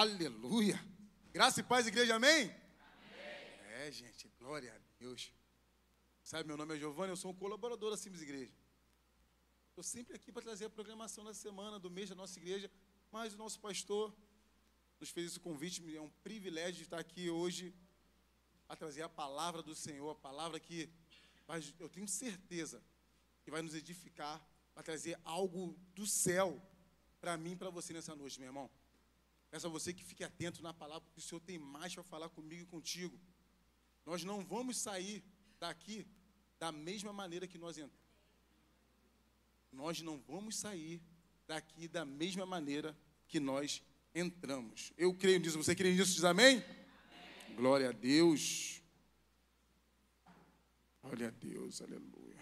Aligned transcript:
Aleluia. 0.00 0.82
Graça 1.30 1.60
e 1.60 1.62
paz, 1.62 1.86
igreja, 1.86 2.14
amém? 2.14 2.44
amém? 2.44 2.54
É, 3.80 3.92
gente, 3.92 4.30
glória 4.38 4.74
a 4.74 4.78
Deus. 4.98 5.30
Sabe, 6.22 6.46
meu 6.48 6.56
nome 6.56 6.74
é 6.74 6.78
Giovanni, 6.78 7.10
eu 7.10 7.18
sou 7.18 7.32
um 7.32 7.34
colaborador 7.34 7.90
da 7.90 7.98
Simples 7.98 8.22
Igreja. 8.22 8.50
Estou 9.68 9.84
sempre 9.84 10.16
aqui 10.16 10.32
para 10.32 10.40
trazer 10.40 10.64
a 10.64 10.70
programação 10.70 11.22
da 11.22 11.34
semana, 11.34 11.78
do 11.78 11.90
mês 11.90 12.08
da 12.08 12.14
nossa 12.14 12.38
igreja, 12.38 12.70
mas 13.12 13.34
o 13.34 13.36
nosso 13.36 13.60
pastor 13.60 14.16
nos 14.98 15.10
fez 15.10 15.26
esse 15.26 15.38
convite, 15.38 15.94
é 15.94 16.00
um 16.00 16.08
privilégio 16.24 16.80
estar 16.80 16.98
aqui 16.98 17.28
hoje 17.28 17.74
a 18.70 18.74
trazer 18.74 19.02
a 19.02 19.08
palavra 19.10 19.62
do 19.62 19.74
Senhor, 19.74 20.12
a 20.12 20.14
palavra 20.14 20.58
que 20.58 20.88
eu 21.78 21.90
tenho 21.90 22.08
certeza 22.08 22.82
que 23.42 23.50
vai 23.50 23.60
nos 23.60 23.74
edificar, 23.74 24.42
vai 24.74 24.82
trazer 24.82 25.20
algo 25.24 25.78
do 25.94 26.06
céu 26.06 26.58
para 27.20 27.36
mim 27.36 27.50
e 27.50 27.56
para 27.56 27.68
você 27.68 27.92
nessa 27.92 28.16
noite, 28.16 28.40
meu 28.40 28.48
irmão. 28.48 28.79
Peço 29.50 29.66
a 29.66 29.70
você 29.70 29.92
que 29.92 30.04
fique 30.04 30.22
atento 30.22 30.62
na 30.62 30.72
palavra, 30.72 31.00
porque 31.02 31.18
o 31.18 31.22
Senhor 31.22 31.40
tem 31.40 31.58
mais 31.58 31.92
para 31.92 32.04
falar 32.04 32.28
comigo 32.28 32.62
e 32.62 32.66
contigo. 32.66 33.18
Nós 34.06 34.22
não 34.22 34.44
vamos 34.44 34.78
sair 34.78 35.24
daqui 35.58 36.06
da 36.58 36.70
mesma 36.70 37.12
maneira 37.12 37.46
que 37.46 37.58
nós 37.58 37.76
entramos. 37.76 38.00
Nós 39.72 40.00
não 40.02 40.18
vamos 40.18 40.56
sair 40.56 41.02
daqui 41.46 41.88
da 41.88 42.04
mesma 42.04 42.46
maneira 42.46 42.96
que 43.26 43.40
nós 43.40 43.82
entramos. 44.14 44.92
Eu 44.96 45.14
creio 45.14 45.40
nisso. 45.40 45.56
Você 45.58 45.74
crê 45.74 45.92
nisso? 45.92 46.14
Diz 46.14 46.24
amém? 46.24 46.56
amém. 46.56 47.56
Glória 47.56 47.88
a 47.88 47.92
Deus. 47.92 48.80
Glória 51.02 51.28
a 51.28 51.30
Deus, 51.30 51.80
aleluia. 51.80 52.36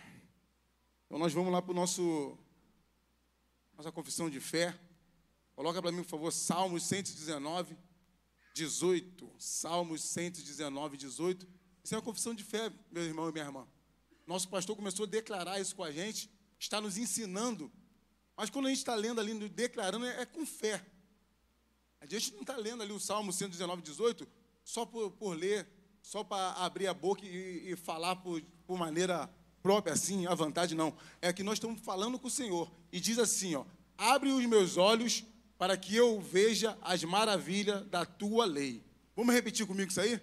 Então 1.07 1.19
nós 1.19 1.33
vamos 1.33 1.53
lá 1.53 1.63
para 1.63 1.71
o 1.71 1.75
nosso 1.75 2.37
nossa 3.77 3.93
confissão 3.93 4.29
de 4.29 4.41
fé. 4.41 4.79
Coloca 5.59 5.83
para 5.83 5.91
mim, 5.91 6.05
por 6.05 6.11
favor, 6.11 6.33
Salmos 6.33 6.85
119, 6.85 7.77
18. 8.55 9.29
Salmos 9.41 10.05
119, 10.05 10.97
18. 10.97 11.49
Isso 11.83 11.95
é 11.95 11.99
uma 11.99 12.05
confissão 12.05 12.33
de 12.33 12.45
fé, 12.45 12.73
meu 12.93 13.03
irmão 13.03 13.29
e 13.29 13.33
minha 13.33 13.45
irmã. 13.45 13.67
Nosso 14.25 14.49
pastor 14.49 14.77
começou 14.77 15.05
a 15.05 15.09
declarar 15.09 15.61
isso 15.61 15.75
com 15.75 15.83
a 15.83 15.91
gente, 15.91 16.31
está 16.61 16.81
nos 16.81 16.97
ensinando. 16.97 17.73
Mas 18.37 18.51
quando 18.51 18.67
a 18.67 18.69
gente 18.69 18.79
está 18.79 18.95
lendo 18.95 19.21
ali, 19.21 19.49
declarando, 19.49 20.07
é, 20.07 20.21
é 20.21 20.27
com 20.27 20.47
fé. 20.47 20.87
A 22.01 22.07
gente 22.07 22.35
não 22.35 22.43
está 22.43 22.57
lendo 22.57 22.85
ali 22.85 22.93
o 22.93 23.01
Salmo 23.01 23.33
119, 23.33 23.83
18 23.83 24.29
só 24.63 24.87
por, 24.87 25.11
por 25.11 25.37
ler, 25.37 25.69
só 26.01 26.23
para 26.23 26.53
abrir 26.53 26.87
a 26.87 26.95
boca 26.95 27.27
e, 27.27 27.73
e 27.73 27.75
falar 27.75 28.15
por, 28.15 28.41
por, 28.65 28.79
maneira 28.79 29.29
própria, 29.61 29.95
assim, 29.95 30.25
à 30.25 30.37
vontade, 30.37 30.77
não. 30.77 30.97
É 31.21 31.33
que 31.33 31.43
nós 31.43 31.55
estamos 31.55 31.81
falando 31.81 32.17
com 32.17 32.29
o 32.29 32.31
Senhor. 32.31 32.71
E 32.93 33.01
diz 33.01 33.19
assim, 33.19 33.57
ó, 33.57 33.65
abre 33.97 34.31
os 34.31 34.47
meus 34.47 34.77
olhos 34.77 35.25
para 35.59 35.77
que 35.77 35.95
eu 35.95 36.21
veja 36.21 36.79
as 36.81 37.03
maravilhas 37.03 37.85
da 37.87 38.07
tua 38.07 38.47
lei. 38.47 38.81
Vamos 39.17 39.35
repetir 39.35 39.67
comigo 39.67 39.91
isso 39.91 40.01
aí? 40.01 40.21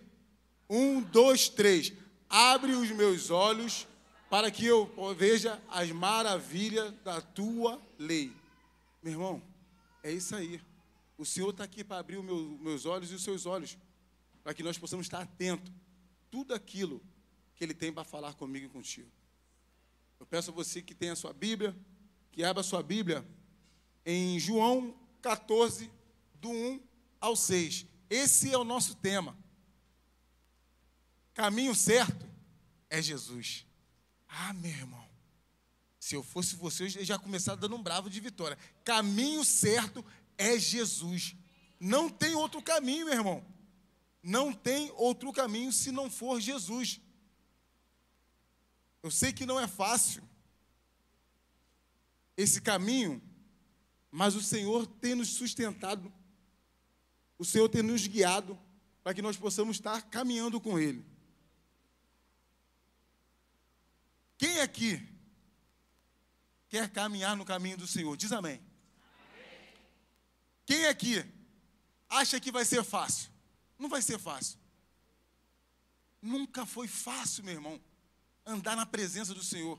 Um, 0.70 1.02
dois, 1.02 1.50
três. 1.50 1.92
Abre 2.30 2.72
os 2.72 2.90
meus 2.92 3.30
olhos 3.30 3.86
para 4.30 4.50
que 4.50 4.66
eu 4.66 4.90
veja 5.16 5.62
as 5.70 5.92
maravilhas 5.92 6.94
da 7.04 7.22
tua 7.22 7.82
lei. 8.00 8.32
Meu 9.04 9.12
irmão, 9.12 9.44
é 10.02 10.12
isso 10.12 10.34
aí. 10.36 10.62
O 11.18 11.26
Senhor 11.26 11.50
está 11.50 11.66
aqui 11.66 11.84
para 11.84 12.00
abrir 12.00 12.18
os 12.18 12.26
meu, 12.26 12.58
meus 12.62 12.86
olhos 12.86 13.12
e 13.12 13.16
os 13.16 13.24
seus 13.24 13.46
olhos, 13.46 13.78
para 14.42 14.54
que 14.54 14.64
nós 14.64 14.78
possamos 14.78 15.06
estar 15.06 15.22
atentos. 15.22 15.72
Tudo 16.32 16.54
aquilo 16.54 17.02
que 17.56 17.64
Ele 17.64 17.74
tem 17.74 17.92
para 17.92 18.04
falar 18.04 18.34
comigo 18.34 18.66
e 18.66 18.70
contigo. 18.70 19.10
Eu 20.20 20.26
peço 20.26 20.52
a 20.52 20.54
você 20.54 20.82
que 20.82 20.96
tenha 20.96 21.14
a 21.14 21.16
sua 21.16 21.34
Bíblia, 21.34 21.76
que 22.32 22.44
abra 22.44 22.62
a 22.62 22.64
sua 22.64 22.82
Bíblia 22.82 23.26
em 24.06 24.40
João 24.40 24.94
14, 25.26 25.92
do 26.36 26.52
1 26.52 26.80
ao 27.20 27.36
6. 27.36 27.88
Esse 28.08 28.54
é 28.54 28.58
o 28.60 28.64
nosso 28.64 28.94
tema. 28.94 29.36
Caminho 31.34 31.74
certo 31.74 32.30
é 32.92 33.02
Jesus. 33.02 33.66
Ah, 34.28 34.54
meu 34.54 34.70
irmão. 34.70 35.04
Se 36.00 36.14
eu 36.14 36.22
fosse 36.22 36.56
você, 36.56 36.84
eu 36.84 37.04
já 37.04 37.18
começava 37.18 37.60
dando 37.60 37.76
um 37.76 37.82
bravo 37.82 38.08
de 38.08 38.20
vitória. 38.20 38.56
Caminho 38.84 39.44
certo 39.44 40.06
é 40.38 40.60
Jesus. 40.60 41.36
Não 41.80 42.08
tem 42.08 42.36
outro 42.36 42.62
caminho, 42.62 43.08
meu 43.08 43.16
irmão. 43.16 43.44
Não 44.22 44.54
tem 44.54 44.92
outro 44.96 45.34
caminho 45.34 45.74
se 45.74 45.92
não 45.92 46.08
for 46.08 46.40
Jesus. 46.40 47.02
Eu 49.02 49.10
sei 49.10 49.34
que 49.34 49.44
não 49.44 49.60
é 49.60 49.68
fácil 49.68 50.22
esse 52.38 52.62
caminho, 52.62 53.20
mas 54.16 54.34
o 54.34 54.42
Senhor 54.42 54.88
tem 54.88 55.14
nos 55.14 55.28
sustentado, 55.28 56.12
o 57.38 57.44
Senhor 57.44 57.68
tem 57.68 57.82
nos 57.84 58.08
guiado 58.08 58.58
para 59.04 59.14
que 59.14 59.22
nós 59.22 59.36
possamos 59.36 59.76
estar 59.76 60.02
caminhando 60.04 60.62
com 60.62 60.80
Ele. 60.80 61.06
Quem 64.38 64.62
aqui 64.62 65.06
quer 66.70 66.90
caminhar 66.90 67.36
no 67.36 67.44
caminho 67.44 67.76
do 67.76 67.86
Senhor? 67.86 68.16
Diz 68.16 68.32
amém. 68.32 68.62
Quem 70.66 70.86
aqui 70.86 71.22
acha 72.10 72.40
que 72.40 72.54
vai 72.54 72.64
ser 72.64 72.86
fácil? 72.86 73.30
Não 73.78 73.90
vai 73.90 74.02
ser 74.02 74.18
fácil. 74.18 74.58
Nunca 76.22 76.66
foi 76.66 76.88
fácil, 76.88 77.44
meu 77.44 77.56
irmão, 77.56 77.82
andar 78.46 78.78
na 78.78 78.86
presença 78.86 79.34
do 79.34 79.44
Senhor. 79.44 79.78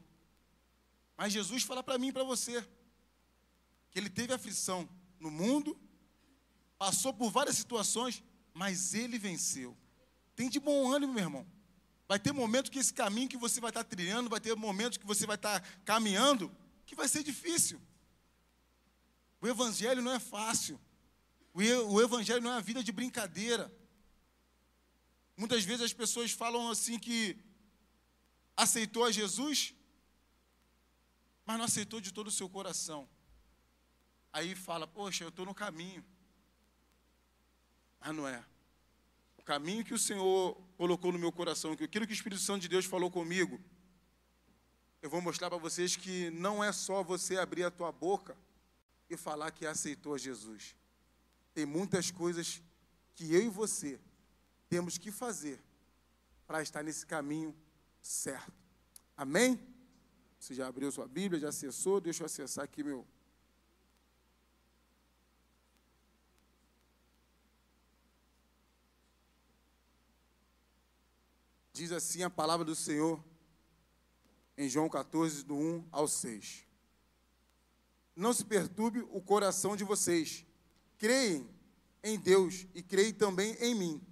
Mas 1.17 1.33
Jesus 1.33 1.63
fala 1.63 1.83
para 1.83 1.97
mim 1.97 2.09
e 2.09 2.13
para 2.13 2.23
você 2.23 2.63
que 3.97 4.01
ele 4.01 4.11
teve 4.11 4.35
aflição 4.35 4.87
no 5.19 5.31
mundo, 5.31 5.75
passou 6.77 7.15
por 7.15 7.31
várias 7.31 7.57
situações, 7.57 8.23
mas 8.53 8.93
ele 8.93 9.19
venceu. 9.19 9.75
Tem 10.35 10.51
de 10.51 10.61
bom 10.61 10.93
ânimo, 10.93 11.15
meu 11.15 11.23
irmão. 11.23 11.47
Vai 12.07 12.19
ter 12.19 12.31
momentos 12.31 12.71
que 12.71 12.79
esse 12.79 12.93
caminho 12.93 13.27
que 13.27 13.39
você 13.39 13.59
vai 13.59 13.71
estar 13.71 13.85
trilhando, 13.85 14.29
vai 14.29 14.39
ter 14.39 14.55
momentos 14.55 14.99
que 14.99 15.07
você 15.07 15.27
vai 15.27 15.37
estar 15.37 15.63
caminhando, 15.83 16.55
que 16.85 16.95
vai 16.95 17.09
ser 17.09 17.23
difícil. 17.23 17.81
O 19.41 19.49
evangelho 19.49 20.03
não 20.03 20.13
é 20.13 20.19
fácil. 20.19 20.79
O 21.55 21.99
evangelho 22.03 22.43
não 22.43 22.51
é 22.51 22.57
uma 22.57 22.61
vida 22.61 22.85
de 22.85 22.93
brincadeira. 22.93 23.75
Muitas 25.39 25.65
vezes 25.65 25.87
as 25.87 25.95
pessoas 25.95 26.33
falam 26.33 26.69
assim 26.69 26.99
que 26.99 27.35
aceitou 28.55 29.05
a 29.07 29.11
Jesus, 29.11 29.73
mas 31.47 31.57
não 31.57 31.65
aceitou 31.65 31.99
de 31.99 32.13
todo 32.13 32.27
o 32.27 32.31
seu 32.31 32.47
coração. 32.47 33.09
Aí 34.37 34.55
fala, 34.55 34.87
poxa, 34.87 35.25
eu 35.25 35.31
estou 35.31 35.47
no 35.47 35.55
caminho. 35.55 36.05
Mas 37.99 38.15
não 38.15 38.29
é. 38.29 38.45
O 39.39 39.43
caminho 39.43 39.83
que 39.83 39.95
o 39.95 39.99
Senhor 39.99 40.55
colocou 40.77 41.11
no 41.11 41.19
meu 41.19 41.33
coração, 41.33 41.73
aquilo 41.73 42.07
que 42.07 42.13
o 42.13 42.21
Espírito 42.21 42.43
Santo 42.43 42.61
de 42.61 42.69
Deus 42.69 42.85
falou 42.85 43.11
comigo, 43.11 43.59
eu 45.01 45.09
vou 45.09 45.23
mostrar 45.23 45.49
para 45.49 45.59
vocês 45.59 45.97
que 45.97 46.29
não 46.33 46.63
é 46.63 46.71
só 46.71 47.03
você 47.03 47.39
abrir 47.39 47.65
a 47.65 47.71
tua 47.71 47.91
boca 47.91 48.37
e 49.09 49.17
falar 49.17 49.51
que 49.53 49.65
aceitou 49.65 50.19
Jesus. 50.19 50.77
Tem 51.55 51.65
muitas 51.65 52.11
coisas 52.11 52.61
que 53.15 53.33
eu 53.33 53.43
e 53.43 53.49
você 53.49 53.99
temos 54.69 54.99
que 54.99 55.11
fazer 55.11 55.59
para 56.47 56.61
estar 56.61 56.83
nesse 56.83 57.07
caminho 57.07 57.57
certo. 58.03 58.53
Amém? 59.17 59.59
Você 60.39 60.55
já 60.55 60.67
abriu 60.67 60.93
sua 60.93 61.09
Bíblia, 61.09 61.41
já 61.41 61.49
acessou? 61.49 62.03
Deixa 62.03 62.23
eu 62.23 62.27
acessar 62.27 62.65
aqui 62.65 62.85
meu. 62.85 63.16
Diz 71.77 71.93
assim 71.93 72.23
a 72.23 72.31
palavra 72.31 72.65
do 72.65 72.75
Senhor 72.75 73.23
em 74.57 74.67
João 74.67 74.89
14, 74.89 75.45
do 75.45 75.55
1 75.55 75.85
ao 75.93 76.09
6. 76.09 76.65
Não 78.17 78.33
se 78.33 78.47
perturbe 78.47 79.07
o 79.11 79.21
coração 79.21 79.77
de 79.77 79.85
vocês. 79.85 80.47
Creem 80.97 81.47
em 82.03 82.19
Deus 82.19 82.67
e 82.75 82.83
creem 82.83 83.13
também 83.13 83.59
em 83.61 83.75
mim. 83.75 84.03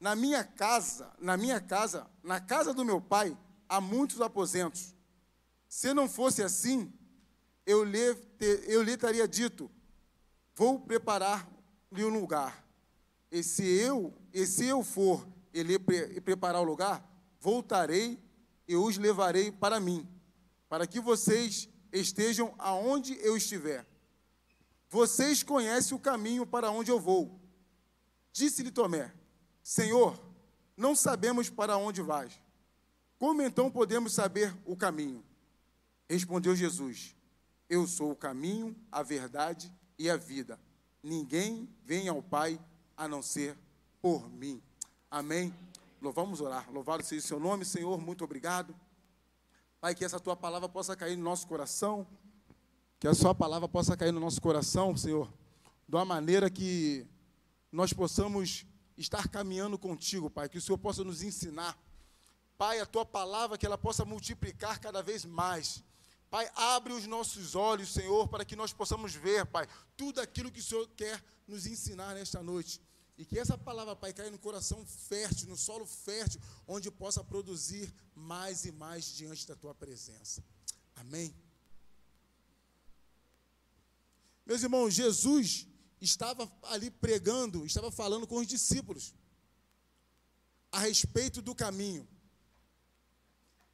Na 0.00 0.16
minha 0.16 0.42
casa, 0.42 1.14
na 1.20 1.36
minha 1.36 1.60
casa, 1.60 2.10
na 2.24 2.40
casa 2.40 2.74
do 2.74 2.84
meu 2.84 3.00
pai, 3.00 3.38
há 3.68 3.80
muitos 3.80 4.20
aposentos. 4.20 4.92
Se 5.68 5.94
não 5.94 6.08
fosse 6.08 6.42
assim, 6.42 6.92
eu 7.64 7.84
lhe, 7.84 8.18
eu 8.66 8.82
lhe 8.82 8.96
teria 8.96 9.28
dito: 9.28 9.70
vou 10.56 10.80
preparar-lhe 10.80 12.04
um 12.04 12.18
lugar. 12.18 12.66
E 13.30 13.44
se 13.44 13.64
eu, 13.64 14.12
e 14.34 14.44
se 14.44 14.66
eu 14.66 14.82
for 14.82 15.35
e 15.60 16.20
preparar 16.20 16.60
o 16.60 16.64
lugar, 16.64 17.06
voltarei 17.40 18.18
e 18.68 18.76
os 18.76 18.98
levarei 18.98 19.50
para 19.50 19.80
mim, 19.80 20.06
para 20.68 20.86
que 20.86 21.00
vocês 21.00 21.68
estejam 21.92 22.54
aonde 22.58 23.18
eu 23.20 23.36
estiver. 23.36 23.86
Vocês 24.88 25.42
conhecem 25.42 25.96
o 25.96 26.00
caminho 26.00 26.46
para 26.46 26.70
onde 26.70 26.90
eu 26.90 27.00
vou. 27.00 27.40
Disse-lhe 28.32 28.70
Tomé: 28.70 29.12
Senhor, 29.62 30.20
não 30.76 30.94
sabemos 30.94 31.48
para 31.48 31.76
onde 31.76 32.02
vais. 32.02 32.40
Como 33.18 33.42
então 33.42 33.70
podemos 33.70 34.12
saber 34.12 34.54
o 34.64 34.76
caminho? 34.76 35.24
Respondeu 36.08 36.54
Jesus: 36.54 37.16
Eu 37.68 37.86
sou 37.86 38.12
o 38.12 38.16
caminho, 38.16 38.76
a 38.92 39.02
verdade 39.02 39.72
e 39.98 40.10
a 40.10 40.16
vida. 40.16 40.60
Ninguém 41.02 41.68
vem 41.84 42.08
ao 42.08 42.22
Pai 42.22 42.60
a 42.96 43.08
não 43.08 43.22
ser 43.22 43.56
por 44.00 44.30
mim. 44.30 44.62
Amém? 45.16 45.50
Louvamos 46.02 46.42
orar. 46.42 46.70
Louvado 46.70 47.02
seja 47.02 47.24
o 47.24 47.26
seu 47.26 47.40
nome, 47.40 47.64
Senhor. 47.64 47.98
Muito 47.98 48.22
obrigado. 48.22 48.76
Pai, 49.80 49.94
que 49.94 50.04
essa 50.04 50.20
tua 50.20 50.36
palavra 50.36 50.68
possa 50.68 50.94
cair 50.94 51.16
no 51.16 51.24
nosso 51.24 51.46
coração. 51.46 52.06
Que 53.00 53.08
a 53.08 53.14
sua 53.14 53.34
palavra 53.34 53.66
possa 53.66 53.96
cair 53.96 54.12
no 54.12 54.20
nosso 54.20 54.42
coração, 54.42 54.94
Senhor, 54.94 55.32
de 55.88 55.96
uma 55.96 56.04
maneira 56.04 56.50
que 56.50 57.06
nós 57.72 57.94
possamos 57.94 58.66
estar 58.94 59.26
caminhando 59.28 59.78
contigo, 59.78 60.28
Pai. 60.28 60.50
Que 60.50 60.58
o 60.58 60.60
Senhor 60.60 60.76
possa 60.76 61.02
nos 61.02 61.22
ensinar. 61.22 61.78
Pai, 62.58 62.78
a 62.80 62.84
tua 62.84 63.06
palavra, 63.06 63.56
que 63.56 63.64
ela 63.64 63.78
possa 63.78 64.04
multiplicar 64.04 64.78
cada 64.78 65.02
vez 65.02 65.24
mais. 65.24 65.82
Pai, 66.28 66.46
abre 66.54 66.92
os 66.92 67.06
nossos 67.06 67.54
olhos, 67.54 67.90
Senhor, 67.90 68.28
para 68.28 68.44
que 68.44 68.54
nós 68.54 68.70
possamos 68.70 69.14
ver, 69.14 69.46
Pai, 69.46 69.66
tudo 69.96 70.20
aquilo 70.20 70.52
que 70.52 70.60
o 70.60 70.62
Senhor 70.62 70.86
quer 70.94 71.24
nos 71.48 71.66
ensinar 71.66 72.12
nesta 72.12 72.42
noite. 72.42 72.82
E 73.18 73.24
que 73.24 73.38
essa 73.38 73.56
palavra, 73.56 73.96
Pai, 73.96 74.12
caia 74.12 74.30
no 74.30 74.38
coração 74.38 74.84
fértil, 74.84 75.48
no 75.48 75.56
solo 75.56 75.86
fértil, 75.86 76.40
onde 76.66 76.90
possa 76.90 77.24
produzir 77.24 77.92
mais 78.14 78.64
e 78.64 78.72
mais 78.72 79.06
diante 79.06 79.46
da 79.46 79.56
tua 79.56 79.74
presença. 79.74 80.44
Amém. 80.94 81.34
Meus 84.44 84.62
irmãos, 84.62 84.94
Jesus 84.94 85.66
estava 86.00 86.50
ali 86.64 86.90
pregando, 86.90 87.64
estava 87.64 87.90
falando 87.90 88.26
com 88.26 88.36
os 88.36 88.46
discípulos 88.46 89.14
a 90.70 90.80
respeito 90.80 91.40
do 91.40 91.54
caminho. 91.54 92.06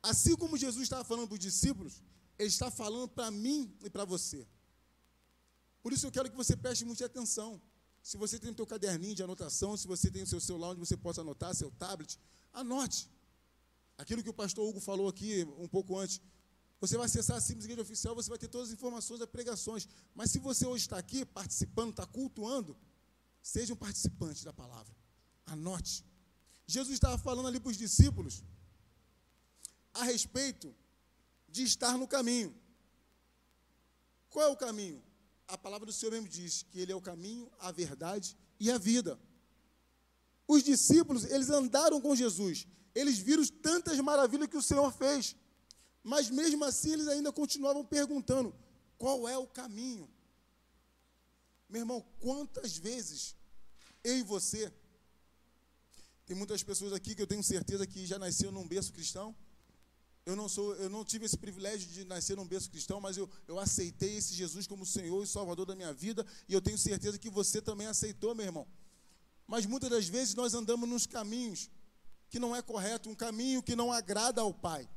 Assim 0.02 0.36
como 0.36 0.56
Jesus 0.56 0.84
estava 0.84 1.04
falando 1.04 1.28
para 1.28 1.34
os 1.34 1.40
discípulos, 1.40 2.02
ele 2.38 2.48
está 2.48 2.70
falando 2.70 3.08
para 3.08 3.30
mim 3.30 3.76
e 3.82 3.90
para 3.90 4.04
você. 4.04 4.46
Por 5.82 5.92
isso 5.92 6.06
eu 6.06 6.12
quero 6.12 6.30
que 6.30 6.36
você 6.36 6.56
preste 6.56 6.84
muita 6.84 7.06
atenção. 7.06 7.60
Se 8.02 8.16
você 8.16 8.38
tem 8.38 8.50
o 8.50 8.54
seu 8.54 8.66
caderninho 8.66 9.14
de 9.14 9.22
anotação, 9.22 9.76
se 9.76 9.86
você 9.86 10.10
tem 10.10 10.22
o 10.22 10.26
seu 10.26 10.40
celular 10.40 10.70
onde 10.70 10.80
você 10.80 10.96
possa 10.96 11.20
anotar, 11.20 11.54
seu 11.54 11.70
tablet, 11.70 12.18
anote. 12.52 13.08
Aquilo 13.96 14.22
que 14.22 14.30
o 14.30 14.34
pastor 14.34 14.68
Hugo 14.68 14.80
falou 14.80 15.08
aqui 15.08 15.44
um 15.58 15.68
pouco 15.68 15.96
antes. 15.96 16.20
Você 16.80 16.96
vai 16.96 17.06
acessar 17.06 17.36
a 17.36 17.40
Simples 17.40 17.64
Igreja 17.64 17.82
Oficial, 17.82 18.12
você 18.14 18.28
vai 18.28 18.38
ter 18.38 18.48
todas 18.48 18.68
as 18.68 18.74
informações 18.74 19.20
das 19.20 19.28
pregações. 19.28 19.86
Mas 20.14 20.32
se 20.32 20.40
você 20.40 20.66
hoje 20.66 20.82
está 20.82 20.98
aqui 20.98 21.24
participando, 21.24 21.90
está 21.90 22.04
cultuando, 22.04 22.76
seja 23.40 23.72
um 23.72 23.76
participante 23.76 24.44
da 24.44 24.52
palavra. 24.52 24.92
Anote. 25.46 26.04
Jesus 26.66 26.94
estava 26.94 27.16
falando 27.18 27.46
ali 27.46 27.60
para 27.60 27.70
os 27.70 27.76
discípulos 27.76 28.42
a 29.94 30.02
respeito 30.02 30.74
de 31.48 31.62
estar 31.62 31.96
no 31.96 32.08
caminho. 32.08 32.52
Qual 34.28 34.44
é 34.46 34.48
o 34.48 34.56
caminho? 34.56 35.00
A 35.52 35.58
palavra 35.58 35.84
do 35.84 35.92
Senhor 35.92 36.12
mesmo 36.12 36.28
diz 36.28 36.62
que 36.70 36.80
Ele 36.80 36.92
é 36.92 36.96
o 36.96 37.00
caminho, 37.00 37.50
a 37.58 37.70
verdade 37.70 38.34
e 38.58 38.70
a 38.70 38.78
vida. 38.78 39.20
Os 40.48 40.62
discípulos, 40.62 41.24
eles 41.24 41.50
andaram 41.50 42.00
com 42.00 42.16
Jesus, 42.16 42.66
eles 42.94 43.18
viram 43.18 43.44
tantas 43.68 43.98
maravilhas 44.00 44.48
que 44.48 44.56
o 44.56 44.62
Senhor 44.62 44.90
fez, 44.90 45.36
mas 46.02 46.30
mesmo 46.30 46.64
assim 46.64 46.92
eles 46.94 47.06
ainda 47.06 47.30
continuavam 47.30 47.84
perguntando: 47.84 48.54
qual 48.96 49.28
é 49.28 49.36
o 49.36 49.46
caminho? 49.46 50.10
Meu 51.68 51.82
irmão, 51.82 52.00
quantas 52.18 52.78
vezes 52.78 53.36
eu 54.02 54.16
e 54.16 54.22
você, 54.22 54.72
tem 56.24 56.34
muitas 56.34 56.62
pessoas 56.62 56.94
aqui 56.94 57.14
que 57.14 57.20
eu 57.20 57.26
tenho 57.26 57.42
certeza 57.42 57.86
que 57.86 58.06
já 58.06 58.18
nasceu 58.18 58.50
num 58.50 58.66
berço 58.66 58.90
cristão, 58.90 59.36
eu 60.24 60.36
não 60.36 60.48
sou, 60.48 60.74
eu 60.76 60.88
não 60.88 61.04
tive 61.04 61.26
esse 61.26 61.36
privilégio 61.36 61.88
de 61.88 62.04
nascer 62.04 62.36
num 62.36 62.46
berço 62.46 62.70
cristão, 62.70 63.00
mas 63.00 63.16
eu, 63.16 63.28
eu 63.48 63.58
aceitei 63.58 64.16
esse 64.16 64.34
Jesus 64.34 64.66
como 64.66 64.86
Senhor 64.86 65.22
e 65.22 65.26
Salvador 65.26 65.66
da 65.66 65.74
minha 65.74 65.92
vida, 65.92 66.24
e 66.48 66.54
eu 66.54 66.60
tenho 66.60 66.78
certeza 66.78 67.18
que 67.18 67.28
você 67.28 67.60
também 67.60 67.88
aceitou, 67.88 68.34
meu 68.34 68.46
irmão. 68.46 68.66
Mas 69.46 69.66
muitas 69.66 69.90
das 69.90 70.06
vezes 70.06 70.34
nós 70.34 70.54
andamos 70.54 70.88
nos 70.88 71.06
caminhos 71.06 71.68
que 72.30 72.38
não 72.38 72.54
é 72.54 72.62
correto, 72.62 73.10
um 73.10 73.14
caminho 73.14 73.62
que 73.62 73.74
não 73.74 73.92
agrada 73.92 74.40
ao 74.40 74.54
Pai. 74.54 74.88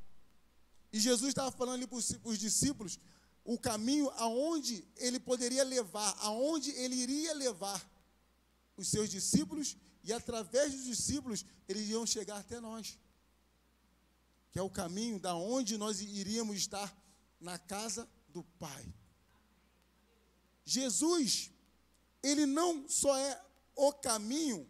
E 0.93 0.99
Jesus 0.99 1.29
estava 1.29 1.51
falando 1.51 1.75
ali 1.75 1.87
para 1.87 1.97
os 1.97 2.37
discípulos 2.37 2.99
o 3.43 3.59
caminho 3.59 4.09
aonde 4.11 4.87
ele 4.95 5.19
poderia 5.19 5.63
levar, 5.63 6.15
aonde 6.19 6.71
ele 6.71 6.95
iria 6.95 7.33
levar 7.33 7.83
os 8.77 8.87
seus 8.87 9.09
discípulos, 9.09 9.75
e 10.03 10.13
através 10.13 10.71
dos 10.71 10.83
discípulos 10.83 11.45
eles 11.67 11.89
iam 11.89 12.05
chegar 12.05 12.37
até 12.37 12.59
nós 12.59 12.97
que 14.55 14.59
é 14.59 14.61
o 14.61 14.69
caminho 14.69 15.19
da 15.19 15.35
onde 15.35 15.77
nós 15.77 15.99
iríamos 15.99 16.55
estar 16.55 16.97
na 17.41 17.59
casa 17.59 18.09
do 18.29 18.41
Pai. 18.41 18.85
Jesus, 20.63 21.51
ele 22.23 22.45
não 22.45 22.87
só 22.87 23.17
é 23.17 23.45
o 23.75 23.91
caminho, 23.91 24.65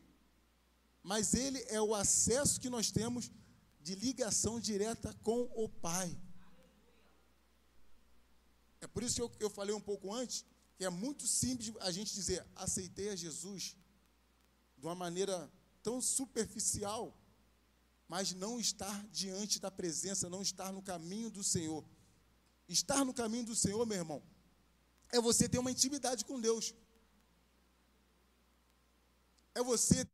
mas 1.04 1.36
ele 1.36 1.64
é 1.68 1.80
o 1.80 1.94
acesso 1.94 2.60
que 2.60 2.68
nós 2.68 2.90
temos 2.90 3.30
de 3.80 3.94
ligação 3.94 4.60
direta 4.60 5.14
com 5.22 5.42
o 5.54 5.70
Pai. 5.70 6.20
É 8.82 8.88
por 8.88 9.04
isso 9.04 9.18
que 9.18 9.22
eu, 9.22 9.32
eu 9.40 9.50
falei 9.52 9.76
um 9.76 9.80
pouco 9.80 10.12
antes, 10.12 10.44
que 10.80 10.84
é 10.84 10.90
muito 10.90 11.28
simples 11.28 11.72
a 11.80 11.92
gente 11.92 12.12
dizer, 12.12 12.44
aceitei 12.56 13.10
a 13.10 13.16
Jesus 13.16 13.78
de 14.80 14.84
uma 14.88 14.96
maneira 14.96 15.48
tão 15.84 16.02
superficial, 16.02 17.16
mas 18.08 18.34
não 18.34 18.60
estar 18.60 19.06
diante 19.08 19.60
da 19.60 19.72
presença, 19.72 20.30
não 20.30 20.42
estar 20.42 20.72
no 20.72 20.82
caminho 20.82 21.30
do 21.30 21.44
Senhor. 21.44 21.84
Estar 22.68 23.04
no 23.04 23.14
caminho 23.14 23.46
do 23.46 23.56
Senhor, 23.56 23.86
meu 23.86 23.98
irmão, 23.98 24.24
é 25.12 25.20
você 25.20 25.48
ter 25.48 25.60
uma 25.60 25.72
intimidade 25.72 26.26
com 26.26 26.40
Deus. 26.40 26.74
É 29.54 29.64
você 29.64 30.06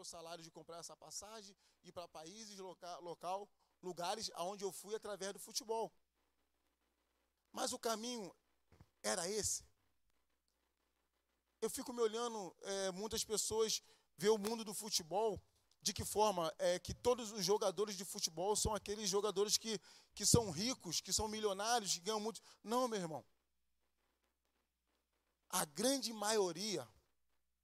meu 0.00 0.04
salário 0.04 0.42
de 0.42 0.50
comprar 0.50 0.78
essa 0.78 0.96
passagem, 0.96 1.54
ir 1.82 1.92
para 1.92 2.08
países, 2.08 2.58
local, 2.58 3.02
local, 3.02 3.48
lugares 3.82 4.30
aonde 4.34 4.64
eu 4.64 4.72
fui 4.72 4.94
através 4.94 5.34
do 5.34 5.38
futebol. 5.38 5.92
Mas 7.52 7.74
o 7.74 7.78
caminho 7.78 8.34
era 9.02 9.28
esse. 9.28 9.62
Eu 11.60 11.68
fico 11.68 11.92
me 11.92 12.00
olhando, 12.00 12.56
é, 12.62 12.90
muitas 12.92 13.22
pessoas 13.22 13.82
vê 14.16 14.30
o 14.30 14.38
mundo 14.38 14.64
do 14.64 14.72
futebol 14.72 15.38
de 15.82 15.92
que 15.92 16.04
forma 16.04 16.50
é 16.58 16.78
que 16.78 16.94
todos 16.94 17.30
os 17.32 17.44
jogadores 17.44 17.94
de 17.94 18.04
futebol 18.04 18.56
são 18.56 18.74
aqueles 18.74 19.08
jogadores 19.08 19.58
que, 19.58 19.78
que 20.14 20.24
são 20.24 20.50
ricos, 20.50 21.02
que 21.02 21.12
são 21.12 21.28
milionários, 21.28 21.92
que 21.92 22.00
ganham 22.00 22.20
muito. 22.20 22.40
Não, 22.64 22.88
meu 22.88 22.98
irmão. 22.98 23.22
A 25.50 25.66
grande 25.66 26.10
maioria, 26.10 26.88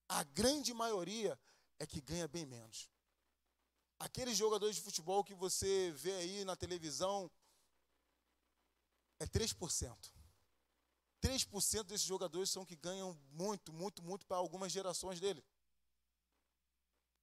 a 0.07 0.23
grande 0.23 0.75
maioria 0.75 1.38
é 1.78 1.87
que 1.87 2.00
ganha 2.00 2.26
bem 2.28 2.47
menos. 2.47 2.90
Aqueles 3.99 4.37
jogadores 4.37 4.76
de 4.76 4.83
futebol 4.83 5.25
que 5.25 5.35
você 5.35 5.90
vê 5.92 6.12
aí 6.12 6.45
na 6.45 6.56
televisão 6.56 7.30
é 9.18 9.26
3%. 9.26 10.12
3% 11.23 11.85
desses 11.85 12.06
jogadores 12.06 12.50
são 12.50 12.64
que 12.64 12.76
ganham 12.76 13.14
muito, 13.30 13.73
muito, 13.73 14.02
muito 14.02 14.26
para 14.26 14.37
algumas 14.37 14.71
gerações 14.71 15.18
dele. 15.18 15.45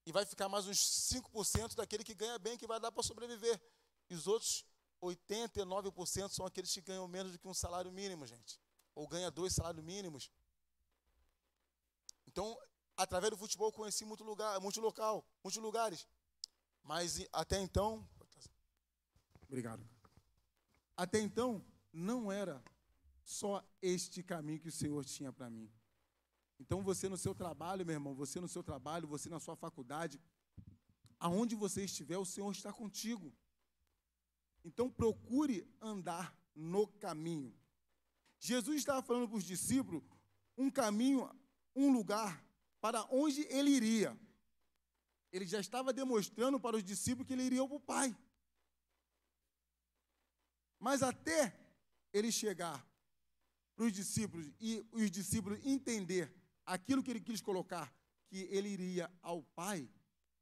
E 0.05 0.11
vai 0.11 0.25
ficar 0.25 0.49
mais 0.49 0.67
uns 0.67 0.79
5% 1.13 1.75
daquele 1.75 2.03
que 2.03 2.13
ganha 2.13 2.37
bem, 2.37 2.57
que 2.57 2.67
vai 2.67 2.79
dar 2.79 2.91
para 2.91 3.03
sobreviver. 3.03 3.61
E 4.09 4.15
os 4.15 4.27
outros 4.27 4.65
89% 5.01 6.29
são 6.29 6.45
aqueles 6.45 6.73
que 6.73 6.81
ganham 6.81 7.07
menos 7.07 7.31
do 7.31 7.39
que 7.39 7.47
um 7.47 7.53
salário 7.53 7.91
mínimo, 7.91 8.25
gente. 8.25 8.59
Ou 8.95 9.07
ganha 9.07 9.31
dois 9.31 9.53
salários 9.53 9.83
mínimos. 9.83 10.29
Então, 12.27 12.57
através 12.95 13.31
do 13.31 13.37
futebol, 13.37 13.67
eu 13.67 13.73
conheci 13.73 14.05
muito 14.05 14.23
lugar, 14.23 14.59
muito 14.59 14.79
local, 14.79 15.25
muitos 15.43 15.61
lugares. 15.61 16.07
Mas 16.83 17.25
até 17.31 17.59
então. 17.59 18.07
Obrigado. 19.47 19.87
Até 20.95 21.19
então, 21.19 21.63
não 21.91 22.31
era 22.31 22.63
só 23.23 23.63
este 23.81 24.21
caminho 24.21 24.59
que 24.59 24.69
o 24.69 24.71
Senhor 24.71 25.03
tinha 25.05 25.31
para 25.31 25.49
mim. 25.49 25.71
Então 26.59 26.83
você 26.83 27.09
no 27.09 27.17
seu 27.17 27.33
trabalho, 27.33 27.85
meu 27.85 27.93
irmão, 27.93 28.13
você 28.13 28.39
no 28.39 28.47
seu 28.47 28.63
trabalho, 28.63 29.07
você 29.07 29.29
na 29.29 29.39
sua 29.39 29.55
faculdade, 29.55 30.21
aonde 31.19 31.55
você 31.55 31.83
estiver, 31.83 32.17
o 32.17 32.25
Senhor 32.25 32.51
está 32.51 32.71
contigo. 32.71 33.33
Então 34.63 34.89
procure 34.89 35.67
andar 35.81 36.37
no 36.55 36.87
caminho. 36.87 37.53
Jesus 38.39 38.77
estava 38.77 39.01
falando 39.01 39.27
para 39.27 39.37
os 39.37 39.43
discípulos 39.43 40.03
um 40.57 40.69
caminho, 40.69 41.29
um 41.75 41.91
lugar 41.91 42.43
para 42.83 43.01
onde 43.09 43.41
ele 43.43 43.71
iria. 43.71 44.11
Ele 45.31 45.47
já 45.47 45.59
estava 45.65 45.93
demonstrando 45.93 46.59
para 46.59 46.75
os 46.75 46.83
discípulos 46.83 47.25
que 47.25 47.31
ele 47.31 47.43
iria 47.43 47.65
para 47.65 47.77
o 47.77 47.79
Pai. 47.79 48.13
Mas 50.77 51.01
até 51.01 51.57
ele 52.11 52.29
chegar 52.29 52.85
para 53.73 53.85
os 53.85 53.93
discípulos 53.93 54.51
e 54.59 54.85
os 54.91 55.09
discípulos 55.09 55.65
entender 55.65 56.25
aquilo 56.65 57.01
que 57.01 57.09
ele 57.09 57.21
quis 57.21 57.39
colocar, 57.41 57.87
que 58.27 58.39
ele 58.51 58.67
iria 58.67 59.09
ao 59.21 59.41
Pai, 59.41 59.89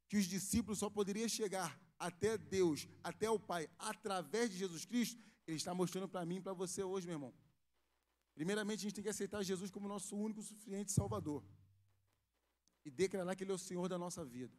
que 0.08 0.16
os 0.16 0.26
discípulos 0.26 0.80
só 0.80 0.90
poderiam 0.90 1.28
chegar 1.28 1.80
até 1.96 2.36
Deus, 2.36 2.88
até 3.04 3.30
o 3.30 3.38
Pai, 3.38 3.70
através 3.78 4.50
de 4.50 4.58
Jesus 4.58 4.84
Cristo, 4.84 5.16
ele 5.46 5.58
está 5.58 5.72
mostrando 5.72 6.08
para 6.08 6.26
mim 6.26 6.38
e 6.38 6.40
para 6.40 6.54
você 6.54 6.82
hoje, 6.82 7.06
meu 7.06 7.14
irmão. 7.14 7.32
Primeiramente, 8.34 8.80
a 8.80 8.82
gente 8.82 8.94
tem 8.96 9.04
que 9.04 9.10
aceitar 9.10 9.44
Jesus 9.44 9.70
como 9.70 9.86
nosso 9.86 10.16
único 10.16 10.42
suficiente 10.42 10.90
Salvador. 10.90 11.44
E 12.84 12.90
declarar 12.90 13.34
que 13.34 13.44
Ele 13.44 13.52
é 13.52 13.54
o 13.54 13.58
Senhor 13.58 13.88
da 13.88 13.98
nossa 13.98 14.24
vida. 14.24 14.56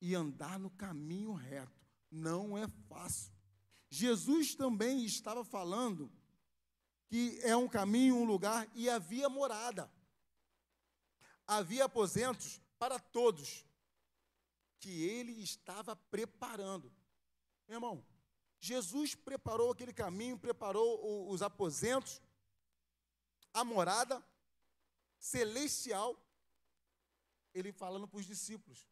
E 0.00 0.14
andar 0.14 0.58
no 0.58 0.70
caminho 0.70 1.32
reto. 1.32 1.80
Não 2.10 2.56
é 2.56 2.66
fácil. 2.88 3.32
Jesus 3.88 4.54
também 4.54 5.04
estava 5.04 5.44
falando 5.44 6.10
que 7.06 7.38
é 7.42 7.54
um 7.56 7.68
caminho, 7.68 8.16
um 8.16 8.24
lugar, 8.24 8.70
e 8.74 8.88
havia 8.88 9.28
morada 9.28 9.90
havia 11.46 11.84
aposentos 11.84 12.60
para 12.78 12.98
todos 12.98 13.64
que 14.78 15.04
ele 15.04 15.32
estava 15.42 15.94
preparando. 15.94 16.92
Meu 17.68 17.76
irmão, 17.76 18.04
Jesus 18.60 19.14
preparou 19.14 19.70
aquele 19.70 19.92
caminho, 19.92 20.38
preparou 20.38 21.30
os 21.30 21.42
aposentos, 21.42 22.20
a 23.52 23.64
morada 23.64 24.22
celestial, 25.18 26.16
ele 27.54 27.72
falando 27.72 28.08
para 28.08 28.18
os 28.18 28.26
discípulos. 28.26 28.86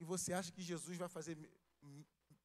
E 0.00 0.04
você 0.04 0.32
acha 0.32 0.52
que 0.52 0.62
Jesus 0.62 0.96
vai 0.98 1.08
fazer 1.08 1.36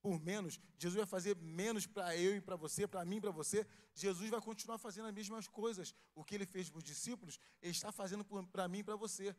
por 0.01 0.19
menos, 0.19 0.59
Jesus 0.77 0.97
vai 0.97 1.05
fazer 1.05 1.35
menos 1.37 1.85
para 1.85 2.15
eu 2.15 2.35
e 2.35 2.41
para 2.41 2.55
você, 2.55 2.87
para 2.87 3.03
mim 3.03 3.17
e 3.17 3.21
para 3.21 3.31
você. 3.31 3.67
Jesus 3.93 4.29
vai 4.29 4.41
continuar 4.41 4.77
fazendo 4.77 5.07
as 5.07 5.13
mesmas 5.13 5.47
coisas. 5.47 5.93
O 6.15 6.23
que 6.23 6.35
ele 6.35 6.45
fez 6.45 6.69
para 6.69 6.77
os 6.77 6.83
discípulos, 6.83 7.39
ele 7.61 7.71
está 7.71 7.91
fazendo 7.91 8.23
para 8.45 8.67
mim 8.67 8.79
e 8.79 8.83
para 8.83 8.95
você. 8.95 9.35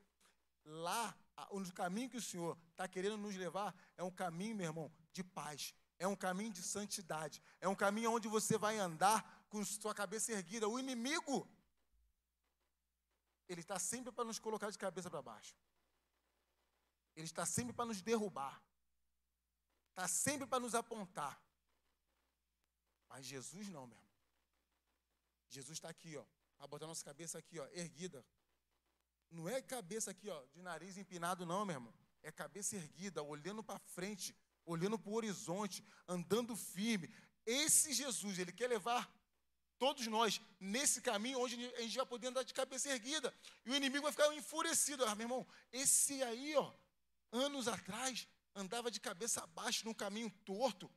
Lá, 0.64 1.16
o 1.50 1.72
caminho 1.72 2.10
que 2.10 2.18
o 2.18 2.22
Senhor 2.22 2.58
está 2.72 2.86
querendo 2.86 3.16
nos 3.16 3.34
levar 3.36 3.74
é 3.96 4.02
um 4.02 4.10
caminho, 4.10 4.54
meu 4.54 4.66
irmão, 4.66 4.92
de 5.12 5.24
paz. 5.24 5.74
É 5.98 6.06
um 6.06 6.16
caminho 6.16 6.52
de 6.52 6.62
santidade. 6.62 7.42
É 7.60 7.68
um 7.68 7.74
caminho 7.74 8.12
onde 8.12 8.28
você 8.28 8.58
vai 8.58 8.78
andar 8.78 9.46
com 9.48 9.64
sua 9.64 9.94
cabeça 9.94 10.32
erguida. 10.32 10.68
O 10.68 10.78
inimigo, 10.78 11.48
ele 13.50 13.62
está 13.62 13.80
sempre 13.80 14.12
para 14.12 14.24
nos 14.24 14.38
colocar 14.38 14.70
de 14.70 14.78
cabeça 14.78 15.10
para 15.10 15.20
baixo. 15.20 15.56
Ele 17.16 17.26
está 17.26 17.44
sempre 17.44 17.72
para 17.72 17.86
nos 17.86 18.00
derrubar. 18.00 18.62
Está 19.88 20.06
sempre 20.06 20.46
para 20.46 20.60
nos 20.60 20.72
apontar. 20.72 21.42
Mas 23.08 23.26
Jesus 23.26 23.68
não, 23.68 23.88
meu 23.88 23.98
irmão. 23.98 24.10
Jesus 25.48 25.78
está 25.78 25.88
aqui, 25.88 26.16
ó. 26.16 26.24
Para 26.56 26.68
botar 26.68 26.86
nossa 26.86 27.04
cabeça 27.04 27.38
aqui, 27.38 27.58
ó, 27.58 27.66
erguida. 27.72 28.24
Não 29.28 29.48
é 29.48 29.60
cabeça 29.60 30.12
aqui, 30.12 30.30
ó, 30.30 30.46
de 30.52 30.62
nariz 30.62 30.96
empinado, 30.96 31.44
não, 31.44 31.64
meu 31.66 31.74
irmão. 31.74 31.94
É 32.22 32.30
cabeça 32.30 32.76
erguida, 32.76 33.20
olhando 33.20 33.64
para 33.64 33.80
frente, 33.80 34.36
olhando 34.64 34.96
para 34.96 35.10
o 35.10 35.14
horizonte, 35.14 35.84
andando 36.06 36.56
firme. 36.56 37.12
Esse 37.44 37.92
Jesus, 37.92 38.38
ele 38.38 38.52
quer 38.52 38.68
levar 38.68 39.12
todos 39.80 40.06
nós 40.06 40.40
nesse 40.60 41.00
caminho 41.00 41.40
onde 41.40 41.54
a 41.74 41.80
gente 41.80 41.96
vai 41.96 42.04
poder 42.04 42.26
andar 42.26 42.42
de 42.42 42.52
cabeça 42.52 42.90
erguida. 42.90 43.34
E 43.64 43.70
o 43.70 43.74
inimigo 43.74 44.02
vai 44.02 44.12
ficar 44.12 44.32
enfurecido. 44.34 45.06
Ah, 45.06 45.14
meu 45.14 45.24
irmão, 45.24 45.46
esse 45.72 46.22
aí, 46.22 46.54
ó, 46.54 46.70
anos 47.32 47.66
atrás, 47.66 48.28
andava 48.54 48.90
de 48.90 49.00
cabeça 49.00 49.42
abaixo 49.42 49.86
num 49.86 49.94
caminho 49.94 50.30
torto, 50.44 50.88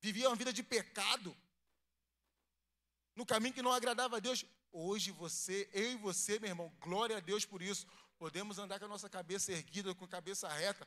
vivia 0.00 0.28
uma 0.28 0.36
vida 0.36 0.52
de 0.52 0.62
pecado, 0.62 1.34
no 3.16 3.24
caminho 3.24 3.54
que 3.54 3.62
não 3.62 3.72
agradava 3.72 4.18
a 4.18 4.20
Deus. 4.20 4.44
Hoje 4.70 5.10
você, 5.10 5.68
eu 5.72 5.92
e 5.92 5.96
você, 5.96 6.38
meu 6.38 6.50
irmão, 6.50 6.70
glória 6.80 7.16
a 7.16 7.20
Deus 7.20 7.46
por 7.46 7.62
isso. 7.62 7.86
Podemos 8.18 8.58
andar 8.58 8.78
com 8.78 8.84
a 8.84 8.88
nossa 8.88 9.08
cabeça 9.08 9.50
erguida, 9.50 9.94
com 9.94 10.04
a 10.04 10.08
cabeça 10.08 10.46
reta, 10.46 10.86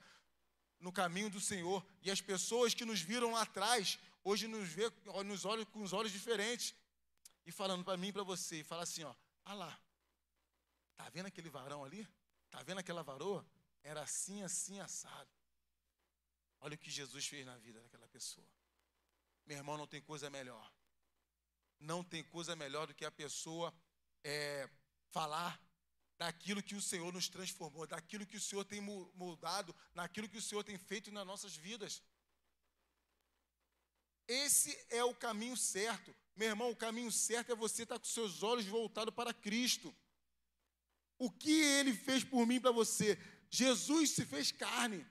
no 0.79 0.91
caminho 0.91 1.31
do 1.31 1.41
Senhor. 1.41 1.84
E 2.03 2.12
as 2.12 2.22
pessoas 2.22 2.75
que 2.75 2.86
nos 2.86 3.01
viram 3.01 3.31
lá 3.31 3.41
atrás, 3.41 3.98
hoje 4.24 4.48
nos 4.48 4.70
vê 4.70 4.91
nos 5.25 5.46
olhos 5.46 5.65
com 5.74 5.81
os 5.81 5.93
olhos 5.93 6.12
diferentes. 6.12 6.75
E 7.45 7.51
falando 7.51 7.83
para 7.83 7.98
mim 7.98 8.07
e 8.07 8.13
para 8.13 8.24
você, 8.24 8.60
e 8.60 8.63
fala 8.63 8.83
assim, 8.83 9.03
ó, 9.03 9.13
ah 9.45 9.53
lá, 9.53 9.79
tá 10.95 11.10
vendo 11.10 11.25
aquele 11.25 11.50
varão 11.50 11.83
ali? 11.83 12.07
Tá 12.50 12.62
vendo 12.63 12.79
aquela 12.79 13.01
varoa? 13.01 13.45
Era 13.83 14.01
assim, 14.01 14.43
assim, 14.43 14.79
assado. 14.79 15.29
Olha 16.60 16.75
o 16.75 16.77
que 16.77 16.91
Jesus 16.91 17.25
fez 17.25 17.45
na 17.45 17.57
vida 17.57 17.81
daquela 17.81 18.07
pessoa. 18.07 18.48
Meu 19.45 19.57
irmão, 19.57 19.77
não 19.77 19.88
tem 19.88 20.01
coisa 20.01 20.29
melhor. 20.29 20.71
Não 21.79 22.03
tem 22.03 22.24
coisa 22.24 22.55
melhor 22.55 22.86
do 22.86 22.93
que 22.93 23.03
a 23.03 23.12
pessoa 23.12 23.74
é, 24.24 24.69
falar 25.10 25.60
daquilo 26.17 26.62
que 26.62 26.75
o 26.75 26.81
Senhor 26.81 27.12
nos 27.12 27.27
transformou, 27.27 27.88
daquilo 27.88 28.27
que 28.27 28.38
o 28.38 28.41
Senhor 28.41 28.63
tem 28.63 28.79
mudado, 28.79 29.75
naquilo 29.95 30.29
que 30.29 30.38
o 30.38 30.41
Senhor 30.41 30.63
tem 30.63 30.77
feito 30.77 31.12
nas 31.12 31.25
nossas 31.25 31.55
vidas. 31.55 32.03
Esse 34.31 34.77
é 34.89 35.03
o 35.03 35.13
caminho 35.13 35.57
certo. 35.57 36.15
Meu 36.38 36.47
irmão, 36.47 36.71
o 36.71 36.75
caminho 36.75 37.11
certo 37.11 37.51
é 37.51 37.55
você 37.55 37.83
estar 37.83 38.00
com 38.00 38.05
seus 38.05 38.43
olhos 38.43 38.65
voltados 38.65 39.13
para 39.13 39.33
Cristo. 39.33 39.93
O 41.17 41.29
que 41.29 41.51
ele 41.51 41.93
fez 41.93 42.23
por 42.23 42.47
mim 42.47 42.61
para 42.61 42.71
você? 42.71 43.19
Jesus 43.50 44.11
se 44.11 44.25
fez 44.25 44.50
carne. 44.50 45.05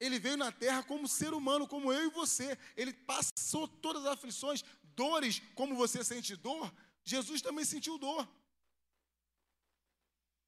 Ele 0.00 0.18
veio 0.18 0.36
na 0.36 0.50
terra 0.50 0.82
como 0.82 1.06
ser 1.06 1.32
humano, 1.32 1.68
como 1.68 1.92
eu 1.92 2.06
e 2.06 2.10
você. 2.10 2.58
Ele 2.76 2.92
passou 2.92 3.68
todas 3.68 4.04
as 4.04 4.14
aflições, 4.14 4.64
dores, 4.82 5.40
como 5.54 5.76
você 5.76 6.02
sente 6.02 6.34
dor. 6.34 6.74
Jesus 7.04 7.40
também 7.40 7.64
sentiu 7.64 7.98
dor. 7.98 8.28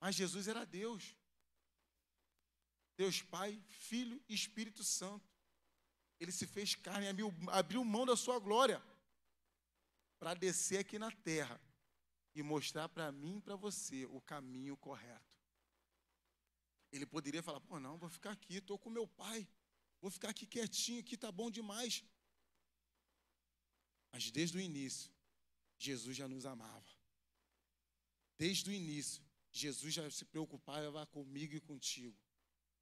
Mas 0.00 0.16
Jesus 0.16 0.48
era 0.48 0.66
Deus. 0.66 1.16
Deus 2.96 3.22
Pai, 3.22 3.62
Filho 3.68 4.20
e 4.28 4.34
Espírito 4.34 4.82
Santo. 4.82 5.33
Ele 6.24 6.32
se 6.32 6.46
fez 6.46 6.74
carne, 6.74 7.06
abriu, 7.52 7.84
mão 7.84 8.06
da 8.06 8.16
sua 8.16 8.38
glória 8.38 8.82
para 10.18 10.32
descer 10.32 10.78
aqui 10.78 10.98
na 10.98 11.10
terra 11.10 11.60
e 12.34 12.42
mostrar 12.42 12.88
para 12.88 13.12
mim 13.12 13.36
e 13.36 13.40
para 13.42 13.56
você 13.56 14.06
o 14.06 14.22
caminho 14.22 14.74
correto. 14.74 15.38
Ele 16.90 17.04
poderia 17.04 17.42
falar: 17.42 17.60
pô, 17.60 17.78
não, 17.78 17.98
vou 17.98 18.08
ficar 18.08 18.30
aqui, 18.30 18.56
estou 18.56 18.78
com 18.78 18.88
meu 18.88 19.06
pai, 19.06 19.46
vou 20.00 20.10
ficar 20.10 20.30
aqui 20.30 20.46
quietinho, 20.46 21.00
aqui 21.00 21.14
tá 21.14 21.30
bom 21.30 21.50
demais. 21.50 22.02
Mas 24.10 24.30
desde 24.30 24.56
o 24.56 24.60
início, 24.60 25.12
Jesus 25.76 26.16
já 26.16 26.26
nos 26.26 26.46
amava. 26.46 26.88
Desde 28.38 28.70
o 28.70 28.72
início, 28.72 29.22
Jesus 29.52 29.92
já 29.92 30.10
se 30.10 30.24
preocupava 30.24 31.04
comigo 31.06 31.54
e 31.54 31.60
contigo. 31.60 32.16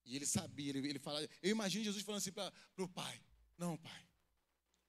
E 0.05 0.15
ele 0.15 0.27
sabia, 0.27 0.71
ele, 0.71 0.89
ele 0.89 0.99
fala, 1.01 1.21
eu 1.43 1.51
imagino 1.51 1.85
Jesus 1.85 2.05
falando 2.05 2.19
assim 2.21 2.31
para 2.31 2.53
o 2.79 2.89
pai: 2.89 3.21
Não, 3.63 3.77
pai, 3.79 4.09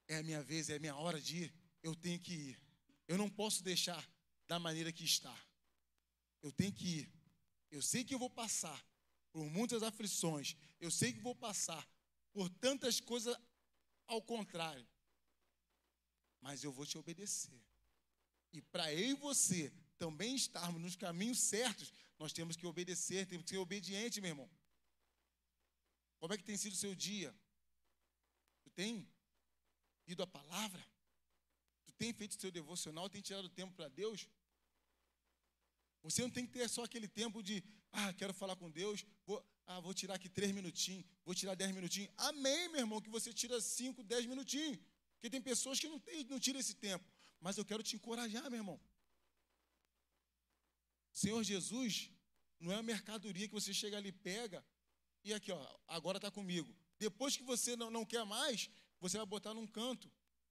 é 0.08 0.16
a 0.16 0.22
minha 0.24 0.42
vez, 0.42 0.68
é 0.68 0.74
a 0.74 0.80
minha 0.80 0.96
hora 0.96 1.20
de 1.20 1.44
ir, 1.44 1.54
eu 1.80 1.94
tenho 1.94 2.18
que 2.18 2.32
ir. 2.32 2.60
Eu 3.06 3.16
não 3.16 3.30
posso 3.30 3.62
deixar 3.62 4.04
da 4.48 4.58
maneira 4.58 4.92
que 4.92 5.04
está. 5.04 5.32
Eu 6.42 6.50
tenho 6.50 6.72
que 6.72 6.84
ir. 6.84 7.12
Eu 7.70 7.80
sei 7.80 8.02
que 8.02 8.12
eu 8.12 8.18
vou 8.18 8.28
passar 8.28 8.84
por 9.30 9.48
muitas 9.48 9.84
aflições. 9.84 10.56
Eu 10.80 10.90
sei 10.90 11.12
que 11.12 11.20
vou 11.20 11.36
passar 11.36 11.88
por 12.32 12.48
tantas 12.48 12.98
coisas 12.98 13.36
ao 14.08 14.20
contrário. 14.20 14.84
Mas 16.40 16.64
eu 16.64 16.72
vou 16.72 16.84
te 16.84 16.98
obedecer. 16.98 17.62
E 18.52 18.60
para 18.60 18.92
eu 18.92 19.10
e 19.10 19.14
você 19.14 19.72
também 19.98 20.34
estarmos 20.34 20.82
nos 20.82 20.96
caminhos 20.96 21.38
certos, 21.38 21.92
nós 22.18 22.32
temos 22.32 22.56
que 22.56 22.66
obedecer, 22.66 23.24
temos 23.28 23.44
que 23.44 23.50
ser 23.50 23.58
obediente, 23.58 24.20
meu 24.20 24.30
irmão. 24.30 24.50
Como 26.18 26.34
é 26.34 26.36
que 26.36 26.42
tem 26.42 26.56
sido 26.56 26.72
o 26.72 26.76
seu 26.76 26.92
dia? 26.92 27.32
Tem 28.74 29.08
lido 30.06 30.22
a 30.22 30.26
palavra? 30.26 30.84
Tu 31.86 31.92
tem 31.94 32.12
feito 32.12 32.40
seu 32.40 32.50
devocional? 32.50 33.08
Tem 33.08 33.22
tirado 33.22 33.48
tempo 33.48 33.74
para 33.74 33.88
Deus? 33.88 34.28
Você 36.02 36.20
não 36.22 36.30
tem 36.30 36.46
que 36.46 36.52
ter 36.52 36.68
só 36.68 36.84
aquele 36.84 37.08
tempo 37.08 37.42
de, 37.42 37.62
ah, 37.90 38.12
quero 38.12 38.34
falar 38.34 38.56
com 38.56 38.70
Deus, 38.70 39.06
vou, 39.24 39.42
ah, 39.66 39.80
vou 39.80 39.94
tirar 39.94 40.16
aqui 40.16 40.28
três 40.28 40.52
minutinhos, 40.52 41.04
vou 41.24 41.34
tirar 41.34 41.54
dez 41.54 41.72
minutinhos. 41.72 42.10
Amém, 42.18 42.68
meu 42.68 42.80
irmão, 42.80 43.00
que 43.00 43.08
você 43.08 43.32
tira 43.32 43.58
cinco, 43.60 44.02
dez 44.02 44.26
minutinhos. 44.26 44.78
Porque 45.14 45.30
tem 45.30 45.40
pessoas 45.40 45.80
que 45.80 45.88
não, 45.88 45.98
tem, 45.98 46.24
não 46.24 46.38
tiram 46.38 46.60
esse 46.60 46.74
tempo. 46.74 47.04
Mas 47.40 47.56
eu 47.56 47.64
quero 47.64 47.82
te 47.82 47.96
encorajar, 47.96 48.50
meu 48.50 48.60
irmão. 48.60 48.78
Senhor 51.10 51.42
Jesus 51.42 52.10
não 52.60 52.72
é 52.72 52.76
uma 52.76 52.82
mercadoria 52.82 53.46
que 53.48 53.54
você 53.54 53.72
chega 53.72 53.96
ali, 53.96 54.12
pega, 54.12 54.64
e 55.22 55.32
aqui, 55.32 55.50
ó, 55.52 55.78
agora 55.86 56.18
está 56.18 56.30
comigo. 56.30 56.74
Depois 56.98 57.36
que 57.36 57.42
você 57.42 57.76
não, 57.76 57.90
não 57.90 58.04
quer 58.04 58.24
mais, 58.24 58.70
você 59.00 59.16
vai 59.16 59.26
botar 59.26 59.54
num 59.54 59.66
canto. 59.66 60.10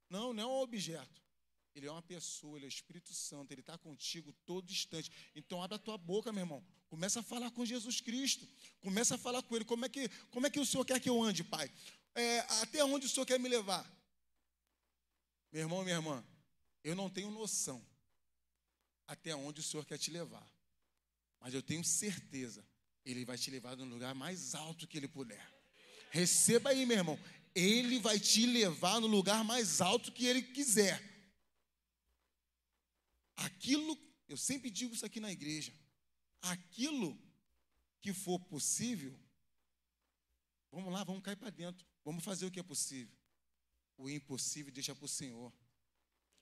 Não, 0.09 0.33
não 0.33 0.43
é 0.43 0.45
um 0.45 0.61
objeto. 0.61 1.21
Ele 1.75 1.87
é 1.87 1.91
uma 1.91 2.01
pessoa, 2.01 2.57
ele 2.57 2.65
é 2.65 2.67
o 2.67 2.69
Espírito 2.69 3.13
Santo, 3.13 3.51
ele 3.51 3.61
está 3.61 3.77
contigo 3.77 4.31
todo 4.45 4.71
instante. 4.71 5.11
Então 5.35 5.61
abre 5.61 5.75
a 5.75 5.79
tua 5.79 5.97
boca, 5.97 6.31
meu 6.31 6.43
irmão. 6.43 6.63
Começa 6.87 7.21
a 7.21 7.23
falar 7.23 7.49
com 7.49 7.65
Jesus 7.65 7.99
Cristo. 7.99 8.47
Começa 8.79 9.15
a 9.15 9.17
falar 9.17 9.41
com 9.41 9.55
ele. 9.55 9.65
Como 9.65 9.83
é 9.85 9.89
que, 9.89 10.07
como 10.29 10.45
é 10.45 10.49
que 10.49 10.59
o 10.59 10.65
Senhor 10.65 10.85
quer 10.85 10.99
que 10.99 11.09
eu 11.09 11.21
ande, 11.21 11.43
Pai? 11.43 11.71
É, 12.13 12.39
até 12.61 12.83
onde 12.85 13.07
o 13.07 13.09
Senhor 13.09 13.25
quer 13.25 13.39
me 13.39 13.49
levar? 13.49 13.83
Meu 15.51 15.61
irmão, 15.63 15.83
minha 15.83 15.95
irmã, 15.95 16.23
eu 16.83 16.95
não 16.95 17.09
tenho 17.09 17.31
noção 17.31 17.83
até 19.07 19.35
onde 19.35 19.59
o 19.59 19.63
Senhor 19.63 19.85
quer 19.85 19.97
te 19.97 20.11
levar. 20.11 20.47
Mas 21.39 21.53
eu 21.53 21.61
tenho 21.61 21.83
certeza, 21.83 22.65
Ele 23.03 23.25
vai 23.25 23.37
te 23.37 23.49
levar 23.49 23.75
no 23.75 23.85
lugar 23.85 24.13
mais 24.13 24.53
alto 24.53 24.87
que 24.87 24.97
Ele 24.97 25.07
puder. 25.07 25.43
Receba 26.13 26.69
aí, 26.69 26.85
meu 26.85 26.97
irmão. 26.97 27.19
Ele 27.55 27.97
vai 27.97 28.19
te 28.19 28.45
levar 28.45 29.01
no 29.01 29.07
lugar 29.07 29.43
mais 29.43 29.81
alto 29.81 30.11
que 30.11 30.27
Ele 30.27 30.43
quiser. 30.43 31.01
Aquilo, 33.35 33.97
eu 34.29 34.37
sempre 34.37 34.69
digo 34.69 34.93
isso 34.93 35.03
aqui 35.03 35.19
na 35.19 35.31
igreja, 35.31 35.73
aquilo 36.39 37.19
que 37.99 38.13
for 38.13 38.39
possível, 38.41 39.19
vamos 40.71 40.93
lá, 40.93 41.03
vamos 41.03 41.23
cair 41.23 41.35
para 41.35 41.49
dentro, 41.49 41.83
vamos 42.05 42.23
fazer 42.23 42.45
o 42.45 42.51
que 42.51 42.59
é 42.59 42.63
possível. 42.63 43.17
O 43.97 44.07
impossível 44.07 44.71
deixa 44.71 44.93
para 44.93 45.05
o 45.05 45.09
Senhor, 45.09 45.51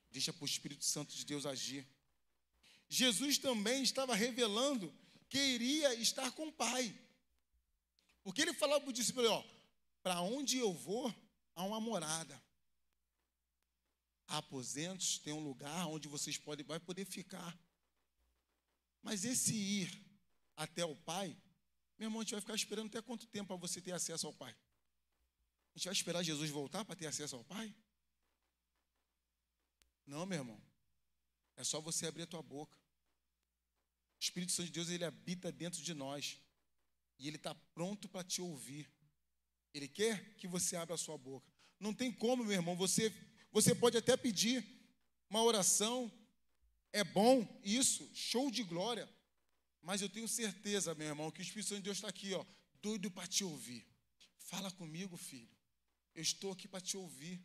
deixa 0.09 0.33
para 0.33 0.43
o 0.43 0.47
Espírito 0.47 0.83
Santo 0.83 1.15
de 1.15 1.25
Deus 1.25 1.45
agir. 1.45 1.87
Jesus 2.89 3.37
também 3.37 3.83
estava 3.83 4.15
revelando 4.15 4.93
que 5.29 5.39
iria 5.39 5.93
estar 5.93 6.29
com 6.33 6.49
o 6.49 6.51
Pai. 6.51 6.93
Porque 8.21 8.41
ele 8.41 8.53
falava 8.53 8.81
para 8.81 8.89
o 8.89 8.93
discípulo, 8.93 9.29
ó, 9.29 9.60
para 10.01 10.21
onde 10.21 10.57
eu 10.57 10.73
vou, 10.73 11.13
há 11.55 11.63
uma 11.63 11.79
morada 11.79 12.41
aposentos, 14.27 15.19
tem 15.19 15.33
um 15.33 15.43
lugar 15.43 15.87
onde 15.87 16.07
vocês 16.07 16.37
podem 16.37 16.65
vai 16.65 16.79
poder 16.79 17.05
ficar. 17.05 17.57
Mas 19.01 19.25
esse 19.25 19.53
ir 19.53 20.05
até 20.55 20.85
o 20.85 20.95
Pai, 20.95 21.37
meu 21.97 22.07
irmão, 22.07 22.21
a 22.21 22.23
gente 22.23 22.31
vai 22.31 22.41
ficar 22.41 22.55
esperando 22.55 22.87
até 22.87 23.01
quanto 23.01 23.27
tempo 23.27 23.47
para 23.47 23.57
você 23.57 23.81
ter 23.81 23.91
acesso 23.91 24.27
ao 24.27 24.33
Pai? 24.33 24.55
A 25.73 25.77
gente 25.77 25.85
vai 25.85 25.93
esperar 25.93 26.23
Jesus 26.23 26.49
voltar 26.49 26.85
para 26.85 26.95
ter 26.95 27.07
acesso 27.07 27.35
ao 27.35 27.43
Pai? 27.43 27.73
Não, 30.05 30.25
meu 30.25 30.39
irmão. 30.39 30.61
É 31.55 31.63
só 31.63 31.79
você 31.79 32.07
abrir 32.07 32.23
a 32.23 32.27
tua 32.27 32.41
boca. 32.41 32.75
O 32.75 34.19
Espírito 34.19 34.51
Santo 34.51 34.67
de 34.67 34.73
Deus, 34.73 34.89
ele 34.89 35.05
habita 35.05 35.51
dentro 35.51 35.81
de 35.81 35.93
nós. 35.93 36.37
E 37.17 37.27
ele 37.27 37.37
está 37.37 37.53
pronto 37.73 38.09
para 38.09 38.23
te 38.23 38.41
ouvir. 38.41 38.89
Ele 39.73 39.87
quer 39.87 40.35
que 40.35 40.47
você 40.47 40.75
abra 40.75 40.95
a 40.95 40.97
sua 40.97 41.17
boca. 41.17 41.51
Não 41.79 41.93
tem 41.93 42.11
como, 42.11 42.43
meu 42.43 42.53
irmão, 42.53 42.75
você 42.75 43.13
você 43.51 43.75
pode 43.75 43.97
até 43.97 44.15
pedir 44.15 44.65
uma 45.29 45.43
oração, 45.43 46.09
é 46.93 47.03
bom 47.03 47.45
isso, 47.63 48.09
show 48.13 48.49
de 48.49 48.63
glória. 48.63 49.09
Mas 49.81 50.01
eu 50.01 50.07
tenho 50.07 50.27
certeza, 50.27 50.95
meu 50.95 51.07
irmão, 51.07 51.31
que 51.31 51.41
o 51.41 51.43
Espírito 51.43 51.69
Santo 51.69 51.79
de 51.79 51.85
Deus 51.85 51.97
está 51.97 52.07
aqui, 52.07 52.33
ó, 52.33 52.45
doido 52.81 53.11
para 53.11 53.27
te 53.27 53.43
ouvir. 53.43 53.85
Fala 54.37 54.71
comigo, 54.71 55.17
filho. 55.17 55.49
Eu 56.15 56.21
estou 56.21 56.51
aqui 56.51 56.67
para 56.67 56.79
te 56.79 56.95
ouvir. 56.95 57.43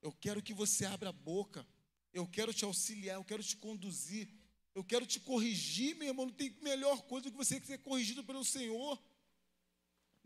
Eu 0.00 0.12
quero 0.12 0.42
que 0.42 0.54
você 0.54 0.84
abra 0.84 1.08
a 1.08 1.12
boca. 1.12 1.66
Eu 2.12 2.26
quero 2.26 2.52
te 2.54 2.64
auxiliar, 2.64 3.16
eu 3.16 3.24
quero 3.24 3.42
te 3.42 3.56
conduzir. 3.56 4.28
Eu 4.74 4.84
quero 4.84 5.06
te 5.06 5.18
corrigir, 5.18 5.96
meu 5.96 6.08
irmão. 6.08 6.26
Não 6.26 6.32
tem 6.32 6.50
melhor 6.62 7.02
coisa 7.02 7.24
do 7.24 7.32
que 7.32 7.36
você 7.36 7.60
ser 7.60 7.78
corrigido 7.78 8.22
pelo 8.22 8.44
Senhor. 8.44 9.02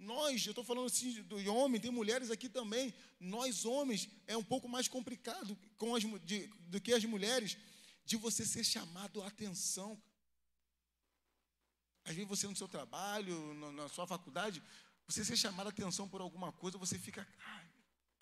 Nós, 0.02 0.44
eu 0.44 0.50
estou 0.50 0.64
falando 0.64 0.86
assim 0.86 1.22
do 1.22 1.36
homem, 1.54 1.80
tem 1.80 1.90
mulheres 1.90 2.30
aqui 2.30 2.48
também. 2.48 2.92
Nós, 3.20 3.64
homens, 3.64 4.08
é 4.26 4.36
um 4.36 4.42
pouco 4.42 4.68
mais 4.68 4.88
complicado 4.88 5.56
com 5.76 5.94
as, 5.94 6.02
de, 6.24 6.48
do 6.66 6.80
que 6.80 6.92
as 6.92 7.04
mulheres, 7.04 7.56
de 8.04 8.16
você 8.16 8.44
ser 8.44 8.64
chamado 8.64 9.22
a 9.22 9.28
atenção. 9.28 10.00
Às 12.04 12.14
vezes 12.16 12.28
você 12.28 12.48
no 12.48 12.56
seu 12.56 12.66
trabalho, 12.66 13.54
na 13.72 13.88
sua 13.88 14.06
faculdade, 14.06 14.60
você 15.06 15.24
ser 15.24 15.36
chamado 15.36 15.68
a 15.68 15.70
atenção 15.70 16.08
por 16.08 16.20
alguma 16.20 16.50
coisa, 16.50 16.76
você 16.76 16.98
fica, 16.98 17.26
ai, 17.38 17.70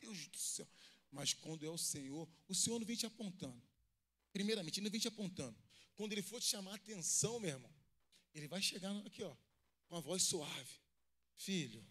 meu 0.02 0.12
Deus 0.12 0.28
do 0.28 0.38
céu. 0.38 0.68
Mas 1.10 1.32
quando 1.32 1.64
é 1.64 1.70
o 1.70 1.78
Senhor, 1.78 2.28
o 2.46 2.54
Senhor 2.54 2.78
não 2.78 2.86
vem 2.86 2.96
te 2.96 3.06
apontando. 3.06 3.60
Primeiramente, 4.34 4.80
ele 4.80 4.84
não 4.84 4.92
vem 4.92 5.00
te 5.00 5.08
apontando. 5.08 5.56
Quando 5.94 6.12
ele 6.12 6.22
for 6.22 6.40
te 6.40 6.46
chamar 6.46 6.72
a 6.72 6.74
atenção, 6.74 7.40
meu 7.40 7.50
irmão, 7.50 7.74
ele 8.34 8.46
vai 8.46 8.60
chegar 8.60 8.94
aqui, 9.06 9.22
ó, 9.22 9.34
com 9.88 9.96
a 9.96 10.00
voz 10.00 10.22
suave. 10.22 10.79
Filho, 11.40 11.82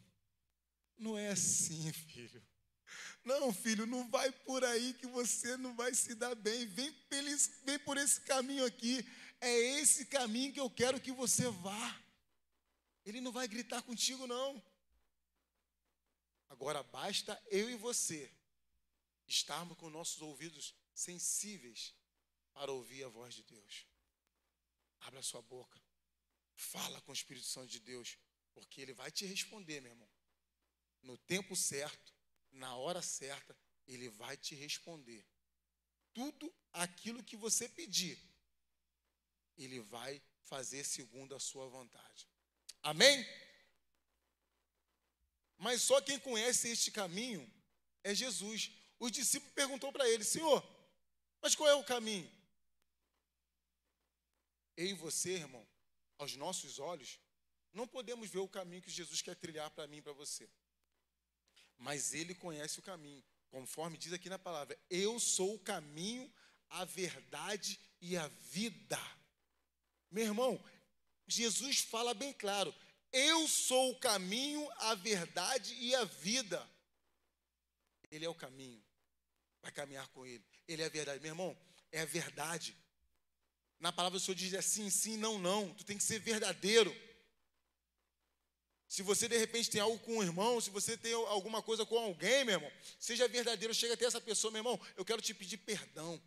não 0.95 1.17
é 1.17 1.29
assim, 1.29 1.91
filho. 2.13 2.45
Não, 3.25 3.51
filho, 3.51 3.87
não 3.87 4.07
vai 4.07 4.31
por 4.31 4.63
aí 4.63 4.93
que 4.93 5.07
você 5.07 5.57
não 5.57 5.75
vai 5.75 5.91
se 5.93 6.13
dar 6.13 6.35
bem. 6.35 6.67
Vem, 6.67 6.95
vem 7.63 7.79
por 7.79 7.97
esse 7.97 8.21
caminho 8.21 8.63
aqui. 8.63 9.03
É 9.41 9.51
esse 9.79 10.05
caminho 10.05 10.53
que 10.53 10.59
eu 10.59 10.69
quero 10.69 11.01
que 11.01 11.11
você 11.11 11.49
vá. 11.49 12.01
Ele 13.03 13.19
não 13.21 13.31
vai 13.31 13.47
gritar 13.47 13.81
contigo, 13.81 14.27
não. 14.27 14.63
Agora 16.49 16.83
basta 16.83 17.41
eu 17.49 17.71
e 17.71 17.75
você 17.75 18.31
estarmos 19.27 19.77
com 19.77 19.89
nossos 19.89 20.21
ouvidos 20.21 20.75
sensíveis 20.93 21.95
para 22.53 22.71
ouvir 22.71 23.03
a 23.03 23.09
voz 23.09 23.33
de 23.33 23.43
Deus. 23.43 23.87
Abra 24.99 25.23
sua 25.23 25.41
boca. 25.41 25.81
Fala 26.55 27.01
com 27.01 27.11
o 27.11 27.15
Espírito 27.15 27.47
Santo 27.47 27.67
de 27.67 27.79
Deus. 27.79 28.17
Porque 28.59 28.81
ele 28.81 28.93
vai 28.93 29.11
te 29.11 29.25
responder, 29.25 29.81
meu 29.81 29.91
irmão. 29.91 30.09
No 31.01 31.17
tempo 31.17 31.55
certo, 31.55 32.13
na 32.51 32.75
hora 32.75 33.01
certa, 33.01 33.55
ele 33.87 34.09
vai 34.09 34.35
te 34.37 34.55
responder. 34.55 35.25
Tudo 36.13 36.53
aquilo 36.73 37.23
que 37.23 37.37
você 37.37 37.67
pedir, 37.69 38.19
ele 39.57 39.79
vai 39.79 40.21
fazer 40.43 40.83
segundo 40.83 41.35
a 41.35 41.39
sua 41.39 41.67
vontade. 41.67 42.27
Amém? 42.81 43.25
Mas 45.57 45.81
só 45.81 46.01
quem 46.01 46.19
conhece 46.19 46.69
este 46.69 46.91
caminho 46.91 47.49
é 48.03 48.15
Jesus. 48.15 48.71
Os 48.97 49.11
discípulos 49.11 49.53
perguntou 49.53 49.91
para 49.91 50.09
ele: 50.09 50.23
Senhor, 50.23 50.65
mas 51.41 51.55
qual 51.55 51.69
é 51.69 51.75
o 51.75 51.83
caminho? 51.83 52.31
Eu 54.75 54.87
e 54.87 54.93
você, 54.93 55.31
irmão, 55.31 55.67
aos 56.17 56.35
nossos 56.35 56.79
olhos, 56.79 57.19
não 57.73 57.87
podemos 57.87 58.29
ver 58.29 58.39
o 58.39 58.47
caminho 58.47 58.81
que 58.81 58.89
Jesus 58.89 59.21
quer 59.21 59.35
trilhar 59.35 59.69
para 59.71 59.87
mim 59.87 59.97
e 59.97 60.01
para 60.01 60.13
você. 60.13 60.49
Mas 61.77 62.13
ele 62.13 62.35
conhece 62.35 62.79
o 62.79 62.83
caminho, 62.83 63.23
conforme 63.49 63.97
diz 63.97 64.11
aqui 64.13 64.29
na 64.29 64.39
palavra: 64.39 64.77
Eu 64.89 65.19
sou 65.19 65.55
o 65.55 65.59
caminho, 65.59 66.31
a 66.69 66.83
verdade 66.85 67.79
e 68.01 68.17
a 68.17 68.27
vida. 68.27 68.99
Meu 70.11 70.25
irmão, 70.25 70.63
Jesus 71.27 71.79
fala 71.81 72.13
bem 72.13 72.33
claro: 72.33 72.73
Eu 73.11 73.47
sou 73.47 73.91
o 73.91 73.99
caminho, 73.99 74.67
a 74.77 74.95
verdade 74.95 75.73
e 75.75 75.95
a 75.95 76.03
vida. 76.03 76.67
Ele 78.11 78.25
é 78.25 78.29
o 78.29 78.35
caminho. 78.35 78.83
Vai 79.61 79.71
caminhar 79.71 80.07
com 80.09 80.25
ele. 80.25 80.43
Ele 80.67 80.81
é 80.81 80.85
a 80.85 80.89
verdade. 80.89 81.21
Meu 81.21 81.31
irmão, 81.31 81.57
é 81.91 82.01
a 82.01 82.05
verdade. 82.05 82.75
Na 83.79 83.91
palavra 83.91 84.19
do 84.19 84.23
Senhor 84.23 84.35
diz 84.35 84.53
assim, 84.53 84.89
sim, 84.89 85.15
não, 85.17 85.37
não. 85.37 85.73
Tu 85.75 85.85
tem 85.85 85.97
que 85.97 86.03
ser 86.03 86.19
verdadeiro. 86.19 86.93
Se 88.89 89.03
você 89.03 89.27
de 89.27 89.37
repente 89.37 89.69
tem 89.69 89.79
algo 89.79 89.99
com 89.99 90.17
um 90.17 90.23
irmão, 90.23 90.59
se 90.59 90.71
você 90.71 90.97
tem 90.97 91.13
alguma 91.13 91.61
coisa 91.61 91.85
com 91.85 91.95
alguém, 91.95 92.43
meu 92.43 92.55
irmão, 92.55 92.71
seja 92.99 93.27
verdadeiro, 93.27 93.71
chega 93.71 93.93
até 93.93 94.05
essa 94.05 94.19
pessoa, 94.19 94.49
meu 94.49 94.61
irmão, 94.61 94.81
eu 94.97 95.05
quero 95.05 95.21
te 95.21 95.31
pedir 95.31 95.57
perdão. 95.57 96.19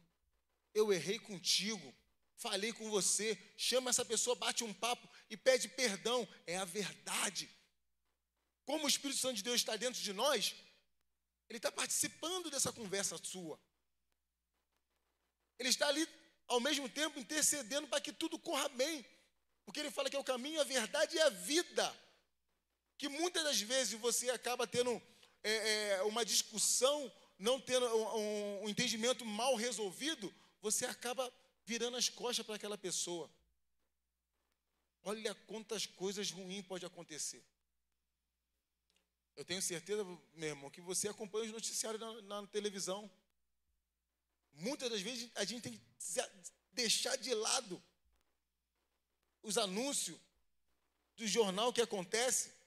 Eu 0.72 0.92
errei 0.92 1.18
contigo, 1.18 1.92
falei 2.36 2.72
com 2.72 2.88
você, 2.88 3.36
chama 3.56 3.90
essa 3.90 4.04
pessoa, 4.04 4.36
bate 4.36 4.62
um 4.62 4.72
papo 4.72 5.08
e 5.28 5.36
pede 5.36 5.68
perdão. 5.70 6.26
É 6.46 6.56
a 6.56 6.64
verdade. 6.64 7.50
Como 8.64 8.84
o 8.84 8.88
Espírito 8.88 9.18
Santo 9.18 9.34
de 9.34 9.42
Deus 9.42 9.56
está 9.56 9.74
dentro 9.74 10.00
de 10.00 10.12
nós, 10.12 10.54
ele 11.48 11.56
está 11.56 11.72
participando 11.72 12.48
dessa 12.48 12.72
conversa 12.72 13.18
sua. 13.24 13.60
Ele 15.58 15.68
está 15.68 15.88
ali, 15.88 16.08
ao 16.46 16.60
mesmo 16.60 16.88
tempo, 16.88 17.18
intercedendo 17.18 17.88
para 17.88 18.00
que 18.00 18.12
tudo 18.12 18.38
corra 18.38 18.68
bem. 18.68 19.04
Porque 19.64 19.80
ele 19.80 19.90
fala 19.90 20.08
que 20.08 20.14
é 20.14 20.20
o 20.20 20.24
caminho, 20.24 20.60
a 20.60 20.64
verdade 20.64 21.16
e 21.16 21.20
a 21.20 21.28
vida 21.28 22.11
que 23.02 23.08
muitas 23.08 23.42
das 23.42 23.60
vezes 23.60 23.98
você 23.98 24.30
acaba 24.30 24.64
tendo 24.64 25.02
é, 25.42 25.94
é, 25.94 26.02
uma 26.04 26.24
discussão, 26.24 27.12
não 27.36 27.60
tendo 27.60 27.84
um, 27.84 28.62
um 28.62 28.68
entendimento 28.68 29.24
mal 29.24 29.56
resolvido, 29.56 30.32
você 30.60 30.86
acaba 30.86 31.28
virando 31.64 31.96
as 31.96 32.08
costas 32.08 32.46
para 32.46 32.54
aquela 32.54 32.78
pessoa. 32.78 33.28
Olha 35.02 35.34
quantas 35.48 35.84
coisas 35.84 36.30
ruins 36.30 36.64
pode 36.64 36.86
acontecer. 36.86 37.44
Eu 39.34 39.44
tenho 39.44 39.60
certeza, 39.60 40.04
meu 40.34 40.50
irmão, 40.50 40.70
que 40.70 40.80
você 40.80 41.08
acompanha 41.08 41.46
os 41.46 41.52
noticiários 41.52 42.00
na, 42.00 42.22
na 42.22 42.46
televisão. 42.46 43.10
Muitas 44.52 44.88
das 44.88 45.00
vezes 45.00 45.28
a 45.34 45.44
gente 45.44 45.62
tem 45.62 45.72
que 45.72 45.82
deixar 46.70 47.16
de 47.16 47.34
lado 47.34 47.82
os 49.42 49.58
anúncios 49.58 50.20
do 51.16 51.26
jornal 51.26 51.72
que 51.72 51.82
acontece 51.82 52.61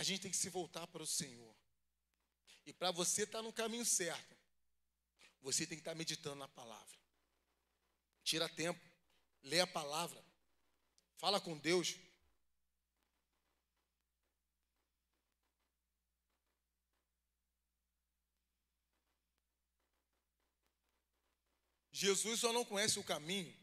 a 0.00 0.02
gente 0.02 0.22
tem 0.22 0.30
que 0.30 0.36
se 0.38 0.48
voltar 0.48 0.86
para 0.86 1.02
o 1.02 1.06
Senhor. 1.06 1.54
E 2.64 2.72
para 2.72 2.90
você 2.90 3.24
estar 3.24 3.40
tá 3.40 3.42
no 3.42 3.52
caminho 3.52 3.84
certo, 3.84 4.34
você 5.42 5.66
tem 5.66 5.76
que 5.76 5.82
estar 5.82 5.90
tá 5.90 5.94
meditando 5.94 6.36
na 6.36 6.48
palavra. 6.48 6.98
Tira 8.24 8.48
tempo, 8.48 8.80
lê 9.42 9.60
a 9.60 9.66
palavra, 9.66 10.24
fala 11.18 11.38
com 11.38 11.54
Deus. 11.58 11.98
Jesus 21.92 22.40
só 22.40 22.54
não 22.54 22.64
conhece 22.64 22.98
o 22.98 23.04
caminho, 23.04 23.54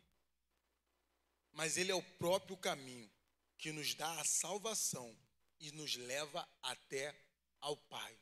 mas 1.52 1.78
Ele 1.78 1.92
é 1.92 1.96
o 1.96 2.04
próprio 2.20 2.56
caminho 2.56 3.12
que 3.58 3.72
nos 3.72 3.96
dá 3.96 4.22
a 4.22 4.24
salvação 4.24 5.18
e 5.60 5.72
nos 5.72 5.96
leva 5.96 6.48
até 6.62 7.16
ao 7.60 7.76
Pai. 7.78 8.18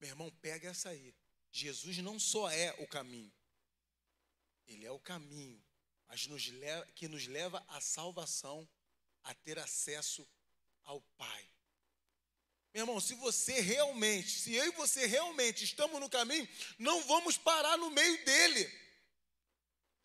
Meu 0.00 0.10
irmão, 0.10 0.30
pega 0.40 0.70
essa 0.70 0.90
aí. 0.90 1.14
Jesus 1.50 1.98
não 1.98 2.18
só 2.18 2.50
é 2.50 2.72
o 2.80 2.86
caminho, 2.86 3.32
ele 4.66 4.84
é 4.84 4.90
o 4.90 4.98
caminho, 4.98 5.62
mas 6.08 6.26
nos 6.26 6.48
leva, 6.48 6.86
que 6.94 7.06
nos 7.06 7.26
leva 7.26 7.64
à 7.68 7.80
salvação, 7.80 8.68
a 9.22 9.34
ter 9.34 9.58
acesso 9.58 10.28
ao 10.84 11.00
Pai. 11.16 11.50
Meu 12.72 12.82
irmão, 12.82 13.00
se 13.00 13.14
você 13.14 13.60
realmente, 13.60 14.30
se 14.30 14.52
eu 14.52 14.66
e 14.66 14.72
você 14.72 15.06
realmente 15.06 15.62
estamos 15.62 16.00
no 16.00 16.10
caminho, 16.10 16.48
não 16.76 17.02
vamos 17.04 17.38
parar 17.38 17.78
no 17.78 17.88
meio 17.90 18.24
dele. 18.24 18.83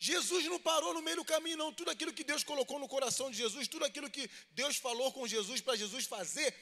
Jesus 0.02 0.46
não 0.46 0.58
parou 0.58 0.94
no 0.94 1.02
meio 1.02 1.18
do 1.18 1.24
caminho, 1.26 1.58
não. 1.58 1.70
Tudo 1.74 1.90
aquilo 1.90 2.10
que 2.10 2.24
Deus 2.24 2.42
colocou 2.42 2.78
no 2.78 2.88
coração 2.88 3.30
de 3.30 3.36
Jesus, 3.36 3.68
tudo 3.68 3.84
aquilo 3.84 4.08
que 4.08 4.30
Deus 4.52 4.78
falou 4.78 5.12
com 5.12 5.28
Jesus 5.28 5.60
para 5.60 5.76
Jesus 5.76 6.06
fazer, 6.06 6.56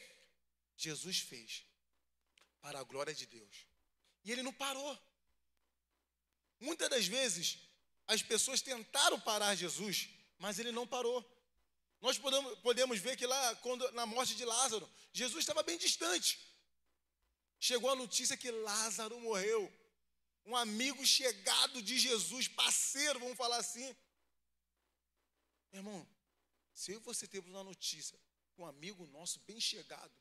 Jesus 0.76 1.20
fez 1.20 1.62
para 2.60 2.80
a 2.80 2.82
glória 2.82 3.14
de 3.14 3.26
Deus. 3.26 3.64
E 4.24 4.32
ele 4.32 4.42
não 4.42 4.52
parou. 4.52 4.98
Muitas 6.58 6.90
das 6.90 7.06
vezes, 7.06 7.58
as 8.08 8.20
pessoas 8.22 8.60
tentaram 8.60 9.20
parar 9.20 9.54
Jesus, 9.54 10.08
mas 10.40 10.58
ele 10.58 10.72
não 10.72 10.84
parou. 10.84 11.24
Nós 12.00 12.18
podemos, 12.18 12.58
podemos 12.58 12.98
ver 12.98 13.16
que 13.16 13.24
lá, 13.24 13.54
quando, 13.56 13.88
na 13.92 14.04
morte 14.04 14.34
de 14.34 14.44
Lázaro, 14.44 14.90
Jesus 15.12 15.44
estava 15.44 15.62
bem 15.62 15.78
distante. 15.78 16.40
Chegou 17.60 17.88
a 17.88 17.94
notícia 17.94 18.36
que 18.36 18.50
Lázaro 18.50 19.20
morreu 19.20 19.72
um 20.48 20.56
amigo 20.56 21.04
chegado 21.04 21.82
de 21.82 21.98
Jesus, 21.98 22.48
parceiro, 22.48 23.20
vamos 23.20 23.36
falar 23.36 23.58
assim. 23.58 23.94
Meu 25.70 25.80
irmão, 25.80 26.08
se 26.72 26.92
eu 26.92 27.00
você 27.00 27.28
temos 27.28 27.50
uma 27.50 27.62
notícia, 27.62 28.18
um 28.56 28.64
amigo 28.64 29.06
nosso 29.08 29.38
bem 29.40 29.60
chegado 29.60 30.12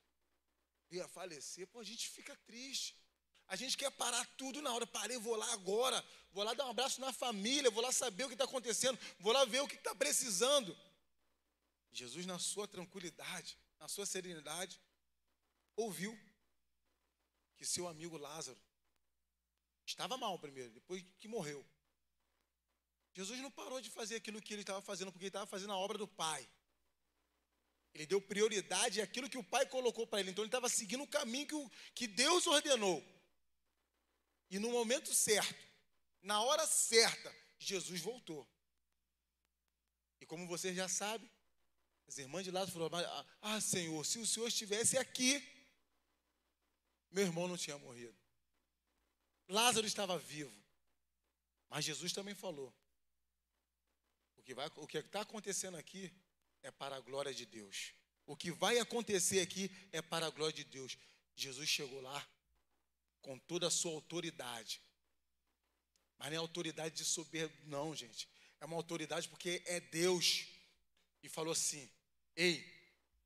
ia 0.89 1.07
falecer, 1.07 1.67
pô, 1.67 1.79
a 1.79 1.83
gente 1.83 2.09
fica 2.09 2.35
triste. 2.45 2.95
A 3.47 3.55
gente 3.55 3.77
quer 3.77 3.89
parar 3.91 4.25
tudo 4.37 4.61
na 4.61 4.73
hora. 4.73 4.85
Parei, 4.85 5.17
vou 5.17 5.35
lá 5.35 5.51
agora. 5.53 6.03
Vou 6.31 6.43
lá 6.43 6.53
dar 6.53 6.65
um 6.65 6.71
abraço 6.71 6.99
na 6.99 7.13
família. 7.13 7.71
Vou 7.71 7.81
lá 7.81 7.91
saber 7.91 8.25
o 8.25 8.27
que 8.27 8.33
está 8.35 8.43
acontecendo. 8.43 8.99
Vou 9.19 9.31
lá 9.31 9.45
ver 9.45 9.61
o 9.61 9.67
que 9.67 9.75
está 9.75 9.95
precisando. 9.95 10.77
Jesus, 11.91 12.25
na 12.25 12.37
sua 12.37 12.67
tranquilidade, 12.67 13.57
na 13.79 13.87
sua 13.87 14.05
serenidade, 14.05 14.81
ouviu 15.75 16.17
que 17.55 17.65
seu 17.65 17.87
amigo 17.87 18.17
Lázaro 18.17 18.59
Estava 19.87 20.17
mal 20.17 20.37
primeiro, 20.37 20.69
depois 20.71 21.03
que 21.17 21.27
morreu. 21.27 21.65
Jesus 23.13 23.39
não 23.39 23.49
parou 23.49 23.79
de 23.81 23.89
fazer 23.89 24.15
aquilo 24.15 24.41
que 24.41 24.53
ele 24.53 24.61
estava 24.61 24.81
fazendo, 24.81 25.11
porque 25.11 25.23
ele 25.23 25.29
estava 25.29 25.47
fazendo 25.47 25.71
a 25.71 25.77
obra 25.77 25.97
do 25.97 26.07
Pai. 26.07 26.47
Ele 27.93 28.05
deu 28.05 28.21
prioridade 28.21 29.01
àquilo 29.01 29.29
que 29.29 29.37
o 29.37 29.43
Pai 29.43 29.65
colocou 29.65 30.05
para 30.05 30.19
ele. 30.19 30.29
Então 30.29 30.43
ele 30.43 30.49
estava 30.49 30.69
seguindo 30.69 31.03
o 31.03 31.07
caminho 31.07 31.47
que, 31.47 31.55
que 31.95 32.07
Deus 32.07 32.45
ordenou. 32.45 33.03
E 34.49 34.59
no 34.59 34.69
momento 34.69 35.13
certo, 35.15 35.65
na 36.21 36.41
hora 36.41 36.67
certa, 36.67 37.33
Jesus 37.57 38.01
voltou. 38.01 38.47
E 40.19 40.25
como 40.25 40.45
você 40.47 40.75
já 40.75 40.87
sabe, 40.87 41.31
as 42.07 42.17
irmãs 42.17 42.43
de 42.43 42.51
lado 42.51 42.71
falaram: 42.71 42.97
ah, 42.97 43.25
ah, 43.41 43.61
Senhor, 43.61 44.05
se 44.05 44.19
o 44.19 44.27
Senhor 44.27 44.47
estivesse 44.47 44.97
aqui, 44.97 45.41
meu 47.09 47.23
irmão 47.23 47.47
não 47.47 47.57
tinha 47.57 47.77
morrido. 47.77 48.26
Lázaro 49.47 49.87
estava 49.87 50.17
vivo. 50.17 50.53
Mas 51.69 51.85
Jesus 51.85 52.13
também 52.13 52.35
falou: 52.35 52.73
o 54.77 54.87
que 54.87 54.97
está 54.97 55.21
acontecendo 55.21 55.75
aqui 55.75 56.11
é 56.63 56.71
para 56.71 56.95
a 56.95 56.99
glória 56.99 57.33
de 57.33 57.45
Deus. 57.45 57.93
O 58.25 58.35
que 58.35 58.51
vai 58.51 58.77
acontecer 58.79 59.39
aqui 59.39 59.71
é 59.91 60.01
para 60.01 60.27
a 60.27 60.29
glória 60.29 60.53
de 60.53 60.63
Deus. 60.63 60.97
Jesus 61.35 61.69
chegou 61.69 62.01
lá 62.01 62.27
com 63.21 63.37
toda 63.39 63.67
a 63.67 63.71
sua 63.71 63.91
autoridade. 63.91 64.81
Mas 66.17 66.29
não 66.29 66.35
é 66.35 66.39
autoridade 66.39 66.95
de 66.95 67.05
soberbo, 67.05 67.55
não, 67.65 67.95
gente. 67.95 68.27
É 68.59 68.65
uma 68.65 68.75
autoridade 68.75 69.27
porque 69.29 69.61
é 69.65 69.79
Deus. 69.79 70.47
E 71.21 71.29
falou 71.29 71.51
assim: 71.51 71.89
Ei, 72.35 72.65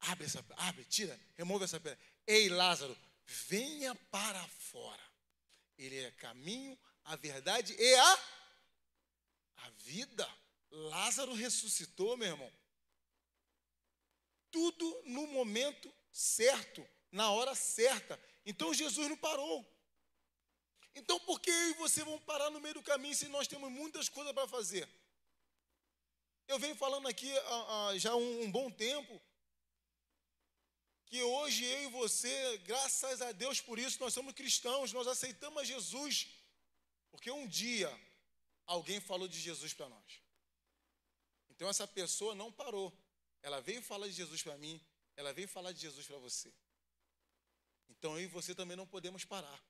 abre 0.01 0.25
essa, 0.25 0.45
abre, 0.57 0.83
tira, 0.85 1.19
remove 1.35 1.65
essa 1.65 1.79
pedra. 1.79 1.99
Ei, 2.27 2.49
Lázaro, 2.49 2.97
venha 3.25 3.95
para 3.95 4.45
fora. 4.47 5.10
Ele 5.83 5.97
é 5.97 6.11
caminho, 6.11 6.77
a 7.05 7.15
verdade 7.15 7.75
e 7.77 7.95
a, 7.95 8.13
a 9.57 9.69
vida. 9.77 10.27
Lázaro 10.69 11.33
ressuscitou, 11.33 12.15
meu 12.15 12.27
irmão. 12.27 12.53
Tudo 14.51 15.01
no 15.05 15.25
momento 15.27 15.91
certo, 16.11 16.87
na 17.11 17.31
hora 17.31 17.55
certa. 17.55 18.19
Então 18.45 18.73
Jesus 18.73 19.09
não 19.09 19.17
parou. 19.17 19.67
Então 20.93 21.19
por 21.21 21.39
que 21.39 21.49
eu 21.49 21.69
e 21.71 21.73
você 21.73 22.03
vamos 22.03 22.23
parar 22.25 22.51
no 22.51 22.59
meio 22.59 22.75
do 22.75 22.83
caminho 22.83 23.15
se 23.15 23.27
nós 23.29 23.47
temos 23.47 23.71
muitas 23.71 24.07
coisas 24.07 24.33
para 24.33 24.47
fazer? 24.47 24.87
Eu 26.47 26.59
venho 26.59 26.75
falando 26.75 27.07
aqui 27.07 27.31
há, 27.37 27.97
já 27.97 28.15
um, 28.15 28.43
um 28.43 28.51
bom 28.51 28.69
tempo 28.69 29.21
que 31.11 31.21
hoje 31.21 31.65
eu 31.65 31.83
e 31.83 31.87
você, 31.87 32.57
graças 32.59 33.21
a 33.21 33.33
Deus 33.33 33.59
por 33.59 33.77
isso, 33.77 33.99
nós 33.99 34.13
somos 34.13 34.33
cristãos, 34.33 34.93
nós 34.93 35.07
aceitamos 35.07 35.67
Jesus, 35.67 36.29
porque 37.11 37.29
um 37.29 37.45
dia 37.45 37.91
alguém 38.65 39.01
falou 39.01 39.27
de 39.27 39.37
Jesus 39.37 39.73
para 39.73 39.89
nós. 39.89 40.21
Então 41.49 41.67
essa 41.67 41.85
pessoa 41.85 42.33
não 42.33 42.49
parou, 42.49 42.97
ela 43.41 43.59
veio 43.59 43.81
falar 43.81 44.07
de 44.07 44.13
Jesus 44.13 44.41
para 44.41 44.57
mim, 44.57 44.79
ela 45.17 45.33
veio 45.33 45.49
falar 45.49 45.73
de 45.73 45.81
Jesus 45.81 46.07
para 46.07 46.17
você. 46.17 46.49
Então 47.89 48.17
eu 48.17 48.23
e 48.23 48.27
você 48.27 48.55
também 48.55 48.77
não 48.77 48.87
podemos 48.87 49.25
parar. 49.25 49.61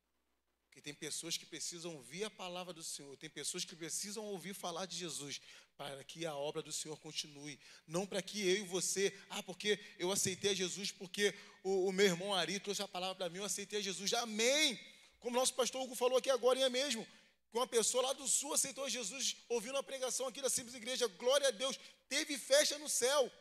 Porque 0.68 0.80
tem 0.80 0.94
pessoas 0.94 1.38
que 1.38 1.46
precisam 1.46 1.96
ouvir 1.96 2.24
a 2.24 2.30
palavra 2.30 2.72
do 2.72 2.84
Senhor, 2.84 3.18
tem 3.18 3.32
pessoas 3.32 3.66
que 3.66 3.76
precisam 3.76 4.24
ouvir 4.26 4.54
falar 4.54 4.86
de 4.86 4.96
Jesus, 4.96 5.42
para 5.82 6.04
que 6.04 6.28
a 6.28 6.36
obra 6.36 6.62
do 6.62 6.72
Senhor 6.72 6.96
continue. 7.00 7.60
Não 7.88 8.06
para 8.06 8.22
que 8.22 8.40
eu 8.48 8.58
e 8.58 8.64
você, 8.64 9.12
ah, 9.32 9.42
porque 9.42 9.80
eu 9.98 10.12
aceitei 10.12 10.52
a 10.52 10.54
Jesus, 10.54 10.92
porque 10.92 11.34
o, 11.64 11.88
o 11.88 11.92
meu 11.92 12.06
irmão 12.06 12.36
Ari 12.36 12.60
trouxe 12.60 12.84
a 12.84 12.88
palavra 12.88 13.16
para 13.16 13.30
mim, 13.30 13.40
eu 13.40 13.46
aceitei 13.46 13.80
a 13.80 13.82
Jesus. 13.82 14.14
Amém! 14.14 14.80
Como 15.20 15.36
nosso 15.36 15.56
pastor 15.56 15.82
Hugo 15.82 15.96
falou 15.96 16.20
aqui 16.20 16.30
agora, 16.30 16.60
é 16.60 16.70
mesmo. 16.70 17.04
Que 17.50 17.58
uma 17.58 17.66
pessoa 17.66 18.04
lá 18.04 18.14
do 18.14 18.28
sul 18.28 18.54
aceitou 18.54 18.88
Jesus, 18.88 19.38
ouvindo 19.50 19.78
a 19.78 19.84
pregação 19.84 20.28
aqui 20.28 20.40
da 20.40 20.50
Simples 20.52 20.76
Igreja, 20.76 21.08
glória 21.08 21.48
a 21.48 21.52
Deus, 21.52 21.80
teve 22.08 22.38
festa 22.38 22.78
no 22.78 22.88
céu. 22.88 23.32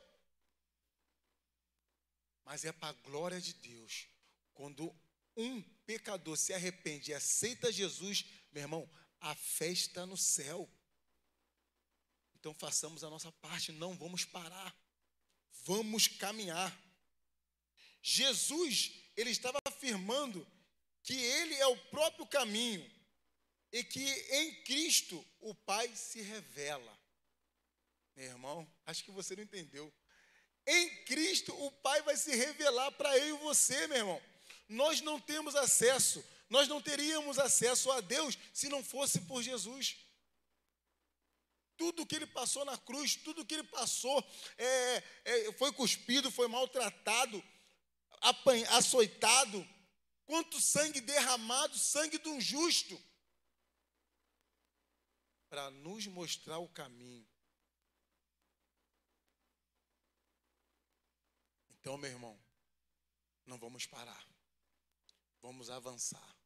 Mas 2.45 2.65
é 2.65 2.73
para 2.73 2.89
a 2.89 3.09
glória 3.09 3.41
de 3.41 3.53
Deus. 3.53 4.09
Quando 4.55 4.95
um 5.37 5.61
pecador 5.87 6.39
se 6.39 6.55
arrepende 6.55 7.11
e 7.11 7.15
aceita 7.15 7.71
Jesus, 7.71 8.25
meu 8.51 8.63
irmão, 8.63 8.91
a 9.21 9.35
festa 9.35 10.07
no 10.07 10.17
céu. 10.17 10.69
Então 12.41 12.53
façamos 12.55 13.05
a 13.05 13.11
nossa 13.11 13.31
parte, 13.33 13.71
não 13.71 13.95
vamos 13.95 14.25
parar. 14.25 14.75
Vamos 15.65 16.09
caminhar. 16.09 16.77
Jesus, 18.03 18.93
ele 19.17 19.31
estava 19.31 19.59
afirmando 19.65 20.47
que 21.03 21.15
ele 21.15 21.55
é 21.55 21.67
o 21.67 21.77
próprio 21.77 22.27
caminho 22.27 22.85
e 23.71 23.85
que 23.85 24.03
em 24.03 24.65
Cristo 24.65 25.25
o 25.41 25.55
Pai 25.55 25.95
se 25.95 26.21
revela. 26.23 26.99
Meu 28.17 28.27
irmão, 28.27 28.73
acho 28.87 29.05
que 29.05 29.11
você 29.11 29.37
não 29.37 29.43
entendeu. 29.43 29.93
Em 30.67 31.05
Cristo 31.05 31.55
o 31.65 31.71
Pai 31.71 32.03
vai 32.03 32.17
se 32.17 32.35
revelar 32.35 32.91
para 32.93 33.17
eu 33.19 33.37
e 33.37 33.39
você, 33.39 33.87
meu 33.87 33.99
irmão 33.99 34.31
nós 34.71 35.01
não 35.01 35.19
temos 35.19 35.57
acesso, 35.57 36.25
nós 36.49 36.69
não 36.69 36.81
teríamos 36.81 37.39
acesso 37.39 37.91
a 37.91 38.01
Deus 38.01 38.39
se 38.55 38.69
não 38.69 38.85
fosse 38.85 39.21
por 39.23 39.43
Jesus. 39.43 39.97
Tudo 41.81 42.05
que 42.05 42.15
ele 42.15 42.27
passou 42.27 42.63
na 42.67 42.77
cruz, 42.77 43.17
tudo 43.17 43.45
que 43.45 43.55
ele 43.55 43.65
passou, 43.65 44.23
é, 44.59 44.97
é, 45.25 45.53
foi 45.55 45.73
cuspido, 45.73 46.31
foi 46.31 46.47
maltratado, 46.47 47.43
apanha, 48.21 48.69
açoitado, 48.73 49.67
quanto 50.27 50.61
sangue 50.61 51.01
derramado, 51.01 51.79
sangue 51.79 52.19
de 52.19 52.29
um 52.29 52.39
justo, 52.39 53.03
para 55.49 55.71
nos 55.71 56.07
mostrar 56.07 56.59
o 56.59 56.69
caminho. 56.69 57.27
Então, 61.71 61.97
meu 61.97 62.11
irmão, 62.11 62.39
não 63.47 63.57
vamos 63.57 63.87
parar. 63.87 64.29
Vamos 65.41 65.71
avançar. 65.71 66.37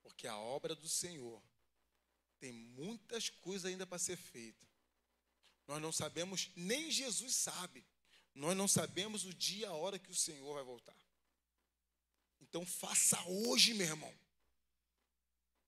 Porque 0.00 0.28
a 0.28 0.38
obra 0.38 0.76
do 0.76 0.88
Senhor 0.88 1.42
tem 2.38 2.52
muitas 2.52 3.28
coisas 3.28 3.64
ainda 3.64 3.86
para 3.86 3.98
ser 3.98 4.16
feita. 4.16 4.66
Nós 5.66 5.80
não 5.82 5.92
sabemos, 5.92 6.50
nem 6.56 6.90
Jesus 6.90 7.34
sabe. 7.34 7.84
Nós 8.34 8.56
não 8.56 8.68
sabemos 8.68 9.24
o 9.24 9.34
dia 9.34 9.62
e 9.62 9.64
a 9.64 9.72
hora 9.72 9.98
que 9.98 10.10
o 10.10 10.14
Senhor 10.14 10.54
vai 10.54 10.64
voltar. 10.64 10.96
Então 12.40 12.64
faça 12.64 13.22
hoje, 13.26 13.74
meu 13.74 13.86
irmão. 13.86 14.14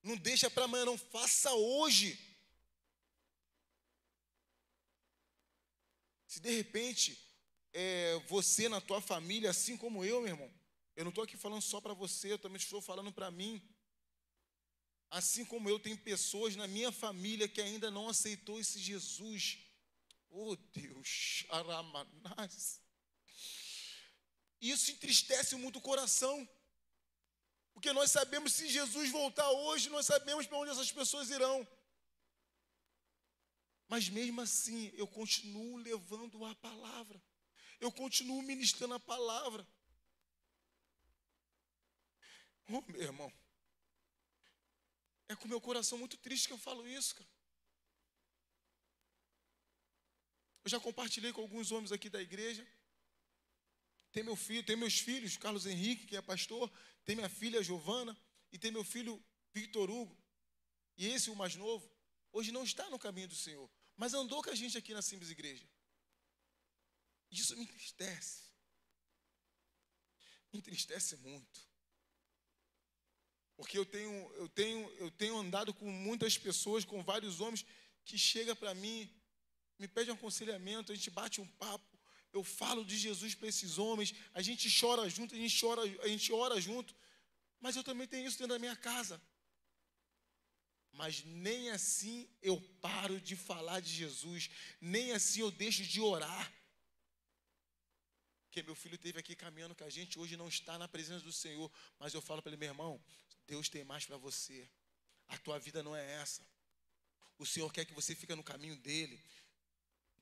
Não 0.02 0.16
deixa 0.16 0.48
para 0.48 0.64
amanhã, 0.64 0.84
não. 0.84 0.96
Faça 0.96 1.52
hoje. 1.52 2.18
Se 6.26 6.40
de 6.40 6.50
repente 6.50 7.18
é, 7.72 8.14
você 8.28 8.68
na 8.68 8.80
tua 8.80 9.00
família, 9.00 9.50
assim 9.50 9.76
como 9.76 10.04
eu, 10.04 10.20
meu 10.20 10.30
irmão, 10.30 10.50
eu 10.96 11.04
não 11.04 11.10
estou 11.10 11.24
aqui 11.24 11.36
falando 11.36 11.62
só 11.62 11.80
para 11.80 11.92
você, 11.92 12.32
eu 12.32 12.38
também 12.38 12.56
estou 12.56 12.80
falando 12.80 13.12
para 13.12 13.30
mim. 13.30 13.62
Assim 15.10 15.44
como 15.44 15.68
eu, 15.68 15.78
tem 15.78 15.96
pessoas 15.96 16.54
na 16.54 16.68
minha 16.68 16.92
família 16.92 17.48
que 17.48 17.60
ainda 17.60 17.90
não 17.90 18.08
aceitou 18.08 18.60
esse 18.60 18.78
Jesus. 18.78 19.58
Oh 20.30 20.54
Deus, 20.72 21.44
Aramanás. 21.50 22.80
Isso 24.60 24.92
entristece 24.92 25.56
muito 25.56 25.80
o 25.80 25.82
coração. 25.82 26.48
Porque 27.72 27.92
nós 27.92 28.10
sabemos 28.10 28.52
se 28.52 28.68
Jesus 28.68 29.10
voltar 29.10 29.50
hoje, 29.50 29.88
nós 29.88 30.06
sabemos 30.06 30.46
para 30.46 30.58
onde 30.58 30.70
essas 30.70 30.92
pessoas 30.92 31.30
irão. 31.30 31.66
Mas 33.88 34.08
mesmo 34.08 34.40
assim, 34.40 34.92
eu 34.94 35.08
continuo 35.08 35.76
levando 35.78 36.44
a 36.44 36.54
palavra. 36.54 37.20
Eu 37.80 37.90
continuo 37.90 38.42
ministrando 38.42 38.94
a 38.94 39.00
palavra. 39.00 39.66
Oh, 42.68 42.82
meu 42.82 43.02
irmão. 43.02 43.39
É 45.30 45.36
com 45.36 45.46
meu 45.46 45.60
coração 45.60 45.96
muito 45.96 46.16
triste 46.16 46.48
que 46.48 46.52
eu 46.52 46.58
falo 46.58 46.84
isso, 46.88 47.14
cara. 47.14 47.30
Eu 50.64 50.70
já 50.70 50.80
compartilhei 50.80 51.32
com 51.32 51.40
alguns 51.40 51.70
homens 51.70 51.92
aqui 51.92 52.10
da 52.10 52.20
igreja. 52.20 52.66
Tem 54.10 54.24
meu 54.24 54.34
filho, 54.34 54.66
tem 54.66 54.74
meus 54.74 54.98
filhos, 54.98 55.36
Carlos 55.36 55.66
Henrique, 55.66 56.08
que 56.08 56.16
é 56.16 56.20
pastor, 56.20 56.68
tem 57.04 57.14
minha 57.14 57.28
filha 57.28 57.62
Giovana 57.62 58.18
e 58.50 58.58
tem 58.58 58.72
meu 58.72 58.82
filho 58.82 59.24
Victor 59.54 59.88
Hugo. 59.88 60.20
E 60.96 61.06
esse, 61.06 61.30
o 61.30 61.36
mais 61.36 61.54
novo, 61.54 61.88
hoje 62.32 62.50
não 62.50 62.64
está 62.64 62.90
no 62.90 62.98
caminho 62.98 63.28
do 63.28 63.36
Senhor, 63.36 63.70
mas 63.96 64.12
andou 64.14 64.42
com 64.42 64.50
a 64.50 64.54
gente 64.56 64.76
aqui 64.76 64.92
na 64.92 65.00
Simples 65.00 65.30
Igreja. 65.30 65.64
Isso 67.30 67.56
me 67.56 67.62
entristece. 67.62 68.50
Me 70.52 70.58
entristece 70.58 71.14
muito. 71.18 71.69
Porque 73.60 73.76
eu 73.76 73.84
tenho, 73.84 74.32
eu 74.36 74.48
tenho, 74.48 74.90
eu 74.96 75.10
tenho 75.10 75.36
andado 75.36 75.74
com 75.74 75.84
muitas 75.84 76.38
pessoas, 76.38 76.82
com 76.82 77.02
vários 77.02 77.40
homens, 77.42 77.62
que 78.06 78.16
chega 78.16 78.56
para 78.56 78.72
mim, 78.74 78.98
me 79.78 79.86
pede 79.86 80.10
um 80.10 80.14
aconselhamento, 80.14 80.90
a 80.90 80.94
gente 80.94 81.10
bate 81.10 81.42
um 81.42 81.46
papo, 81.46 81.98
eu 82.32 82.42
falo 82.42 82.82
de 82.82 82.96
Jesus 82.96 83.34
para 83.34 83.48
esses 83.48 83.76
homens, 83.76 84.14
a 84.32 84.40
gente 84.40 84.66
chora 84.80 85.06
junto, 85.10 85.34
a 85.34 85.38
gente 85.38 85.60
chora, 85.60 85.82
a 85.82 86.08
gente 86.08 86.32
ora 86.32 86.58
junto, 86.58 86.96
mas 87.60 87.76
eu 87.76 87.84
também 87.84 88.08
tenho 88.08 88.26
isso 88.26 88.38
dentro 88.38 88.54
da 88.54 88.58
minha 88.58 88.74
casa. 88.74 89.20
Mas 90.90 91.22
nem 91.22 91.70
assim 91.70 92.30
eu 92.40 92.58
paro 92.80 93.20
de 93.20 93.36
falar 93.36 93.80
de 93.80 93.92
Jesus, 93.92 94.48
nem 94.80 95.12
assim 95.12 95.40
eu 95.40 95.50
deixo 95.50 95.82
de 95.82 96.00
orar. 96.00 96.50
Porque 98.44 98.62
meu 98.62 98.74
filho 98.74 98.94
esteve 98.94 99.18
aqui 99.18 99.36
caminhando 99.36 99.74
com 99.74 99.84
a 99.84 99.90
gente, 99.90 100.18
hoje 100.18 100.34
não 100.34 100.48
está 100.48 100.78
na 100.78 100.88
presença 100.88 101.22
do 101.22 101.32
Senhor, 101.32 101.70
mas 101.98 102.14
eu 102.14 102.22
falo 102.22 102.40
para 102.40 102.50
ele, 102.50 102.56
meu 102.58 102.70
irmão, 102.70 103.00
Deus 103.50 103.68
tem 103.68 103.82
mais 103.82 104.06
para 104.06 104.16
você. 104.16 104.70
A 105.26 105.36
tua 105.38 105.58
vida 105.58 105.82
não 105.82 105.96
é 105.96 106.04
essa. 106.22 106.40
O 107.36 107.44
Senhor 107.44 107.72
quer 107.72 107.84
que 107.84 107.92
você 107.92 108.14
fique 108.14 108.32
no 108.36 108.44
caminho 108.44 108.76
dele. 108.76 109.20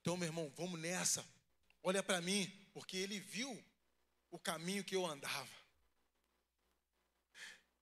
Então, 0.00 0.16
meu 0.16 0.28
irmão, 0.28 0.50
vamos 0.56 0.80
nessa. 0.80 1.22
Olha 1.82 2.02
para 2.02 2.22
mim, 2.22 2.50
porque 2.72 2.96
ele 2.96 3.20
viu 3.20 3.50
o 4.30 4.38
caminho 4.38 4.82
que 4.82 4.96
eu 4.96 5.04
andava. 5.04 5.56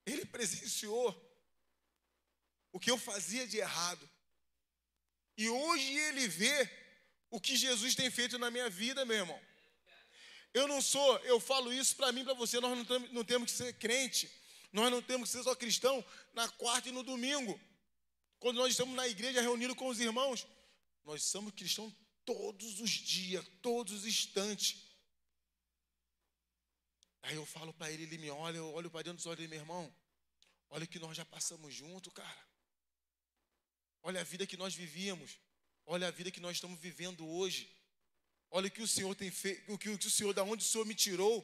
Ele 0.05 0.25
presenciou 0.25 1.09
o 2.73 2.79
que 2.79 2.91
eu 2.91 2.97
fazia 2.97 3.47
de 3.47 3.57
errado. 3.57 4.09
E 5.37 5.47
hoje 5.47 5.93
ele 5.93 6.27
vê 6.27 6.69
o 7.29 7.39
que 7.39 7.55
Jesus 7.55 7.95
tem 7.95 8.11
feito 8.11 8.37
na 8.37 8.51
minha 8.51 8.69
vida, 8.69 9.05
meu 9.05 9.15
irmão. 9.15 9.41
Eu 10.53 10.67
não 10.67 10.81
sou, 10.81 11.17
eu 11.19 11.39
falo 11.39 11.71
isso 11.71 11.95
para 11.95 12.11
mim, 12.11 12.25
para 12.25 12.33
você, 12.33 12.59
nós 12.59 12.85
não, 13.11 13.23
temos 13.23 13.49
que 13.51 13.57
ser 13.57 13.73
crente 13.75 14.29
nós 14.77 14.91
não 14.91 15.01
temos 15.01 15.29
que 15.29 15.37
ser 15.37 15.43
só 15.43 15.55
cristão 15.55 16.05
na 16.33 16.47
quarta 16.49 16.87
e 16.87 16.91
no 16.91 17.01
domingo. 17.01 17.59
Quando 18.39 18.57
nós 18.57 18.69
estamos 18.69 18.95
na 18.95 19.07
igreja 19.07 19.41
reunidos 19.41 19.75
com 19.75 19.87
os 19.87 19.99
irmãos, 19.99 20.45
nós 21.03 21.23
somos 21.23 21.51
cristãos 21.53 21.91
todos 22.23 22.79
os 22.79 22.91
dias, 22.91 23.43
todos 23.59 23.91
os 23.91 24.05
instantes. 24.05 24.77
Aí 27.23 27.35
eu 27.35 27.45
falo 27.45 27.73
para 27.73 27.91
ele, 27.91 28.03
ele 28.03 28.19
me 28.19 28.29
olha, 28.29 28.57
eu 28.57 28.71
olho 28.71 28.91
para 28.91 29.01
dentro 29.01 29.17
dos 29.17 29.25
olhos 29.25 29.37
dele, 29.37 29.49
meu 29.49 29.59
irmão, 29.59 29.91
olha 30.69 30.85
o 30.85 30.87
que 30.87 30.99
nós 30.99 31.17
já 31.17 31.25
passamos 31.25 31.73
junto, 31.73 32.11
cara. 32.11 32.47
Olha 34.03 34.21
a 34.21 34.23
vida 34.23 34.45
que 34.45 34.55
nós 34.55 34.75
vivíamos. 34.75 35.39
Olha 35.87 36.07
a 36.07 36.11
vida 36.11 36.29
que 36.29 36.39
nós 36.39 36.57
estamos 36.57 36.79
vivendo 36.79 37.27
hoje. 37.27 37.67
Olha 38.51 38.67
o 38.67 38.71
que 38.71 38.83
o 38.83 38.87
Senhor 38.87 39.15
tem 39.15 39.31
feito, 39.31 39.73
o 39.73 39.77
que 39.77 39.89
o 39.89 40.11
Senhor, 40.11 40.33
da 40.33 40.43
onde 40.43 40.63
o 40.63 40.67
Senhor 40.67 40.85
me 40.85 40.93
tirou 40.93 41.43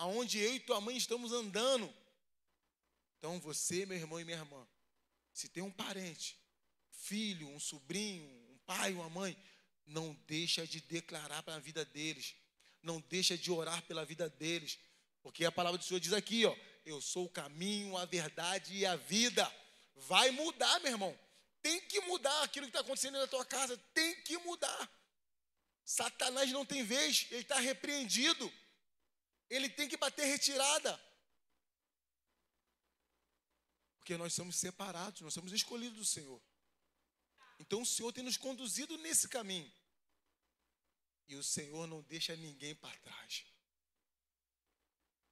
aonde 0.00 0.38
eu 0.38 0.54
e 0.54 0.60
tua 0.60 0.80
mãe 0.80 0.96
estamos 0.96 1.30
andando. 1.30 1.92
Então 3.20 3.38
você, 3.38 3.84
meu 3.84 3.96
irmão 3.96 4.18
e 4.18 4.24
minha 4.24 4.38
irmã, 4.38 4.66
se 5.32 5.46
tem 5.48 5.62
um 5.62 5.70
parente, 5.70 6.36
filho, 6.90 7.46
um 7.48 7.60
sobrinho, 7.60 8.24
um 8.24 8.58
pai, 8.64 8.94
uma 8.94 9.10
mãe, 9.10 9.36
não 9.86 10.14
deixa 10.26 10.66
de 10.66 10.80
declarar 10.80 11.42
para 11.42 11.56
a 11.56 11.58
vida 11.58 11.84
deles, 11.84 12.34
não 12.82 12.98
deixa 12.98 13.36
de 13.36 13.52
orar 13.52 13.82
pela 13.82 14.06
vida 14.06 14.28
deles, 14.28 14.78
porque 15.22 15.44
a 15.44 15.52
palavra 15.52 15.76
do 15.78 15.84
Senhor 15.84 16.00
diz 16.00 16.14
aqui, 16.14 16.46
ó, 16.46 16.56
eu 16.86 16.98
sou 17.00 17.26
o 17.26 17.30
caminho, 17.30 17.94
a 17.96 18.06
verdade 18.06 18.74
e 18.74 18.86
a 18.86 18.96
vida. 18.96 19.46
Vai 19.94 20.30
mudar, 20.30 20.80
meu 20.80 20.90
irmão. 20.90 21.16
Tem 21.62 21.78
que 21.82 22.00
mudar 22.00 22.42
aquilo 22.42 22.64
que 22.64 22.70
está 22.70 22.80
acontecendo 22.80 23.18
na 23.18 23.26
tua 23.26 23.44
casa, 23.44 23.76
tem 23.92 24.22
que 24.22 24.38
mudar. 24.38 24.90
Satanás 25.84 26.50
não 26.50 26.64
tem 26.64 26.82
vez, 26.82 27.26
ele 27.30 27.42
está 27.42 27.60
repreendido 27.60 28.50
ele 29.50 29.68
tem 29.68 29.88
que 29.88 29.96
bater 29.96 30.24
retirada. 30.24 30.98
Porque 34.00 34.16
nós 34.16 34.32
somos 34.32 34.56
separados, 34.56 35.20
nós 35.20 35.32
somos 35.32 35.52
escolhidos 35.52 35.98
do 35.98 36.04
Senhor. 36.04 36.42
Então 37.58 37.82
o 37.82 37.86
Senhor 37.86 38.12
tem 38.12 38.24
nos 38.24 38.38
conduzido 38.38 38.96
nesse 38.98 39.28
caminho. 39.28 39.70
E 41.28 41.36
o 41.36 41.44
Senhor 41.44 41.86
não 41.86 42.02
deixa 42.02 42.34
ninguém 42.34 42.74
para 42.74 42.96
trás. 42.98 43.44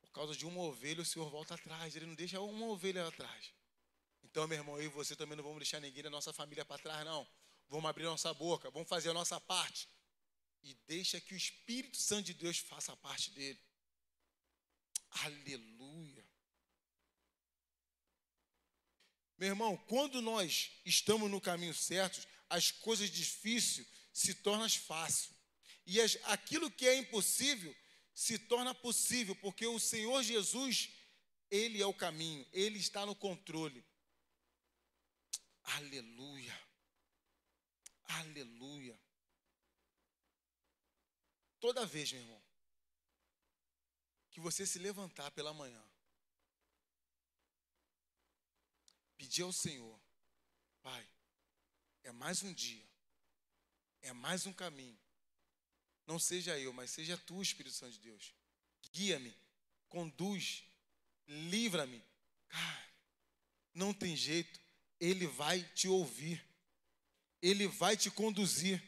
Por 0.00 0.10
causa 0.12 0.36
de 0.36 0.46
uma 0.46 0.60
ovelha, 0.60 1.00
o 1.00 1.04
Senhor 1.04 1.28
volta 1.30 1.54
atrás. 1.54 1.96
Ele 1.96 2.06
não 2.06 2.14
deixa 2.14 2.40
uma 2.40 2.66
ovelha 2.66 3.08
atrás. 3.08 3.52
Então, 4.22 4.46
meu 4.46 4.58
irmão, 4.58 4.78
eu 4.78 4.84
e 4.84 4.88
você 4.88 5.16
também 5.16 5.36
não 5.36 5.42
vamos 5.42 5.58
deixar 5.58 5.80
ninguém 5.80 6.02
da 6.02 6.10
nossa 6.10 6.32
família 6.32 6.64
para 6.64 6.80
trás, 6.80 7.04
não. 7.04 7.26
Vamos 7.68 7.88
abrir 7.88 8.04
nossa 8.04 8.32
boca, 8.34 8.70
vamos 8.70 8.88
fazer 8.88 9.08
a 9.08 9.14
nossa 9.14 9.40
parte. 9.40 9.88
E 10.62 10.74
deixa 10.86 11.20
que 11.20 11.32
o 11.34 11.36
Espírito 11.36 11.96
Santo 11.96 12.26
de 12.26 12.34
Deus 12.34 12.58
faça 12.58 12.92
a 12.92 12.96
parte 12.96 13.30
dele. 13.30 13.58
Aleluia. 15.10 16.24
Meu 19.38 19.50
irmão, 19.50 19.76
quando 19.86 20.20
nós 20.20 20.72
estamos 20.84 21.30
no 21.30 21.40
caminho 21.40 21.72
certo, 21.72 22.26
as 22.50 22.72
coisas 22.72 23.08
difíceis 23.08 23.86
se 24.12 24.34
tornam 24.34 24.68
fáceis. 24.68 25.30
E 25.86 26.00
as, 26.00 26.18
aquilo 26.24 26.70
que 26.70 26.86
é 26.86 26.96
impossível 26.96 27.74
se 28.12 28.36
torna 28.36 28.74
possível, 28.74 29.36
porque 29.36 29.64
o 29.64 29.78
Senhor 29.78 30.22
Jesus, 30.24 30.90
Ele 31.48 31.80
é 31.80 31.86
o 31.86 31.94
caminho, 31.94 32.44
Ele 32.52 32.78
está 32.78 33.06
no 33.06 33.14
controle. 33.14 33.84
Aleluia. 35.62 36.60
Aleluia. 38.06 38.98
Toda 41.60 41.86
vez, 41.86 42.10
meu 42.12 42.22
irmão, 42.22 42.42
que 44.30 44.40
você 44.40 44.66
se 44.66 44.78
levantar 44.78 45.30
pela 45.30 45.54
manhã, 45.54 45.82
pedir 49.18 49.42
ao 49.42 49.52
Senhor, 49.52 50.00
Pai, 50.80 51.06
é 52.04 52.12
mais 52.12 52.42
um 52.42 52.54
dia, 52.54 52.86
é 54.00 54.12
mais 54.12 54.46
um 54.46 54.52
caminho. 54.52 54.98
Não 56.06 56.18
seja 56.18 56.58
eu, 56.58 56.72
mas 56.72 56.90
seja 56.90 57.18
tu, 57.18 57.42
Espírito 57.42 57.74
Santo 57.74 57.92
de 57.92 57.98
Deus. 57.98 58.32
Guia-me, 58.92 59.36
conduz, 59.88 60.64
livra-me. 61.26 62.02
Cara, 62.48 62.88
não 63.74 63.92
tem 63.92 64.16
jeito, 64.16 64.58
Ele 64.98 65.26
vai 65.26 65.62
te 65.74 65.88
ouvir, 65.88 66.42
Ele 67.42 67.66
vai 67.66 67.96
te 67.96 68.10
conduzir. 68.10 68.82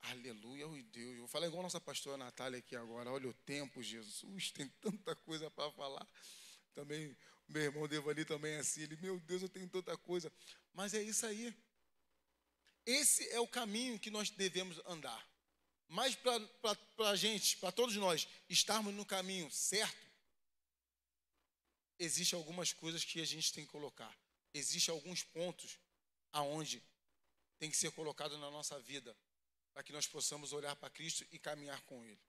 Aleluia, 0.00 0.66
oi 0.66 0.82
Deus. 0.82 1.18
Vou 1.18 1.28
falar 1.28 1.46
igual 1.46 1.60
a 1.60 1.64
nossa 1.64 1.80
pastora 1.80 2.16
Natália 2.16 2.58
aqui 2.58 2.74
agora. 2.74 3.10
Olha 3.10 3.28
o 3.28 3.34
tempo, 3.34 3.82
Jesus, 3.82 4.50
tem 4.50 4.68
tanta 4.80 5.14
coisa 5.16 5.50
para 5.50 5.70
falar. 5.72 6.06
Também 6.74 7.16
meu 7.48 7.62
irmão 7.62 7.86
Devani 7.86 8.24
também 8.24 8.54
é 8.54 8.58
assim. 8.58 8.82
Ele, 8.82 8.96
meu 8.96 9.20
Deus, 9.20 9.42
eu 9.42 9.48
tenho 9.48 9.68
tanta 9.68 9.96
coisa. 9.96 10.32
Mas 10.72 10.94
é 10.94 11.02
isso 11.02 11.26
aí. 11.26 11.54
Esse 12.86 13.28
é 13.30 13.40
o 13.40 13.48
caminho 13.48 13.98
que 13.98 14.10
nós 14.10 14.30
devemos 14.30 14.80
andar. 14.86 15.26
Mas 15.88 16.14
para 16.16 17.10
a 17.10 17.16
gente, 17.16 17.56
para 17.58 17.70
todos 17.70 17.94
nós, 17.96 18.26
estarmos 18.48 18.94
no 18.94 19.04
caminho 19.04 19.50
certo, 19.50 20.06
existem 21.98 22.38
algumas 22.38 22.72
coisas 22.72 23.04
que 23.04 23.20
a 23.20 23.24
gente 23.24 23.52
tem 23.52 23.64
que 23.64 23.70
colocar. 23.70 24.14
Existem 24.52 24.92
alguns 24.92 25.22
pontos 25.22 25.78
aonde 26.32 26.82
tem 27.58 27.70
que 27.70 27.76
ser 27.76 27.90
colocado 27.92 28.36
na 28.38 28.50
nossa 28.50 28.78
vida 28.80 29.16
para 29.72 29.82
que 29.82 29.92
nós 29.92 30.06
possamos 30.06 30.52
olhar 30.52 30.74
para 30.76 30.90
Cristo 30.90 31.26
e 31.32 31.38
caminhar 31.38 31.80
com 31.82 32.04
Ele. 32.04 32.20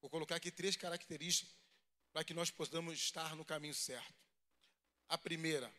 Vou 0.00 0.10
colocar 0.10 0.36
aqui 0.36 0.50
três 0.50 0.76
características 0.76 1.54
para 2.14 2.22
que 2.22 2.32
nós 2.32 2.48
possamos 2.48 2.94
estar 2.94 3.34
no 3.34 3.44
caminho 3.44 3.74
certo. 3.74 4.14
A 5.08 5.18
primeira, 5.18 5.70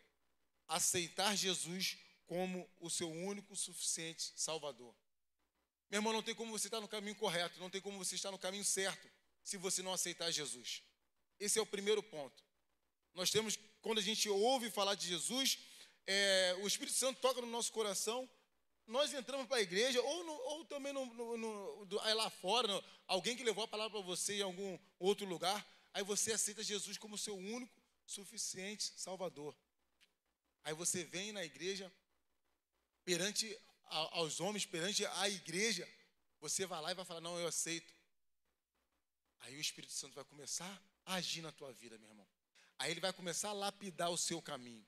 aceitar 0.68 1.34
Jesus 1.34 1.96
como 2.26 2.68
o 2.78 2.90
seu 2.90 3.10
único 3.10 3.56
suficiente 3.56 4.34
Salvador. 4.36 4.94
Meu 5.90 5.98
irmão, 5.98 6.12
não 6.12 6.22
tem 6.22 6.34
como 6.34 6.52
você 6.52 6.66
estar 6.66 6.78
no 6.78 6.88
caminho 6.88 7.16
correto, 7.16 7.58
não 7.58 7.70
tem 7.70 7.80
como 7.80 7.96
você 7.96 8.16
estar 8.16 8.30
no 8.30 8.38
caminho 8.38 8.66
certo 8.66 9.10
se 9.42 9.56
você 9.56 9.82
não 9.82 9.94
aceitar 9.94 10.30
Jesus. 10.30 10.82
Esse 11.40 11.58
é 11.58 11.62
o 11.62 11.66
primeiro 11.66 12.02
ponto. 12.02 12.44
Nós 13.14 13.30
temos, 13.30 13.58
quando 13.80 13.98
a 13.98 14.02
gente 14.02 14.28
ouve 14.28 14.70
falar 14.70 14.94
de 14.94 15.08
Jesus, 15.08 15.58
é, 16.06 16.54
o 16.60 16.66
Espírito 16.66 16.98
Santo 16.98 17.18
toca 17.18 17.40
no 17.40 17.46
nosso 17.46 17.72
coração, 17.72 18.28
nós 18.86 19.14
entramos 19.14 19.46
para 19.46 19.56
a 19.56 19.62
igreja, 19.62 20.02
ou, 20.02 20.24
no, 20.24 20.32
ou 20.32 20.64
também 20.66 20.92
no, 20.92 21.06
no, 21.38 21.88
lá 21.88 22.28
fora, 22.28 22.84
alguém 23.06 23.34
que 23.34 23.42
levou 23.42 23.64
a 23.64 23.68
palavra 23.68 23.98
para 23.98 24.06
você 24.06 24.34
em 24.34 24.42
algum 24.42 24.78
outro 24.98 25.24
lugar, 25.24 25.66
Aí 25.96 26.04
você 26.04 26.30
aceita 26.34 26.62
Jesus 26.62 26.98
como 26.98 27.16
seu 27.16 27.34
único, 27.34 27.74
suficiente 28.04 28.92
Salvador. 28.98 29.56
Aí 30.62 30.74
você 30.74 31.04
vem 31.04 31.32
na 31.32 31.42
igreja, 31.42 31.90
perante 33.02 33.58
aos 33.86 34.38
homens, 34.38 34.66
perante 34.66 35.06
a 35.06 35.26
igreja, 35.30 35.88
você 36.38 36.66
vai 36.66 36.82
lá 36.82 36.90
e 36.90 36.94
vai 36.94 37.06
falar: 37.06 37.22
Não, 37.22 37.40
eu 37.40 37.48
aceito. 37.48 37.94
Aí 39.38 39.56
o 39.56 39.60
Espírito 39.60 39.94
Santo 39.94 40.14
vai 40.14 40.24
começar 40.26 40.70
a 41.06 41.14
agir 41.14 41.40
na 41.40 41.50
tua 41.50 41.72
vida, 41.72 41.96
meu 41.96 42.10
irmão. 42.10 42.28
Aí 42.78 42.90
ele 42.90 43.00
vai 43.00 43.14
começar 43.14 43.48
a 43.48 43.54
lapidar 43.54 44.10
o 44.10 44.18
seu 44.18 44.42
caminho. 44.42 44.86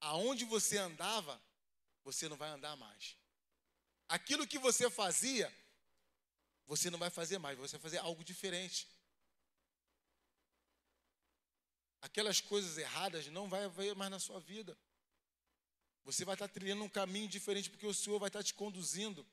Aonde 0.00 0.46
você 0.46 0.78
andava, 0.78 1.38
você 2.02 2.26
não 2.26 2.38
vai 2.38 2.48
andar 2.48 2.74
mais. 2.74 3.18
Aquilo 4.08 4.46
que 4.46 4.58
você 4.58 4.88
fazia, 4.88 5.54
você 6.66 6.88
não 6.88 6.98
vai 6.98 7.10
fazer 7.10 7.36
mais, 7.36 7.58
você 7.58 7.76
vai 7.76 7.82
fazer 7.82 7.98
algo 7.98 8.24
diferente. 8.24 8.88
Aquelas 12.02 12.40
coisas 12.40 12.76
erradas 12.76 13.26
não 13.28 13.48
vai 13.48 13.64
haver 13.64 13.94
mais 13.94 14.10
na 14.10 14.18
sua 14.18 14.40
vida. 14.40 14.76
Você 16.04 16.24
vai 16.24 16.34
estar 16.34 16.48
trilhando 16.48 16.82
um 16.82 16.88
caminho 16.88 17.28
diferente 17.28 17.70
porque 17.70 17.86
o 17.86 17.94
Senhor 17.94 18.18
vai 18.18 18.28
estar 18.28 18.42
te 18.42 18.52
conduzindo. 18.52 19.24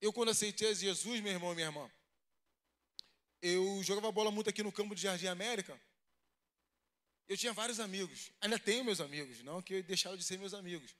Eu, 0.00 0.12
quando 0.12 0.28
aceitei 0.28 0.72
Jesus, 0.72 1.20
meu 1.20 1.32
irmão 1.32 1.52
e 1.52 1.56
minha 1.56 1.66
irmã, 1.66 1.90
eu 3.42 3.82
jogava 3.82 4.12
bola 4.12 4.30
muito 4.30 4.48
aqui 4.48 4.62
no 4.62 4.70
campo 4.70 4.94
de 4.94 5.02
Jardim 5.02 5.26
América. 5.26 5.78
Eu 7.26 7.36
tinha 7.36 7.52
vários 7.52 7.80
amigos. 7.80 8.30
Ainda 8.40 8.58
tenho 8.58 8.84
meus 8.84 9.00
amigos, 9.00 9.42
não 9.42 9.60
que 9.60 9.82
deixaram 9.82 10.16
de 10.16 10.22
ser 10.22 10.38
meus 10.38 10.54
amigos. 10.54 10.94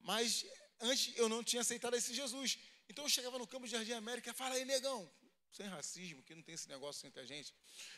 Mas 0.00 0.44
antes 0.80 1.16
eu 1.16 1.28
não 1.28 1.44
tinha 1.44 1.62
aceitado 1.62 1.94
esse 1.94 2.12
Jesus. 2.12 2.58
Então 2.88 3.04
eu 3.04 3.08
chegava 3.08 3.38
no 3.38 3.46
campo 3.46 3.66
de 3.66 3.72
Jardim 3.72 3.92
América 3.92 4.30
e 4.30 4.34
falava, 4.34 4.56
aí, 4.56 4.64
negão, 4.64 5.08
sem 5.52 5.66
racismo, 5.66 6.22
que 6.22 6.34
não 6.34 6.42
tem 6.42 6.54
esse 6.54 6.68
negócio 6.68 7.06
entre 7.06 7.20
a 7.20 7.24
gente. 7.24 7.54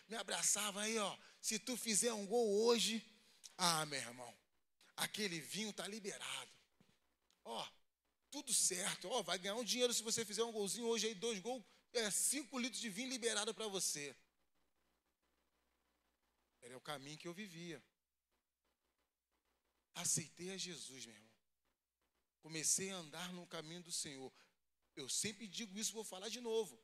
Me 0.09 0.17
abraçava 0.17 0.83
aí, 0.83 0.99
ó. 0.99 1.19
Se 1.41 1.59
tu 1.59 1.77
fizer 1.77 2.13
um 2.13 2.27
gol 2.27 2.65
hoje, 2.65 3.05
ah, 3.57 3.85
meu 3.87 3.99
irmão, 3.99 4.39
aquele 4.97 5.41
vinho 5.41 5.73
tá 5.73 5.87
liberado. 5.87 6.51
Ó, 7.45 7.69
tudo 8.31 8.53
certo. 8.55 9.09
Ó, 9.09 9.23
vai 9.23 9.39
ganhar 9.39 9.57
um 9.57 9.65
dinheiro 9.65 9.93
se 9.93 10.03
você 10.03 10.25
fizer 10.25 10.45
um 10.45 10.53
golzinho 10.53 10.87
hoje 10.87 11.09
aí, 11.09 11.15
dois 11.15 11.39
gols, 11.41 11.65
é 11.93 12.11
cinco 12.11 12.59
litros 12.59 12.81
de 12.81 12.89
vinho 12.89 13.09
liberado 13.09 13.53
para 13.53 13.67
você. 13.67 14.15
Era 16.63 16.77
o 16.77 16.81
caminho 16.81 17.19
que 17.19 17.27
eu 17.27 17.35
vivia. 17.35 17.83
Aceitei 19.95 20.53
a 20.53 20.57
Jesus, 20.57 21.05
meu 21.05 21.15
irmão. 21.15 21.31
Comecei 22.41 22.91
a 22.91 22.97
andar 22.97 23.33
no 23.33 23.47
caminho 23.47 23.83
do 23.83 23.93
Senhor. 23.93 24.33
Eu 24.95 25.09
sempre 25.09 25.47
digo 25.47 25.77
isso, 25.79 25.93
vou 25.93 26.05
falar 26.05 26.29
de 26.29 26.41
novo 26.41 26.81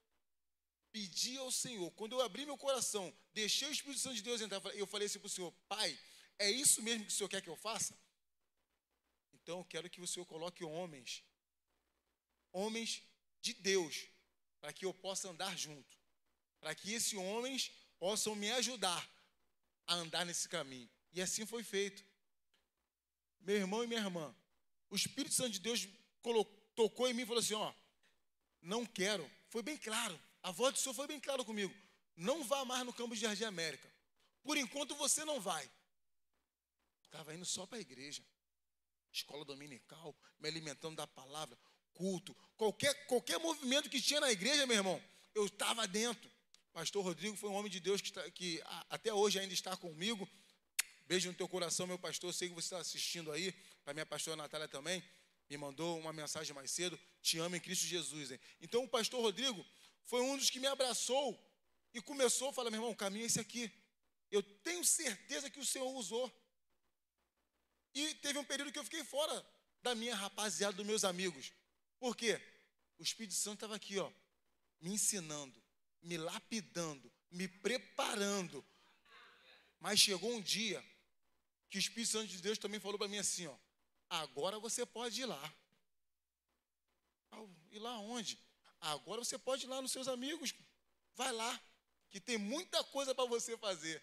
pedi 0.96 1.36
ao 1.36 1.50
Senhor, 1.50 1.90
quando 1.90 2.12
eu 2.12 2.22
abri 2.22 2.46
meu 2.46 2.56
coração, 2.56 3.14
deixei 3.34 3.68
o 3.68 3.70
Espírito 3.70 4.00
Santo 4.00 4.16
de 4.16 4.22
Deus 4.22 4.40
entrar, 4.40 4.64
eu 4.74 4.86
falei 4.86 5.04
assim 5.04 5.18
para 5.18 5.26
o 5.26 5.28
Senhor: 5.36 5.52
Pai, 5.68 5.98
é 6.38 6.50
isso 6.50 6.80
mesmo 6.80 7.04
que 7.04 7.12
o 7.12 7.14
Senhor 7.14 7.28
quer 7.28 7.42
que 7.42 7.50
eu 7.50 7.56
faça? 7.56 7.94
Então 9.34 9.58
eu 9.58 9.64
quero 9.66 9.90
que 9.90 10.00
o 10.00 10.06
Senhor 10.06 10.24
coloque 10.24 10.64
homens, 10.64 11.22
homens 12.50 13.02
de 13.42 13.52
Deus, 13.52 14.08
para 14.58 14.72
que 14.72 14.86
eu 14.86 14.94
possa 14.94 15.28
andar 15.28 15.54
junto, 15.58 15.94
para 16.60 16.74
que 16.74 16.94
esses 16.94 17.12
homens 17.12 17.70
possam 17.98 18.34
me 18.34 18.50
ajudar 18.52 19.06
a 19.86 19.96
andar 19.96 20.24
nesse 20.24 20.48
caminho. 20.48 20.88
E 21.12 21.20
assim 21.20 21.44
foi 21.44 21.62
feito. 21.62 22.02
Meu 23.40 23.56
irmão 23.56 23.84
e 23.84 23.86
minha 23.86 24.00
irmã, 24.00 24.34
o 24.88 24.96
Espírito 24.96 25.34
Santo 25.34 25.50
de 25.50 25.60
Deus 25.60 25.86
colocou, 26.22 26.56
tocou 26.74 27.06
em 27.06 27.12
mim 27.12 27.24
e 27.24 27.26
falou 27.26 27.40
assim: 27.40 27.52
Ó, 27.52 27.74
não 28.62 28.86
quero. 28.86 29.30
Foi 29.50 29.62
bem 29.62 29.76
claro. 29.76 30.18
A 30.46 30.52
voz 30.52 30.74
do 30.74 30.78
Senhor 30.78 30.94
foi 30.94 31.08
bem 31.08 31.18
clara 31.18 31.44
comigo. 31.44 31.74
Não 32.14 32.44
vá 32.44 32.64
mais 32.64 32.86
no 32.86 32.92
campo 32.92 33.16
de 33.16 33.20
Jardim 33.20 33.42
América. 33.42 33.92
Por 34.44 34.56
enquanto 34.56 34.94
você 34.94 35.24
não 35.24 35.40
vai. 35.40 35.68
Estava 37.02 37.34
indo 37.34 37.44
só 37.44 37.66
para 37.66 37.78
a 37.78 37.80
igreja. 37.80 38.22
Escola 39.10 39.44
dominical, 39.44 40.14
me 40.38 40.48
alimentando 40.48 40.94
da 40.94 41.04
palavra, 41.04 41.58
culto. 41.92 42.32
Qualquer, 42.56 42.94
qualquer 43.06 43.40
movimento 43.40 43.90
que 43.90 44.00
tinha 44.00 44.20
na 44.20 44.30
igreja, 44.30 44.68
meu 44.68 44.76
irmão, 44.76 45.02
eu 45.34 45.46
estava 45.46 45.84
dentro. 45.88 46.30
Pastor 46.72 47.02
Rodrigo 47.02 47.36
foi 47.36 47.50
um 47.50 47.54
homem 47.54 47.72
de 47.72 47.80
Deus 47.80 48.00
que, 48.00 48.10
está, 48.10 48.30
que 48.30 48.62
até 48.88 49.12
hoje 49.12 49.40
ainda 49.40 49.52
está 49.52 49.76
comigo. 49.76 50.30
Beijo 51.08 51.28
no 51.28 51.34
teu 51.34 51.48
coração, 51.48 51.88
meu 51.88 51.98
pastor. 51.98 52.32
Sei 52.32 52.48
que 52.48 52.54
você 52.54 52.66
está 52.66 52.78
assistindo 52.78 53.32
aí. 53.32 53.50
Para 53.82 53.94
minha 53.94 54.06
pastora 54.06 54.36
Natália 54.36 54.68
também. 54.68 55.02
Me 55.50 55.56
mandou 55.56 55.98
uma 55.98 56.12
mensagem 56.12 56.54
mais 56.54 56.70
cedo. 56.70 56.96
Te 57.20 57.36
amo 57.38 57.56
em 57.56 57.60
Cristo 57.60 57.84
Jesus. 57.84 58.30
Hein? 58.30 58.38
Então, 58.60 58.84
o 58.84 58.88
pastor 58.88 59.20
Rodrigo 59.20 59.66
foi 60.06 60.20
um 60.22 60.36
dos 60.36 60.50
que 60.50 60.60
me 60.60 60.66
abraçou 60.66 61.38
E 61.92 62.00
começou 62.00 62.50
a 62.50 62.52
falar, 62.52 62.70
meu 62.70 62.78
irmão, 62.78 62.92
o 62.92 62.96
caminho 62.96 63.24
é 63.24 63.26
esse 63.26 63.40
aqui. 63.40 63.72
Eu 64.30 64.42
tenho 64.42 64.84
certeza 64.84 65.48
que 65.48 65.58
o 65.58 65.64
Senhor 65.64 65.90
usou. 65.94 66.30
E 67.94 68.14
teve 68.16 68.38
um 68.38 68.44
período 68.44 68.70
que 68.70 68.78
eu 68.78 68.84
fiquei 68.84 69.02
fora 69.02 69.34
da 69.82 69.94
minha 69.94 70.14
rapaziada, 70.14 70.76
dos 70.76 70.84
meus 70.84 71.04
amigos. 71.04 71.52
Por 71.98 72.14
quê? 72.14 72.40
O 72.98 73.02
Espírito 73.02 73.34
Santo 73.34 73.54
estava 73.54 73.76
aqui, 73.76 73.98
ó, 73.98 74.12
me 74.80 74.92
ensinando, 74.92 75.62
me 76.02 76.16
lapidando, 76.18 77.10
me 77.30 77.48
preparando. 77.48 78.64
Mas 79.80 80.00
chegou 80.00 80.30
um 80.30 80.40
dia 80.42 80.84
que 81.70 81.78
o 81.78 81.80
Espírito 81.80 82.12
Santo 82.12 82.28
de 82.28 82.42
Deus 82.42 82.58
também 82.58 82.80
falou 82.80 82.98
para 82.98 83.08
mim 83.08 83.18
assim, 83.18 83.46
ó, 83.46 83.56
agora 84.10 84.58
você 84.58 84.84
pode 84.84 85.22
ir 85.22 85.26
lá. 85.26 85.54
Ir 87.70 87.78
lá 87.78 87.98
onde? 88.00 88.38
Agora 88.92 89.24
você 89.24 89.38
pode 89.38 89.66
ir 89.66 89.68
lá 89.68 89.82
nos 89.82 89.92
seus 89.92 90.08
amigos. 90.08 90.54
Vai 91.14 91.32
lá, 91.32 91.60
que 92.10 92.20
tem 92.20 92.38
muita 92.38 92.82
coisa 92.84 93.14
para 93.14 93.24
você 93.24 93.56
fazer. 93.56 94.02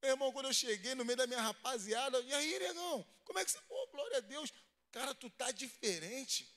Meu 0.00 0.12
irmão, 0.12 0.32
quando 0.32 0.46
eu 0.46 0.54
cheguei 0.54 0.94
no 0.94 1.04
meio 1.04 1.16
da 1.16 1.26
minha 1.26 1.40
rapaziada, 1.40 2.20
e 2.20 2.34
aí, 2.34 2.58
negão, 2.58 3.06
como 3.24 3.38
é 3.38 3.44
que 3.44 3.50
você, 3.50 3.60
pô, 3.62 3.86
glória 3.88 4.18
a 4.18 4.20
Deus. 4.20 4.52
Cara, 4.90 5.14
tu 5.14 5.30
tá 5.30 5.50
diferente. 5.50 6.48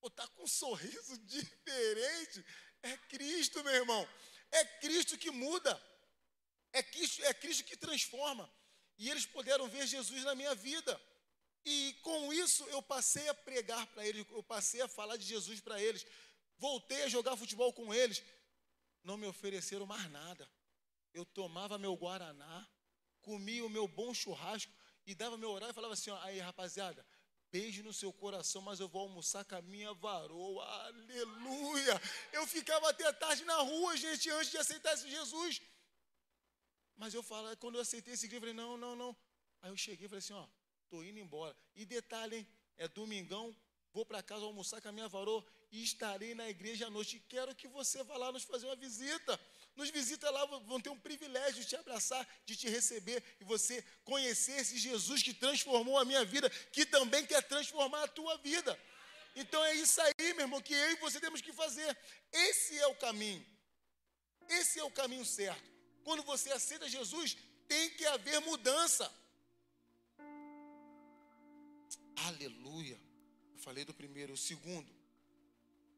Pô, 0.00 0.10
tá 0.10 0.26
com 0.28 0.42
um 0.44 0.48
sorriso 0.48 1.18
diferente. 1.24 2.44
É 2.82 2.96
Cristo, 3.08 3.62
meu 3.62 3.74
irmão. 3.74 4.08
É 4.50 4.64
Cristo 4.64 5.16
que 5.16 5.30
muda. 5.30 5.80
É 6.72 6.82
Cristo, 6.82 7.24
é 7.24 7.34
Cristo 7.34 7.64
que 7.64 7.76
transforma. 7.76 8.50
E 8.98 9.10
eles 9.10 9.26
puderam 9.26 9.68
ver 9.68 9.86
Jesus 9.86 10.24
na 10.24 10.34
minha 10.34 10.54
vida. 10.54 11.00
E 11.64 11.94
com 12.02 12.32
isso 12.32 12.64
eu 12.68 12.80
passei 12.80 13.28
a 13.28 13.34
pregar 13.34 13.86
para 13.88 14.06
eles, 14.06 14.24
eu 14.30 14.42
passei 14.42 14.80
a 14.80 14.88
falar 14.88 15.16
de 15.16 15.24
Jesus 15.24 15.60
para 15.60 15.80
eles. 15.82 16.06
Voltei 16.58 17.02
a 17.02 17.08
jogar 17.08 17.36
futebol 17.36 17.72
com 17.72 17.92
eles. 17.92 18.22
Não 19.02 19.16
me 19.16 19.26
ofereceram 19.26 19.86
mais 19.86 20.10
nada 20.10 20.48
eu 21.16 21.24
tomava 21.24 21.78
meu 21.78 21.96
guaraná, 21.96 22.68
comia 23.22 23.64
o 23.64 23.70
meu 23.70 23.88
bom 23.88 24.12
churrasco 24.12 24.70
e 25.06 25.14
dava 25.14 25.38
meu 25.38 25.50
horário 25.50 25.72
e 25.72 25.74
falava 25.74 25.94
assim: 25.94 26.10
ó, 26.10 26.18
aí 26.22 26.38
rapaziada, 26.38 27.04
beijo 27.50 27.82
no 27.82 27.92
seu 27.92 28.12
coração, 28.12 28.60
mas 28.60 28.80
eu 28.80 28.88
vou 28.88 29.02
almoçar 29.02 29.42
com 29.44 29.56
a 29.56 29.62
minha 29.62 29.94
varoa, 29.94 30.64
aleluia. 30.86 32.00
Eu 32.32 32.46
ficava 32.46 32.90
até 32.90 33.10
tarde 33.14 33.44
na 33.44 33.56
rua, 33.56 33.96
gente, 33.96 34.28
antes 34.30 34.50
de 34.50 34.58
aceitar 34.58 34.92
esse 34.92 35.08
Jesus. 35.08 35.62
Mas 36.96 37.14
eu 37.14 37.22
falei, 37.22 37.56
quando 37.56 37.76
eu 37.76 37.80
aceitei 37.80 38.12
esse 38.12 38.26
igreja, 38.26 38.44
eu 38.44 38.48
falei: 38.48 38.54
não, 38.54 38.76
não, 38.76 38.94
não. 38.94 39.16
Aí 39.62 39.70
eu 39.70 39.76
cheguei 39.76 40.04
e 40.04 40.08
falei 40.08 40.18
assim: 40.18 40.34
ó, 40.34 40.46
tô 40.90 41.02
indo 41.02 41.18
embora. 41.18 41.56
E 41.74 41.86
detalhe, 41.86 42.36
hein, 42.36 42.48
é 42.76 42.86
domingão, 42.86 43.56
vou 43.90 44.04
para 44.04 44.22
casa 44.22 44.44
almoçar 44.44 44.82
com 44.82 44.88
a 44.88 44.92
minha 44.92 45.08
varoa 45.08 45.42
e 45.70 45.82
estarei 45.82 46.34
na 46.34 46.48
igreja 46.48 46.86
à 46.86 46.90
noite. 46.90 47.22
Quero 47.28 47.54
que 47.54 47.68
você 47.68 48.02
vá 48.02 48.16
lá 48.16 48.32
nos 48.32 48.44
fazer 48.44 48.66
uma 48.66 48.76
visita 48.76 49.38
nos 49.76 49.90
visita 49.90 50.30
lá, 50.30 50.44
vão 50.46 50.80
ter 50.80 50.88
um 50.88 50.98
privilégio 50.98 51.62
de 51.62 51.68
te 51.68 51.76
abraçar, 51.76 52.26
de 52.46 52.56
te 52.56 52.68
receber 52.68 53.22
e 53.38 53.44
você 53.44 53.84
conhecer 54.04 54.52
esse 54.52 54.78
Jesus 54.78 55.22
que 55.22 55.34
transformou 55.34 55.98
a 55.98 56.04
minha 56.04 56.24
vida, 56.24 56.48
que 56.72 56.86
também 56.86 57.26
quer 57.26 57.42
transformar 57.42 58.04
a 58.04 58.08
tua 58.08 58.38
vida. 58.38 58.78
Então 59.34 59.62
é 59.62 59.74
isso 59.74 60.00
aí, 60.00 60.32
meu 60.32 60.46
irmão, 60.46 60.62
que 60.62 60.72
eu 60.72 60.92
e 60.92 60.96
você 60.96 61.20
temos 61.20 61.42
que 61.42 61.52
fazer. 61.52 61.96
Esse 62.32 62.78
é 62.78 62.86
o 62.86 62.94
caminho. 62.94 63.44
Esse 64.48 64.78
é 64.78 64.84
o 64.84 64.90
caminho 64.90 65.26
certo. 65.26 65.70
Quando 66.02 66.22
você 66.22 66.50
aceita 66.52 66.88
Jesus, 66.88 67.36
tem 67.68 67.90
que 67.90 68.06
haver 68.06 68.40
mudança. 68.40 69.12
Aleluia. 72.16 72.98
Eu 73.52 73.58
falei 73.58 73.84
do 73.84 73.92
primeiro. 73.92 74.32
O 74.32 74.38
segundo, 74.38 74.90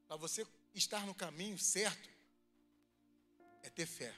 para 0.08 0.16
você 0.16 0.46
estar 0.74 1.04
no 1.06 1.14
caminho 1.14 1.58
certo, 1.58 2.08
é 3.62 3.68
ter 3.68 3.86
fé. 3.86 4.14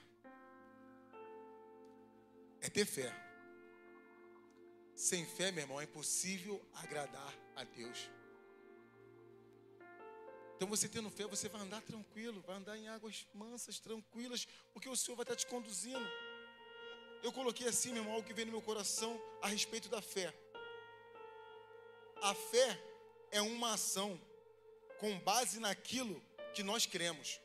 É 2.61 2.71
ter 2.71 2.87
fé. 2.87 3.13
Sem 4.95 5.27
fé, 5.27 5.51
meu 5.51 5.65
irmão, 5.65 5.81
é 5.81 5.85
impossível 5.85 6.65
agradar 6.75 7.35
a 7.57 7.65
Deus. 7.65 8.09
Então, 10.55 10.69
você 10.69 10.89
tendo 10.89 11.11
fé, 11.11 11.27
você 11.27 11.49
vai 11.49 11.61
andar 11.63 11.81
tranquilo, 11.83 12.41
vai 12.43 12.57
andar 12.57 12.77
em 12.77 12.87
águas 12.89 13.27
mansas, 13.35 13.81
tranquilas, 13.81 14.47
porque 14.73 14.89
o 14.89 14.97
Senhor 14.97 15.17
vai 15.17 15.25
estar 15.25 15.35
te 15.35 15.47
conduzindo. 15.47 16.07
Eu 17.23 17.33
coloquei 17.33 17.67
assim, 17.67 17.93
meu 17.93 18.03
irmão, 18.03 18.15
algo 18.15 18.27
que 18.27 18.35
veio 18.35 18.47
no 18.47 18.53
meu 18.53 18.63
coração 18.63 19.21
a 19.43 19.49
respeito 19.49 19.89
da 19.89 20.01
fé. 20.01 20.33
A 22.23 22.35
fé 22.35 22.79
é 23.31 23.41
uma 23.41 23.73
ação 23.73 24.21
com 25.01 25.19
base 25.21 25.59
naquilo 25.59 26.23
que 26.55 26.63
nós 26.63 26.87
cremos. 26.87 27.41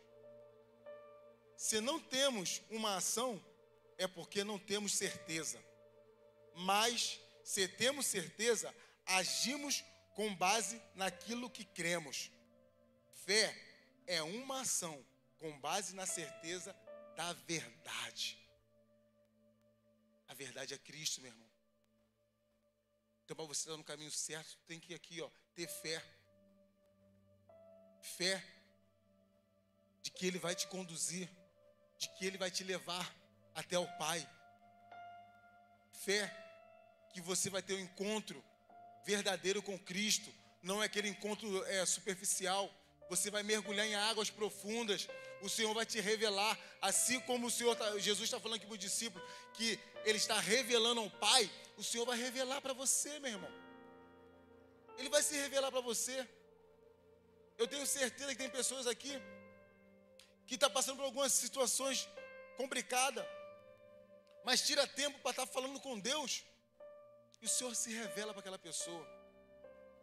Se 1.58 1.80
não 1.80 2.00
temos 2.00 2.62
uma 2.70 2.98
ação, 2.98 3.44
é 3.98 4.08
porque 4.08 4.44
não 4.44 4.60
temos 4.60 4.94
certeza. 4.94 5.64
Mas, 6.54 7.20
se 7.44 7.68
temos 7.68 8.06
certeza, 8.06 8.76
agimos 9.06 9.84
com 10.14 10.36
base 10.36 10.82
naquilo 10.94 11.50
que 11.50 11.64
cremos. 11.64 12.30
Fé 13.26 13.56
é 14.06 14.22
uma 14.22 14.62
ação 14.62 15.04
com 15.40 15.58
base 15.60 15.96
na 15.96 16.06
certeza 16.06 16.76
da 17.16 17.32
verdade. 17.34 18.38
A 20.28 20.34
verdade 20.34 20.74
é 20.74 20.78
Cristo, 20.78 21.22
meu 21.22 21.32
irmão. 21.32 21.50
Então, 23.24 23.36
para 23.36 23.46
você 23.46 23.62
estar 23.62 23.78
no 23.78 23.84
caminho 23.84 24.12
certo, 24.12 24.58
tem 24.68 24.80
que 24.80 24.94
aqui, 24.94 25.22
ó, 25.22 25.30
ter 25.56 25.68
fé. 25.68 26.04
Fé 28.18 28.44
de 30.02 30.12
que 30.12 30.28
Ele 30.28 30.40
vai 30.40 30.56
te 30.56 30.68
conduzir 30.68 31.30
de 31.98 32.10
que 32.10 32.26
Ele 32.26 32.38
vai 32.38 32.52
te 32.52 32.64
levar 32.64 33.14
até 33.54 33.78
o 33.80 33.88
Pai. 33.98 34.28
Fé 35.92 36.32
que 37.14 37.22
você 37.22 37.50
vai 37.50 37.62
ter 37.62 37.74
um 37.74 37.80
encontro 37.80 38.44
verdadeiro 39.06 39.62
com 39.62 39.78
Cristo, 39.80 40.30
não 40.62 40.82
é 40.82 40.86
aquele 40.86 41.08
encontro 41.08 41.64
é, 41.66 41.86
superficial. 41.86 42.72
Você 43.10 43.30
vai 43.30 43.44
mergulhar 43.44 43.86
em 43.86 43.96
águas 43.96 44.30
profundas. 44.30 45.08
O 45.42 45.50
Senhor 45.50 45.74
vai 45.74 45.86
te 45.86 46.00
revelar, 46.00 46.58
assim 46.82 47.20
como 47.22 47.48
o 47.48 47.52
Senhor, 47.52 47.76
tá, 47.76 47.98
Jesus 48.00 48.24
está 48.24 48.40
falando 48.40 48.58
aqui 48.58 48.66
para 48.66 48.74
o 48.74 48.78
discípulo, 48.78 49.24
que 49.54 49.80
Ele 50.04 50.18
está 50.18 50.40
revelando 50.40 51.02
ao 51.02 51.10
Pai. 51.10 51.50
O 51.78 51.84
Senhor 51.84 52.06
vai 52.06 52.18
revelar 52.18 52.62
para 52.62 52.74
você, 52.74 53.20
meu 53.20 53.32
irmão. 53.32 53.52
Ele 54.98 55.10
vai 55.10 55.22
se 55.22 55.36
revelar 55.36 55.72
para 55.72 55.82
você. 55.82 56.28
Eu 57.58 57.68
tenho 57.68 57.86
certeza 57.86 58.32
que 58.32 58.38
tem 58.38 58.50
pessoas 58.50 58.86
aqui 58.88 59.14
que 60.46 60.56
está 60.56 60.70
passando 60.70 60.98
por 60.98 61.06
algumas 61.06 61.32
situações 61.34 62.08
complicadas, 62.58 63.26
mas 64.44 64.66
tira 64.66 64.86
tempo 64.86 65.18
para 65.20 65.32
estar 65.32 65.46
tá 65.46 65.54
falando 65.54 65.80
com 65.80 66.00
Deus, 66.00 66.44
e 67.42 67.46
o 67.46 67.50
Senhor 67.50 67.76
se 67.76 67.94
revela 67.94 68.34
para 68.34 68.42
aquela 68.42 68.60
pessoa. 68.60 69.06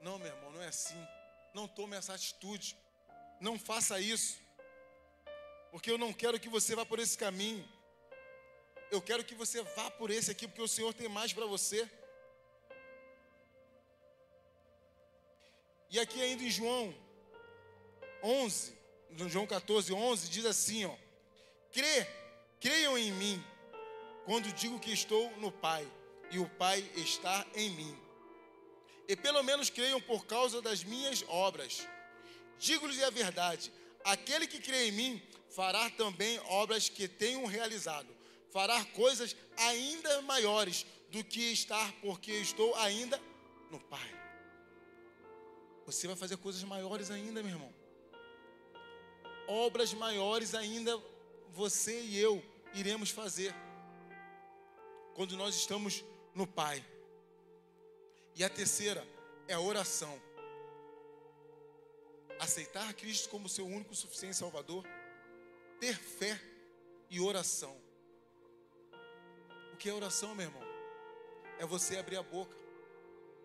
Não, 0.01 0.19
meu 0.19 0.29
irmão, 0.29 0.51
não 0.53 0.63
é 0.63 0.69
assim. 0.69 1.01
Não 1.55 1.69
tome 1.69 1.97
essa 1.97 2.15
atitude. 2.15 2.77
Não 3.41 3.59
faça 3.59 4.01
isso. 4.01 4.39
Porque 5.71 5.91
eu 5.91 5.99
não 5.99 6.13
quero 6.13 6.41
que 6.41 6.49
você 6.49 6.75
vá 6.75 6.85
por 6.85 6.99
esse 6.99 7.17
caminho. 7.17 7.67
Eu 8.91 9.01
quero 9.01 9.25
que 9.25 9.35
você 9.35 9.63
vá 9.63 9.91
por 9.91 10.11
esse 10.11 10.31
aqui, 10.31 10.47
porque 10.47 10.63
o 10.63 10.69
Senhor 10.69 10.93
tem 10.93 11.09
mais 11.09 11.33
para 11.33 11.47
você. 11.47 11.89
E 15.91 15.99
aqui 16.01 16.21
ainda 16.23 16.43
em 16.43 16.51
João 16.51 16.95
11, 18.23 18.73
no 19.11 19.29
João 19.29 19.47
14, 19.47 19.93
11, 19.93 20.29
diz 20.29 20.47
assim: 20.47 20.85
ó, 20.85 20.95
Crê, 21.73 22.07
creiam 22.61 22.97
em 22.97 23.11
mim, 23.13 23.45
quando 24.25 24.53
digo 24.53 24.79
que 24.79 24.93
estou 24.93 25.31
no 25.39 25.51
Pai, 25.51 25.87
e 26.31 26.39
o 26.39 26.49
Pai 26.49 26.89
está 26.97 27.47
em 27.55 27.71
mim. 27.71 27.99
E 29.09 29.17
pelo 29.17 29.43
menos 29.43 29.69
creiam 29.69 30.01
por 30.01 30.25
causa 30.27 30.63
das 30.63 30.85
minhas 30.85 31.25
obras. 31.29 31.87
Digo-lhes 32.59 33.03
a 33.03 33.11
verdade: 33.11 33.73
aquele 34.05 34.47
que 34.47 34.61
crê 34.61 34.89
em 34.89 34.93
mim 34.93 35.23
fará 35.51 35.91
também 35.91 36.39
obras 36.47 36.89
que 36.89 37.09
tenho 37.09 37.45
realizado, 37.47 38.09
fará 38.51 38.85
coisas 38.87 39.35
ainda 39.57 40.23
maiores 40.23 40.87
do 41.11 41.23
que 41.25 41.53
estar, 41.53 41.93
porque 42.01 42.33
estou 42.33 42.75
ainda 42.77 43.21
no 43.71 43.81
Pai. 43.81 44.23
Você 45.85 46.07
vai 46.07 46.15
fazer 46.15 46.37
coisas 46.37 46.63
maiores 46.63 47.11
ainda, 47.11 47.43
meu 47.43 47.53
irmão 47.53 47.82
obras 49.47 49.93
maiores 49.93 50.55
ainda 50.55 51.01
você 51.51 52.01
e 52.01 52.19
eu 52.19 52.43
iremos 52.75 53.11
fazer 53.11 53.55
quando 55.15 55.37
nós 55.37 55.55
estamos 55.55 56.05
no 56.35 56.47
Pai. 56.47 56.85
E 58.35 58.43
a 58.43 58.49
terceira 58.49 59.07
é 59.47 59.55
a 59.55 59.61
oração. 59.61 60.21
Aceitar 62.41 62.93
Cristo 62.95 63.29
como 63.29 63.49
seu 63.49 63.67
único 63.67 63.95
suficiente 63.95 64.37
Salvador, 64.37 64.85
ter 65.79 65.97
fé 65.97 66.41
e 67.11 67.21
oração. 67.21 67.77
O 69.73 69.77
que 69.77 69.89
é 69.89 69.93
oração, 69.93 70.35
meu 70.35 70.47
irmão? 70.47 70.63
É 71.59 71.67
você 71.67 71.99
abrir 71.99 72.17
a 72.17 72.23
boca, 72.23 72.57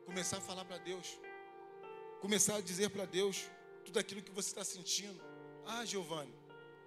começar 0.05 0.37
a 0.37 0.41
falar 0.41 0.63
para 0.63 0.77
Deus, 0.77 1.19
começar 2.21 2.55
a 2.55 2.61
dizer 2.61 2.89
para 2.89 3.05
Deus 3.05 3.49
tudo 3.83 3.99
aquilo 3.99 4.21
que 4.21 4.31
você 4.31 4.49
está 4.49 4.63
sentindo 4.63 5.21
ah, 5.67 5.85
Giovanni, 5.85 6.33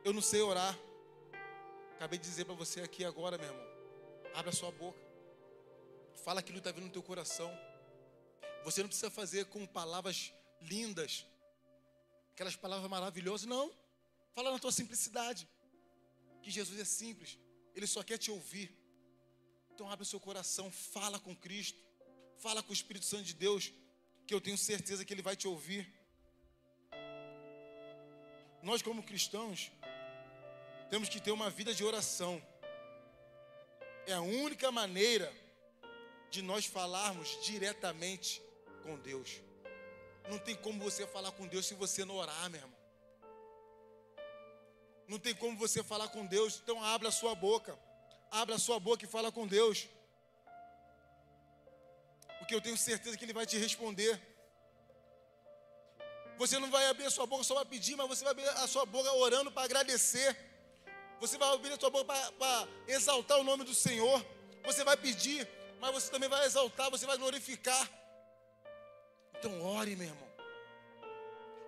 eu 0.05 0.12
não 0.12 0.22
sei 0.22 0.41
orar. 0.41 0.76
Acabei 1.95 2.18
de 2.18 2.24
dizer 2.24 2.47
para 2.47 2.55
você 2.55 2.81
aqui 2.81 3.05
agora, 3.05 3.37
meu 3.37 3.47
irmão. 3.47 3.66
Abra 4.35 4.53
sua 4.53 4.70
boca. 4.72 4.99
Fala 6.24 6.41
aquilo 6.41 6.61
que 6.61 6.61
está 6.61 6.72
vindo 6.72 6.87
no 6.87 6.93
teu 6.93 7.03
coração. 7.03 7.51
Você 8.64 8.81
não 8.83 8.89
precisa 8.89 9.11
fazer 9.11 9.47
com 9.47 9.66
palavras 9.66 10.33
lindas, 10.62 11.26
aquelas 12.33 12.57
palavras 12.57 12.91
maravilhosas, 12.91 13.47
não. 13.47 13.72
Fala 14.35 14.51
na 14.51 14.59
tua 14.59 14.72
simplicidade. 14.72 15.49
Que 16.43 16.51
Jesus 16.51 16.78
é 16.81 16.85
simples, 16.85 17.39
Ele 17.74 17.87
só 17.87 18.03
quer 18.03 18.16
te 18.16 18.31
ouvir. 18.31 18.74
Então 19.74 19.91
abre 19.91 20.03
o 20.03 20.07
seu 20.07 20.18
coração, 20.18 20.70
fala 20.70 21.18
com 21.18 21.37
Cristo, 21.37 21.78
fala 22.39 22.62
com 22.62 22.70
o 22.70 22.72
Espírito 22.72 23.05
Santo 23.05 23.24
de 23.24 23.35
Deus, 23.35 23.72
que 24.26 24.33
eu 24.33 24.41
tenho 24.41 24.57
certeza 24.57 25.05
que 25.05 25.12
Ele 25.12 25.22
vai 25.22 25.37
te 25.37 25.47
ouvir. 25.47 25.99
Nós, 28.62 28.82
como 28.82 29.02
cristãos, 29.02 29.70
temos 30.90 31.08
que 31.08 31.20
ter 31.20 31.30
uma 31.30 31.48
vida 31.48 31.72
de 31.72 31.82
oração. 31.84 32.42
É 34.06 34.12
a 34.12 34.20
única 34.20 34.70
maneira 34.70 35.32
de 36.30 36.42
nós 36.42 36.66
falarmos 36.66 37.38
diretamente 37.42 38.42
com 38.82 38.98
Deus. 38.98 39.40
Não 40.28 40.38
tem 40.38 40.54
como 40.54 40.82
você 40.82 41.06
falar 41.06 41.32
com 41.32 41.46
Deus 41.46 41.66
se 41.66 41.74
você 41.74 42.04
não 42.04 42.16
orar, 42.16 42.50
meu 42.50 42.61
irmão. 42.61 42.80
Não 45.08 45.18
tem 45.18 45.34
como 45.34 45.56
você 45.56 45.82
falar 45.82 46.08
com 46.08 46.24
Deus, 46.26 46.61
então 46.62 46.82
abra 46.84 47.08
a 47.08 47.12
sua 47.12 47.34
boca. 47.34 47.76
Abra 48.30 48.54
a 48.54 48.58
sua 48.58 48.78
boca 48.78 49.04
e 49.04 49.08
fala 49.08 49.32
com 49.32 49.46
Deus. 49.46 49.88
Porque 52.38 52.54
eu 52.54 52.61
tenho 52.61 52.76
certeza 52.76 53.16
que 53.16 53.24
Ele 53.24 53.32
vai 53.32 53.46
te 53.46 53.58
responder. 53.58 54.20
Você 56.41 56.59
não 56.59 56.70
vai 56.70 56.86
abrir 56.86 57.05
a 57.05 57.11
sua 57.11 57.26
boca 57.26 57.45
só 57.45 57.55
para 57.55 57.66
pedir, 57.66 57.95
mas 57.97 58.09
você 58.09 58.24
vai 58.24 58.30
abrir 58.32 58.49
a 58.49 58.66
sua 58.66 58.86
boca 58.86 59.12
orando 59.12 59.53
para 59.53 59.64
agradecer. 59.64 60.34
Você 61.20 61.36
vai 61.36 61.53
abrir 61.53 61.70
a 61.74 61.78
sua 61.78 61.91
boca 61.91 62.07
para 62.38 62.68
exaltar 62.88 63.38
o 63.38 63.45
nome 63.45 63.62
do 63.62 63.74
Senhor. 63.74 64.24
Você 64.64 64.82
vai 64.82 64.97
pedir, 64.97 65.47
mas 65.78 65.93
você 65.93 66.11
também 66.11 66.30
vai 66.30 66.47
exaltar, 66.47 66.91
você 66.91 67.05
vai 67.05 67.18
glorificar. 67.18 67.84
Então 69.38 69.61
ore, 69.61 69.95
meu 69.97 70.09
irmão. 70.09 70.28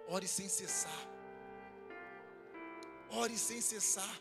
Ore 0.08 0.26
sem 0.26 0.48
cessar. 0.48 1.02
Ore 3.10 3.36
sem 3.36 3.60
cessar. 3.60 4.16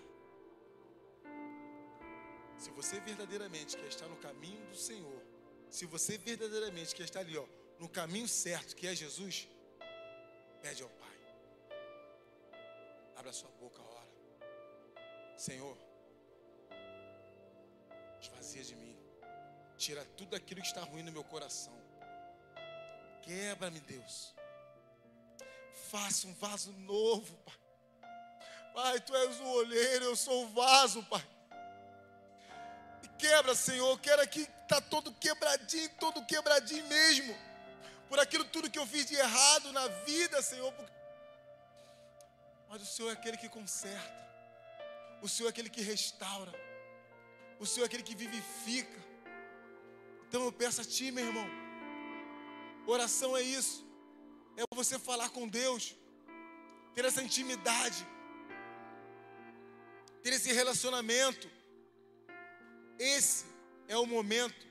Se 2.58 2.72
você 2.72 3.00
verdadeiramente 3.00 3.78
quer 3.78 3.88
estar 3.88 4.08
no 4.08 4.18
caminho 4.18 4.66
do 4.68 4.76
Senhor, 4.76 5.22
se 5.70 5.86
você 5.86 6.18
verdadeiramente 6.18 6.94
quer 6.94 7.04
estar 7.04 7.22
ali, 7.22 7.38
ó, 7.38 7.46
no 7.80 7.88
caminho 7.88 8.28
certo, 8.28 8.76
que 8.76 8.86
é 8.86 8.94
Jesus, 8.94 9.48
pede 10.62 10.84
ao 10.84 10.90
Pai. 10.90 11.18
Abra 13.16 13.34
sua 13.34 13.50
boca, 13.52 13.82
ora. 13.82 14.08
Senhor, 15.38 15.78
esvazia 18.22 18.64
de 18.64 18.76
mim. 18.76 18.98
Tira 19.78 20.06
tudo 20.18 20.36
aquilo 20.36 20.62
que 20.62 20.68
está 20.68 20.82
ruim 20.82 21.04
no 21.04 21.12
meu 21.12 21.24
coração. 21.24 21.74
Quebra-me, 23.24 23.80
Deus. 23.80 24.36
Faça 25.90 26.28
um 26.28 26.34
vaso 26.36 26.72
novo, 26.74 27.36
Pai. 27.38 27.56
Pai, 28.74 29.00
Tu 29.02 29.16
és 29.16 29.40
o 29.40 29.46
olheiro, 29.46 30.06
eu 30.06 30.16
sou 30.16 30.46
o 30.46 30.50
vaso, 30.50 31.04
Pai. 31.06 31.28
Quebra, 33.18 33.54
Senhor. 33.54 34.00
Quero 34.00 34.22
aqui 34.22 34.48
tá 34.68 34.80
todo 34.82 35.12
quebradinho, 35.14 35.90
todo 36.00 36.26
quebradinho 36.26 36.86
mesmo. 36.88 37.36
Por 38.12 38.20
aquilo 38.20 38.44
tudo 38.44 38.70
que 38.70 38.78
eu 38.78 38.86
fiz 38.86 39.06
de 39.10 39.16
errado 39.16 39.72
na 39.72 39.88
vida, 40.08 40.42
Senhor. 40.42 40.74
Mas 42.68 42.82
o 42.82 42.86
Senhor 42.86 43.10
é 43.10 43.14
aquele 43.14 43.38
que 43.38 43.48
conserta. 43.48 44.22
O 45.22 45.30
Senhor 45.30 45.48
é 45.48 45.52
aquele 45.52 45.70
que 45.70 45.82
restaura. 45.82 46.54
O 47.58 47.66
Senhor 47.66 47.86
é 47.86 47.88
aquele 47.88 48.04
que 48.04 48.14
vivifica. 48.14 49.00
Então 50.28 50.44
eu 50.44 50.52
peço 50.52 50.82
a 50.82 50.84
Ti, 50.84 51.10
meu 51.10 51.26
irmão. 51.26 51.48
Oração 52.86 53.38
é 53.38 53.42
isso. 53.42 53.78
É 54.58 54.64
você 54.76 55.00
falar 55.00 55.30
com 55.30 55.48
Deus. 55.48 55.96
Ter 56.94 57.06
essa 57.06 57.24
intimidade. 57.24 58.06
Ter 60.22 60.34
esse 60.34 60.52
relacionamento. 60.52 61.50
Esse 63.00 63.46
é 63.88 63.98
o 63.98 64.06
momento 64.06 64.68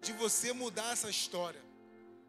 de 0.00 0.14
você 0.14 0.54
mudar 0.54 0.92
essa 0.94 1.10
história. 1.10 1.62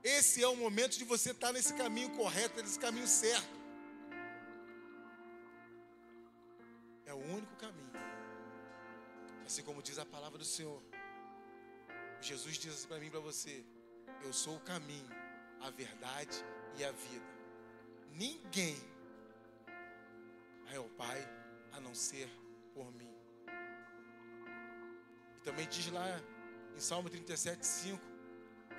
Esse 0.06 0.44
é 0.44 0.48
o 0.48 0.56
momento 0.56 1.00
de 1.00 1.04
você 1.04 1.32
estar 1.32 1.52
nesse 1.52 1.74
caminho 1.74 2.12
correto, 2.12 2.62
nesse 2.62 2.78
caminho 2.78 3.08
certo. 3.08 3.56
É 7.08 7.14
o 7.14 7.18
único 7.18 7.56
caminho. 7.56 7.92
Assim 9.44 9.64
como 9.64 9.82
diz 9.82 9.98
a 9.98 10.06
palavra 10.06 10.38
do 10.38 10.46
Senhor. 10.46 10.80
Jesus 12.22 12.60
diz 12.60 12.76
assim 12.76 12.88
para 12.88 13.00
mim 13.00 13.08
e 13.08 13.10
para 13.10 13.20
você: 13.20 13.66
Eu 14.24 14.32
sou 14.32 14.58
o 14.58 14.60
caminho, 14.60 15.10
a 15.60 15.72
verdade 15.72 16.38
e 16.78 16.84
a 16.84 16.92
vida. 16.92 17.26
Ninguém 18.12 18.78
vai 20.66 20.76
ao 20.76 20.90
Pai 20.90 21.28
a 21.74 21.80
não 21.80 21.96
ser 21.96 22.30
por 22.76 22.94
mim. 22.94 23.12
E 25.38 25.40
também 25.44 25.68
diz 25.68 25.92
lá 25.92 26.22
em 26.76 26.80
Salmo 26.80 27.10
37, 27.10 27.66
5: 27.66 28.15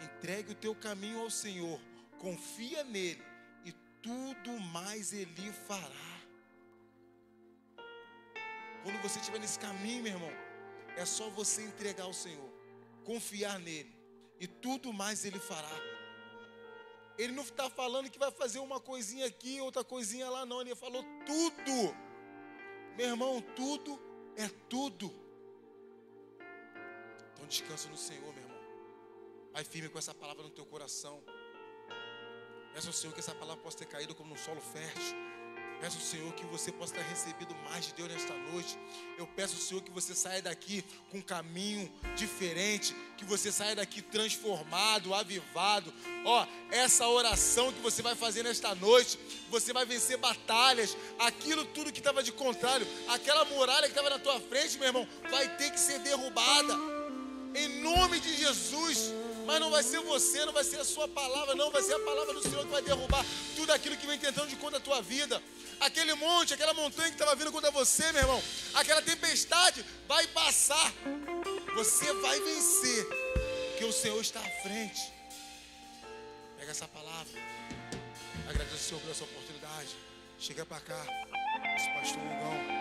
Entregue 0.02 0.52
o 0.52 0.54
teu 0.54 0.74
caminho 0.74 1.20
ao 1.20 1.30
Senhor, 1.30 1.80
confia 2.18 2.84
nele, 2.84 3.22
e 3.64 3.72
tudo 4.02 4.58
mais 4.60 5.12
ele 5.12 5.52
fará. 5.52 6.06
Quando 8.82 9.00
você 9.02 9.18
estiver 9.18 9.40
nesse 9.40 9.58
caminho, 9.58 10.02
meu 10.02 10.12
irmão, 10.12 10.30
é 10.96 11.04
só 11.04 11.28
você 11.30 11.62
entregar 11.62 12.04
ao 12.04 12.12
Senhor, 12.14 12.50
confiar 13.04 13.58
nele, 13.58 13.94
e 14.38 14.46
tudo 14.46 14.92
mais 14.92 15.24
ele 15.24 15.38
fará. 15.38 15.96
Ele 17.18 17.32
não 17.32 17.42
está 17.42 17.70
falando 17.70 18.10
que 18.10 18.18
vai 18.18 18.30
fazer 18.30 18.58
uma 18.58 18.78
coisinha 18.78 19.26
aqui, 19.26 19.60
outra 19.60 19.82
coisinha 19.82 20.28
lá, 20.28 20.44
não. 20.44 20.60
Ele 20.60 20.74
falou 20.74 21.02
tudo. 21.24 21.96
Meu 22.96 23.08
irmão, 23.08 23.40
tudo 23.54 23.98
é 24.36 24.48
tudo. 24.68 25.10
Então 27.32 27.46
descansa 27.46 27.88
no 27.88 27.96
Senhor, 27.96 28.32
meu 28.34 28.42
irmão. 28.42 28.55
Vai 29.56 29.64
firme 29.64 29.88
com 29.88 29.98
essa 29.98 30.12
palavra 30.12 30.42
no 30.42 30.50
teu 30.50 30.66
coração. 30.66 31.18
Peça 32.74 32.88
ao 32.88 32.92
Senhor 32.92 33.14
que 33.14 33.20
essa 33.20 33.34
palavra 33.34 33.62
possa 33.62 33.78
ter 33.78 33.86
caído 33.86 34.14
como 34.14 34.34
um 34.34 34.36
solo 34.36 34.60
fértil. 34.60 35.16
Peço 35.80 35.96
ao 35.96 36.02
Senhor 36.02 36.30
que 36.34 36.44
você 36.44 36.70
possa 36.70 36.92
ter 36.92 37.04
recebido 37.04 37.54
mais 37.64 37.86
de 37.86 37.94
Deus 37.94 38.10
nesta 38.10 38.34
noite. 38.34 38.78
Eu 39.16 39.26
peço 39.28 39.54
ao 39.54 39.60
Senhor 39.62 39.80
que 39.80 39.90
você 39.90 40.14
saia 40.14 40.42
daqui 40.42 40.84
com 41.10 41.16
um 41.16 41.22
caminho 41.22 41.90
diferente, 42.14 42.94
que 43.16 43.24
você 43.24 43.50
saia 43.50 43.74
daqui 43.74 44.02
transformado, 44.02 45.14
avivado. 45.14 45.90
Ó, 46.26 46.46
essa 46.70 47.08
oração 47.08 47.72
que 47.72 47.80
você 47.80 48.02
vai 48.02 48.14
fazer 48.14 48.42
nesta 48.42 48.74
noite, 48.74 49.18
você 49.48 49.72
vai 49.72 49.86
vencer 49.86 50.18
batalhas. 50.18 50.94
Aquilo 51.18 51.64
tudo 51.64 51.90
que 51.90 52.00
estava 52.00 52.22
de 52.22 52.30
contrário, 52.30 52.86
aquela 53.08 53.46
muralha 53.46 53.84
que 53.84 53.92
estava 53.92 54.10
na 54.10 54.18
tua 54.18 54.38
frente, 54.38 54.76
meu 54.76 54.88
irmão, 54.88 55.08
vai 55.30 55.56
ter 55.56 55.70
que 55.70 55.80
ser 55.80 55.98
derrubada. 56.00 56.74
Em 57.54 57.80
nome 57.80 58.20
de 58.20 58.36
Jesus. 58.36 59.14
Mas 59.46 59.60
não 59.60 59.70
vai 59.70 59.82
ser 59.82 60.00
você, 60.00 60.44
não 60.44 60.52
vai 60.52 60.64
ser 60.64 60.80
a 60.80 60.84
sua 60.84 61.06
palavra, 61.06 61.54
não, 61.54 61.70
vai 61.70 61.80
ser 61.80 61.94
a 61.94 62.00
palavra 62.00 62.34
do 62.34 62.42
Senhor 62.42 62.64
que 62.64 62.72
vai 62.72 62.82
derrubar 62.82 63.24
tudo 63.54 63.72
aquilo 63.72 63.96
que 63.96 64.06
vem 64.06 64.18
tentando 64.18 64.48
de 64.48 64.56
contra 64.56 64.78
a 64.78 64.80
tua 64.80 65.00
vida. 65.00 65.40
Aquele 65.78 66.14
monte, 66.14 66.52
aquela 66.52 66.74
montanha 66.74 67.08
que 67.08 67.14
estava 67.14 67.34
vindo 67.36 67.52
contra 67.52 67.70
você, 67.70 68.10
meu 68.12 68.22
irmão, 68.22 68.42
aquela 68.74 69.00
tempestade 69.00 69.84
vai 70.08 70.26
passar. 70.28 70.92
Você 71.76 72.12
vai 72.14 72.40
vencer, 72.40 73.06
porque 73.70 73.84
o 73.84 73.92
Senhor 73.92 74.20
está 74.20 74.40
à 74.40 74.50
frente. 74.62 75.12
Pega 76.58 76.72
essa 76.72 76.88
palavra. 76.88 77.32
Agradeço 78.48 78.74
ao 78.74 78.80
Senhor 78.80 79.00
por 79.00 79.10
essa 79.10 79.24
oportunidade. 79.24 79.90
Chega 80.40 80.66
para 80.66 80.80
cá, 80.80 81.06
esse 81.76 81.88
pastor 81.90 82.18
Hugão. 82.18 82.75